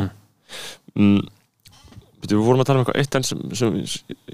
[0.98, 1.22] mm.
[2.22, 3.78] Við vorum að tala um eitthvað eitt enn sem, sem,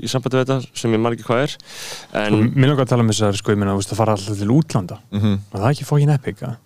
[0.04, 1.54] í sambandi við þetta sem ég margir hvað er
[2.20, 4.50] en Mér langar að tala um þess að sko, ég veist, að fara alltaf til
[4.52, 5.38] útlanda mm -hmm.
[5.52, 6.56] og það er ekki fókin epic, að?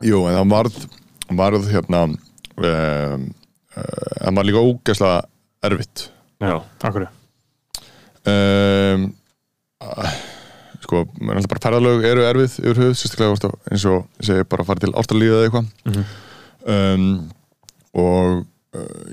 [0.00, 0.78] Jú, en það varð,
[1.42, 2.16] varð hérna um,
[2.56, 3.18] uh,
[4.24, 5.22] það var líka ógæslega
[5.68, 6.06] erfitt
[6.40, 6.56] já,
[6.88, 7.06] Akkur
[8.26, 9.04] um,
[9.84, 10.14] uh,
[10.80, 14.64] sko, menn alltaf bara ferðalög eru erfið yfir höfuð, sérstaklega eins og ég segi bara
[14.64, 16.04] að fara til ástarlíða eða eitthvað Mhm.
[16.64, 17.30] um,
[17.92, 18.44] og uh,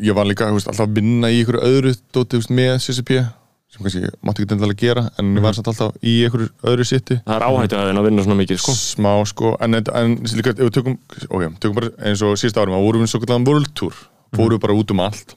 [0.05, 3.21] ég var líka veist, alltaf að vinna í ykkur öðru dóti með CCP
[3.67, 7.17] sem kannski mátti ekki endalega gera en ég var samt alltaf í ykkur öðru sitti
[7.23, 8.75] það er áhættu að vinna svona mikið sko.
[8.77, 12.77] smá sko en, en líka ef við tökum, okay, tökum bara eins og síðust árum
[12.77, 13.97] að vorum við svo kallan World Tour
[14.35, 15.35] fórum við bara út um allt.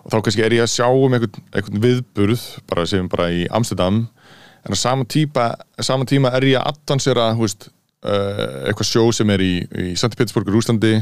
[0.00, 4.06] Og þá kannski er ég að sjá um einhvern viðburð bara sem bara í Amsterdam
[4.64, 7.68] en á sama, típa, sama tíma er ég að advansera þú veist,
[8.06, 10.14] uh, eitthvað sjó sem er í, í St.
[10.16, 10.94] Petersburg í Rúslandi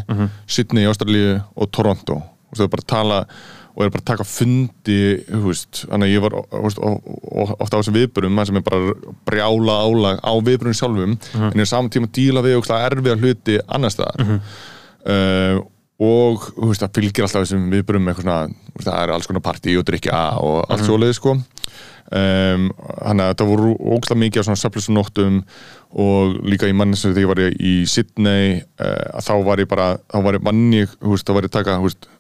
[0.47, 2.21] Sydney í Ástralíu og Toronto.
[2.49, 3.23] Og það er bara að tala
[3.79, 4.99] og er bara að taka fundi
[5.87, 6.35] þannig að ég var
[6.65, 8.95] veist, ofta á þessum viðburum það sem er bara
[9.29, 12.57] brjála álag á viðburum sjálfum en ég er saman tíma að díla við
[12.89, 14.41] erfiða hluti annars staðar.
[15.09, 15.61] Uh,
[16.03, 17.69] og veist, það fylgir alltaf þessum
[18.75, 21.37] veist, það er alls konar partí og drikja og allt svoleiði sko
[22.11, 25.41] um, þannig að það voru ógslag mikið á svona söflusnóttum
[25.99, 29.91] og líka í manni sem þegar ég var í Sydney uh, þá var ég bara,
[30.09, 31.79] þá var ég manni þá var ég taka,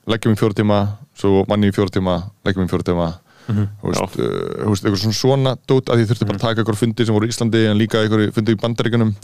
[0.08, 0.82] leggjum í fjóra tíma
[1.18, 3.08] svo manni í fjóra tíma, leggjum í fjóra tíma
[3.48, 6.62] þú veist, uh, þú veist, eitthvað svona svona dót að ég þurfti bara að taka
[6.62, 9.14] eitthvað fundi sem voru í Íslandi en líka eitthvað fundi í Bandaríkunum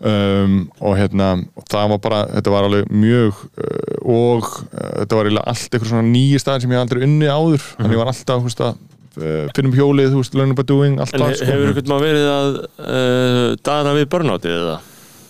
[0.00, 5.20] um, og hérna og það var bara, þetta var alveg mjög uh, og uh, þetta
[5.20, 7.62] var allt eitthvað svona nýji staðir sem ég aldrei unni áður.
[7.78, 8.82] Þannig ég var alltaf, veist að uh,
[9.14, 11.48] finnum hjólið, þú veist, learning by doing allt en það, he sko.
[11.50, 14.76] hefur ykkur maður verið að uh, dara við börnátið eða?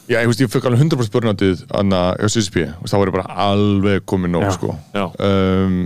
[0.04, 3.16] Já, ég, veist, ég fekk alveg 100% börnátið anna á CSP, veist, þá var ég
[3.18, 4.54] bara alveg komið nóg, Já.
[4.58, 4.76] sko.
[4.94, 5.78] Já, um,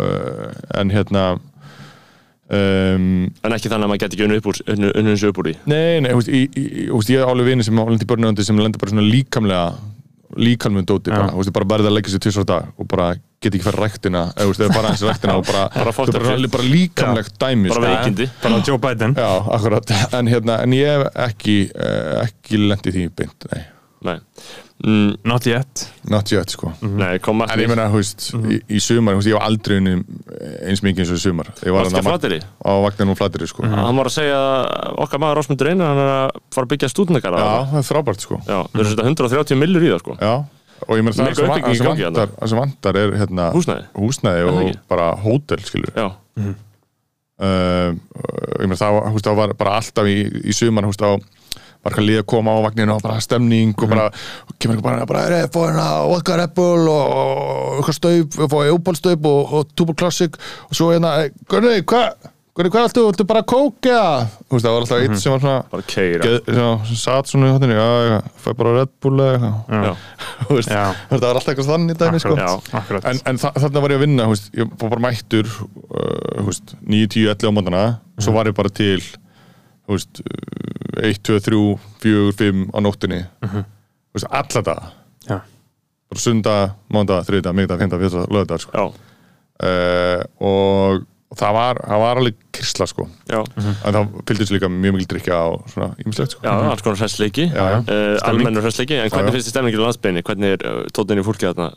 [0.00, 0.50] uh,
[0.80, 1.24] en hérna
[2.50, 3.06] um,
[3.44, 6.20] en ekki þannig að maður geti ekki unni þessu upp úr í Nei, nei, þú
[6.20, 9.06] veist, ég, ég, ég hef alveg vini sem lendi í börnöndi sem lenda bara svona
[9.06, 9.64] líkamlega
[10.36, 13.08] líkamlega dóti bara, þú veist, bara verða að leggja sér tvisvar á dag og bara
[13.40, 17.68] get ekki fara ræktina eða bara hans ræktina og bara, Bara bara, bara líkamlegt dæmi
[17.72, 17.86] bara sko.
[17.88, 18.28] veikindi.
[18.42, 19.14] Bara Joe Biden.
[19.16, 19.90] Já, akkurat,
[20.20, 23.62] en hérna, en ég hef ekki uh, ekki lendi því beint, nei,
[24.04, 25.82] mm, Not yet.
[26.08, 26.72] Not yet, sko.
[26.82, 29.76] Nei kom En ég meina, þú veist, í, í sumar, þú veist, ég var aldrei
[29.80, 29.96] unni
[30.70, 31.50] eins mikið eins og í sumar.
[31.60, 32.72] Ég var Varstu þarna á á
[33.10, 33.66] og flateri, sko.
[33.66, 36.92] Hann var að segja að okkar maður Rásmundur Einar hann er að fara að byggja
[36.94, 38.40] stúdnakara Já, það er frábært, sko.
[38.46, 40.16] Já, við erum þetta 130 millur í það sko.
[40.20, 40.34] Já,
[40.86, 43.86] og ég meina það það sem gangi vantar, það sem vantar er hérna húsnæði.
[43.98, 44.60] húsnæði og
[44.90, 46.06] bara hótel skilur já,
[46.40, 47.90] uh,
[48.60, 51.39] ég meina það, þú veist, það var bara alltaf í, í sumar þú veist, þá
[51.80, 54.08] var eitthvað lið að koma á vagninu og bara stemning og bara,
[54.46, 58.74] og kemur eitthvað bara, bara er fóð hérna vodka Red Bull og, eitthvað staup, fóð
[58.74, 60.36] Opal-staup og, og Tuber Classic
[60.68, 61.16] og svo hérna,
[61.48, 65.20] Gunni, hvað Gunni, hvað ættu, ættu bara kók eða þú veist, það var alltaf eitt
[65.22, 68.92] sem var svona bara keira svona, satt svona í hotinu, já, já, fæ bara Red
[69.00, 70.02] Bull eða eitthvað.
[70.50, 72.34] Þú veist, þetta var alltaf eitthvað þannig dæmi sko.
[72.40, 72.50] Já.
[73.12, 75.70] En, en þa þarna var ég að vinna þú veist, ég var bara mættur uh,
[76.40, 77.84] þú veist, 9, 10, 11 á mótana
[78.18, 81.60] svo var ég bara til þú veist, uh, 1, 2, 3,
[82.02, 84.90] 4, 5 á nóttinni þú veist, alla daga.
[85.28, 85.38] Já.
[86.10, 86.56] bara sunda,
[86.90, 88.72] mánda, þriðda, miðda, fynda, fyrsta, lögða sko.
[88.74, 88.84] já,
[89.62, 91.04] uh, og,
[91.38, 93.06] það var það var alveg krisla sko.
[93.30, 96.42] Já, en það fylgdist líka mjög mikil drikja og svona ímislegt sko.
[96.42, 97.66] Já, alls konar já.
[97.78, 101.52] uh, almennur hræstleiki, en hvernig finnst þið stemningin á landsbyrni, hvernig er uh, tóttinni fólkið
[101.52, 101.70] þarna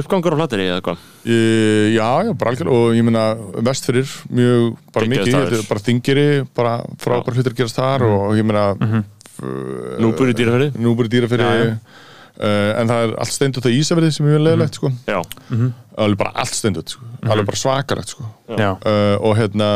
[0.00, 4.72] uppgangur á flateri eða hvað Uh, já, já, bara algjör og ég meina vestfyrir mjög,
[4.90, 6.24] bara Geggjaður mikið, er bara þingiri
[6.58, 9.04] bara frábær hlutir gerast þar og ég meina uh,
[10.02, 14.10] Núpur í dýraferði Núbur í dýrafyrir Já, uh, en það er allt steindut á Ísafirði
[14.16, 14.90] sem er mjög leðilegt sko.
[15.06, 15.20] Já,
[16.02, 17.06] alveg bara allt steindut sko.
[17.22, 18.26] alveg bara svakarlegt sko.
[18.50, 19.70] Uh, og hérna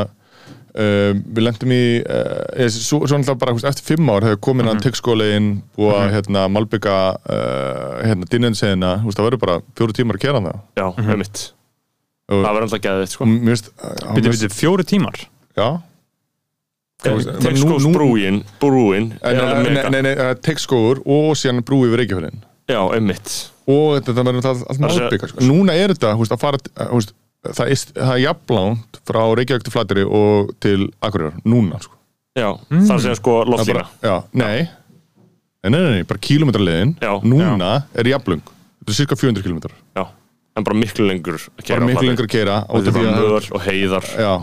[0.77, 4.85] uh, við lendum í uh, svo, svo náttúrulega bara eftir fimm ár hefur komin að
[4.87, 10.45] tekkskólegin búið að hérna, malbygga uh, hérna, dinninsegina, það verður bara fjóru tímar að kera
[10.47, 10.63] það.
[10.79, 11.45] Já, með mitt
[12.27, 13.27] og, Það var alltaf geðið, sko.
[13.27, 15.21] Og Býtu, býtu, fjóri tímar?
[15.57, 15.69] Já.
[17.07, 23.35] Texkósbrúin, brúin nei, nei, nei tekkskógur og síðan brú yfir Reykjafjörðin Já, einmitt.
[23.71, 25.45] Og þetta verður alltaf malbygga sko.
[25.47, 27.13] núna er þetta, að fara uh, húst,
[27.55, 31.95] það er, það er jafnlánt frá Reykjavík til Flateri og til Akureyrar, núna sko.
[32.37, 34.67] Já, það er sem sko loftlína já, nei.
[35.67, 39.75] Nei, nei, nei, bara kílómetrarleiðin Já, núna er jafnlung þetta er cirka 400 kílómetrar.
[39.97, 40.05] Já,
[40.57, 43.17] en bara miklu lengur að keyra bara miklu lengur að keira Og þetta er bara
[43.17, 44.07] möður og heiðar.
[44.21, 44.35] Já,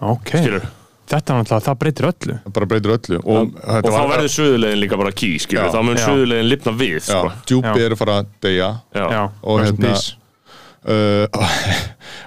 [0.00, 0.66] Ok, Skilur
[1.06, 2.34] þetta er náttúrulega, það breytir öllu.
[2.42, 5.70] Það bara breytir öllu og, Og þá var- verður söðulegin líka bara ký, skilur Já.
[5.76, 6.06] Þá mun Já.
[6.08, 7.30] söðulegin lifna við, já, sko.
[7.46, 7.84] djúpi Já.
[7.86, 9.94] er að fara að deyja Já, Já, Og hérna-
[11.36, 11.46] og,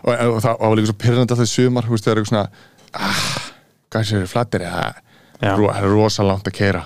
[0.03, 2.31] og, og það var líka svo pyrrandi að það sumar, þú veist, það er eitthvað
[2.33, 2.45] svona
[2.99, 3.25] ah,
[3.93, 4.65] hvað sér flattir
[5.55, 6.81] ro- það er rosa langt að keira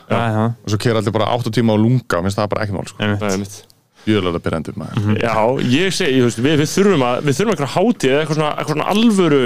[0.63, 2.85] og svo keira allir bara 8 tíma á lunga og minnst það bara ekki mál,
[2.91, 2.99] sko.
[3.21, 3.55] Það er mitt
[4.03, 5.05] jöðlega pyrrandi maður.
[5.23, 5.35] Já,
[5.73, 8.89] ég segi, við, við þurfum að við þurfum eitthvað hátíð eða eitthvað svona, eitthvað svona
[8.93, 9.43] alvöru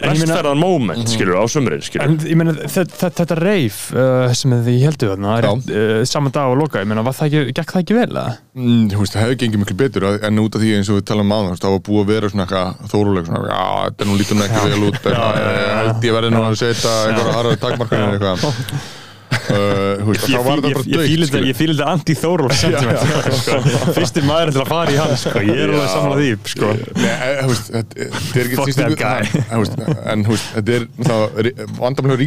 [0.00, 4.78] Vestferðan moment, skilur, á sömurinn, skilur En ég meina, þetta, þetta reif uh, sem þið
[4.86, 7.98] heldur þarna uh, saman dag og loka, ég meina, var það ekki, gekk það ekki
[7.98, 8.38] vel, eða?
[8.56, 11.06] Mm, þú veist, það hefði gengið miklu betur en út af því eins og við
[11.12, 14.18] talum um aðeins það var búið að vera svona eitthvað þóruleg svona, já, þetta nú
[14.20, 15.20] lítur nú ekki vel út en
[15.82, 19.00] held ég verði nú að setja einhverja harða takmarkanir eitthvað
[19.32, 23.02] uh, þú veist, Ég, ég, ég, þetta, ég fíl þetta anti-Þóról sentiment
[23.40, 23.60] sko.
[23.96, 25.44] Fyrstir maður til að fara í hann sko.
[25.46, 25.92] Ég er alveg Já.
[25.92, 26.72] samlað því sko.
[26.72, 28.58] Eh, þetta er ekki
[29.02, 29.44] guy.
[29.52, 30.86] en, þetta er
[31.78, 32.20] vandamlega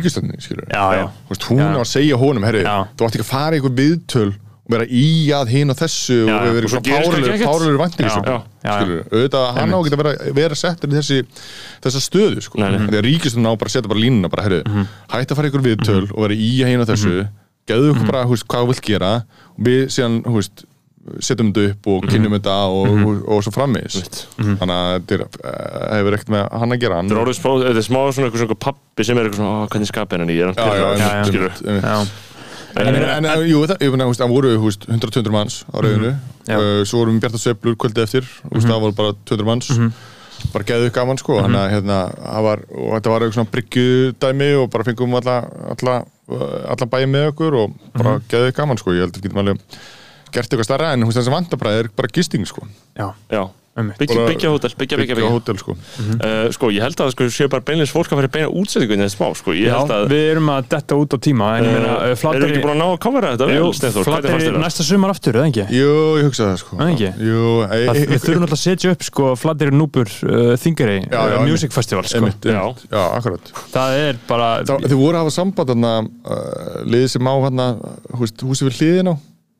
[1.32, 4.32] veist, hún á að segja honum, þú átti ekki að fara í einhver viðtöl
[4.66, 6.82] og vera í að hinn og þessu Já, og vera svona
[7.36, 7.50] ekkert.
[7.52, 8.06] páralur vantir
[9.14, 11.20] auðvitað, hann á ekki að vera, vera settur í þessi,
[11.86, 12.60] þessa stöðu, sko.
[12.60, 12.88] Nei, nei.
[12.90, 14.88] því að ríkistöndin á bara setja bara línuna, bara, herri, Mhm.
[15.14, 17.28] hætti að fara í einhver viðtöl og vera í að hinn og þessu,
[17.70, 19.12] geðu ykkur bara, hú veist, hvað þú vilt gera.
[19.58, 20.66] Og við síðan, hú veist,
[21.22, 24.26] setjum þetta upp og kynnum þetta og, og, og svo framvegis.
[24.42, 26.96] Þannig að þetta uh, hefur ekkert með hann að gera
[27.62, 30.74] Þetta er smá, svona pappi sem er eitthvað svona, "Ó, hvernig er hann Já, já,
[30.74, 31.82] pirraður", já, já.
[31.86, 32.08] Já,
[32.76, 36.12] En, jú, það, ég finna, það voru þú veist, 100-200 manns á rauðinu.
[36.46, 36.58] Já.
[36.58, 38.28] uh, svo vorum við Bjartar Sveiflur kvöldi eftir.
[38.28, 38.68] Mm -hmm.
[38.68, 39.72] það voru bara 200 manns.
[40.54, 41.40] Bara geðu gaman sko.
[41.40, 45.38] Að hérna, það var, og þetta var eitthvað svona bryggjudæmi og bara fengum alla,
[45.72, 46.06] alla,
[46.68, 49.40] alla bæði með okkur og bara mm geðu gaman sko, ég held að við getum
[49.40, 49.60] alveg
[50.32, 52.68] gert eitthvað starra en veist, þessi vandabræði er bara gisting sko.
[53.32, 57.26] Já, byggja, byggja hótel, byggja, byggja, byggja hótel sko Uh, sko, ég held að sko,
[57.34, 60.06] séu bara beinleins fólk að í beina útsettingu en þetta smá, sko, ég Já, að
[60.14, 62.64] við erum að detta út á tíma En ég meina, uh, uh, erum við ekki
[62.64, 64.64] búin að ná að kofara þetta vel, Flateri þér það?
[64.64, 65.66] næsta sumar aftur, eða ekki?
[65.76, 65.92] Jú,
[66.22, 67.12] ég hugsaði það sko Það ekki?
[67.28, 71.20] Jú, ei, Það, við þurfum alltaf að setja upp sko Flateri Núbur uh, Þingari Já,
[71.20, 71.46] já, uh.
[71.50, 72.22] Music Festival sko.
[72.22, 72.62] einmitt, Já.
[72.64, 77.10] einmitt, já, akkurat Það er bara Þá, þið voru að hafa samband þarna uh, liðið
[77.18, 77.70] sem á hérna
[78.16, 79.16] húsið við hliðin á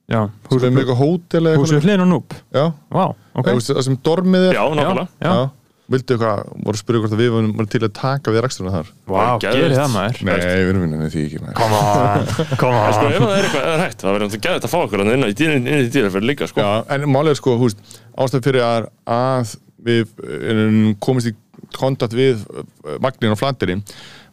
[0.06, 2.34] Já, húsið við með eitthvað hótel eða húsið við hliðin og Núb.
[2.54, 3.38] Já, Vá, ok.
[3.42, 3.62] Okay.
[3.72, 4.58] það sem dormið er?
[4.60, 5.08] Já, nákvæmlega.
[5.26, 5.34] Já.
[5.86, 8.88] vildu eitthvað, voru að spyrja hvort að við voru til að taka við reksturinn þar?
[9.06, 9.58] Vá, Geðveikt.
[9.58, 10.22] gerir það maður.
[10.26, 11.58] Nei, við erum vinnað því ekki maður.
[11.60, 12.30] Come on,
[12.62, 14.74] come En sko, on ef það er eitthvað, ef það er verður náttúrulega gæðið að
[14.74, 16.66] fá okkur þarna inn í dýraferð líka, sko.
[16.66, 17.86] Já, en málið er sko, húst,
[18.26, 19.56] ástæð fyrir að, að
[19.86, 21.36] við um, komist í
[21.76, 22.66] kontakt við uh,
[23.04, 23.78] Magnin og Flateri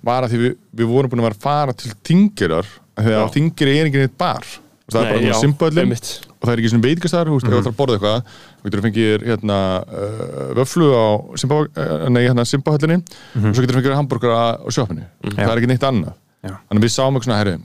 [0.05, 3.33] var að því við, við vorum búin að vera að fara til Tingirar þegar Já.
[3.37, 4.45] Tingir er ekki neitt bar.
[4.45, 4.62] Og
[4.95, 6.11] það er bara simpöllin einmitt.
[6.33, 8.33] og það er ekki svona veitikastar, þú veist, ef þú ætlar að borða eitthvað.
[8.57, 12.99] Þú getur að fengið hérna uh, vöflu á uh, hérna Simba-höllinni.
[13.43, 16.19] Og svo getur að fengið hambúrgar á sjoppinu, það er ekki neitt annað.
[16.43, 17.59] Þannig að við sáum eitthvað svona, herri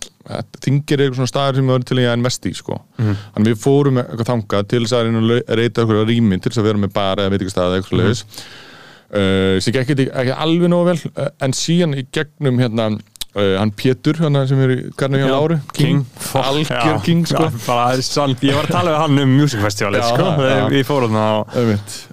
[0.64, 2.80] þingir eitthvað svona staðar sem við verðum til að investi sko.
[2.98, 5.12] þannig að við fórum eitthvað þangað til þess að
[5.60, 9.80] reyta eitthvað rými til þess að vera með bara eða veitikastað eða eitthvað uh, sem
[9.82, 12.90] ekki, ekki alveg nógu vel uh, en síðan í gegnum hérna
[13.36, 16.04] uh, hann Pétur, hérna sem er í karnu hjá Já, Láru King,
[16.41, 19.64] algjör King sko Já, bara, það er Ég var að tala við hann um Music
[19.64, 20.60] Festival Já, sko, já.
[20.74, 21.64] við fórum það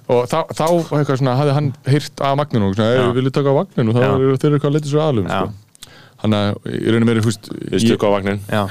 [0.05, 0.65] og þá, þá
[0.99, 2.83] eitthvað svona, hafði hann heyrt af Magninu Já.
[2.85, 4.09] "Hey, viljið taka á Magninu og þá Já.
[4.15, 5.39] eru þeir eitthvað að leita svo aðlum Já.
[5.39, 5.61] sko.
[6.25, 8.61] hann að í rauninu meiri húst Við stöku á vagnin Já,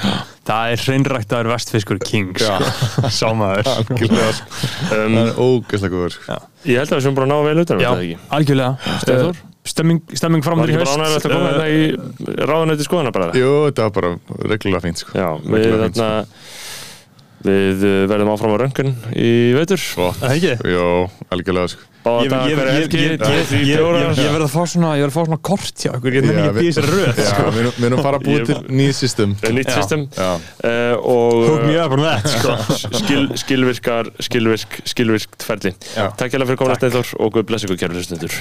[0.47, 2.71] það er hreinræktaður vestfiskur King sko.
[3.19, 3.99] Sámaður sko.
[3.99, 4.07] um,
[4.91, 6.17] það er ógeðslega góður
[6.65, 9.43] Ég held að við sem bara ná vel utan um Já, algjörlega Steinþór?
[9.65, 12.45] Stemming, stemming fram Var til í ekki bara haust ánægilegt að koma Uh, þetta í
[12.51, 14.11] ráðunætti skoðana bara jú, þetta var bara
[14.53, 15.17] reglulega fínt sko.
[15.17, 16.09] Já, við þarna
[17.45, 20.15] Við uh, verðum áfram á röngun í veitur Gott.
[20.21, 20.53] Það ekki?
[20.73, 20.85] Jó,
[21.35, 24.01] algjörlega sko Báða Ég, daga ég, hverja ég, helgi, ég, tveir, ég, þrír, ég, fjórar.
[24.05, 26.25] ég, ég verð að fá svona ég verð að fá svona kort hjá ykkur ég
[26.25, 27.45] nefnir Já, ekki að býða sér röð Já, sko.
[27.55, 29.77] við erum- við erum fara að Ég- til nýjum system Það er nýtt Já.
[29.79, 30.37] system uh,
[32.05, 32.53] that sko.
[33.01, 35.73] skil, skilvirkar skilvirk, skilvirkt ferli.
[35.95, 38.37] Takk hérlega fyrir komin að Steinþór og guð bless ykkur kæru hlustundur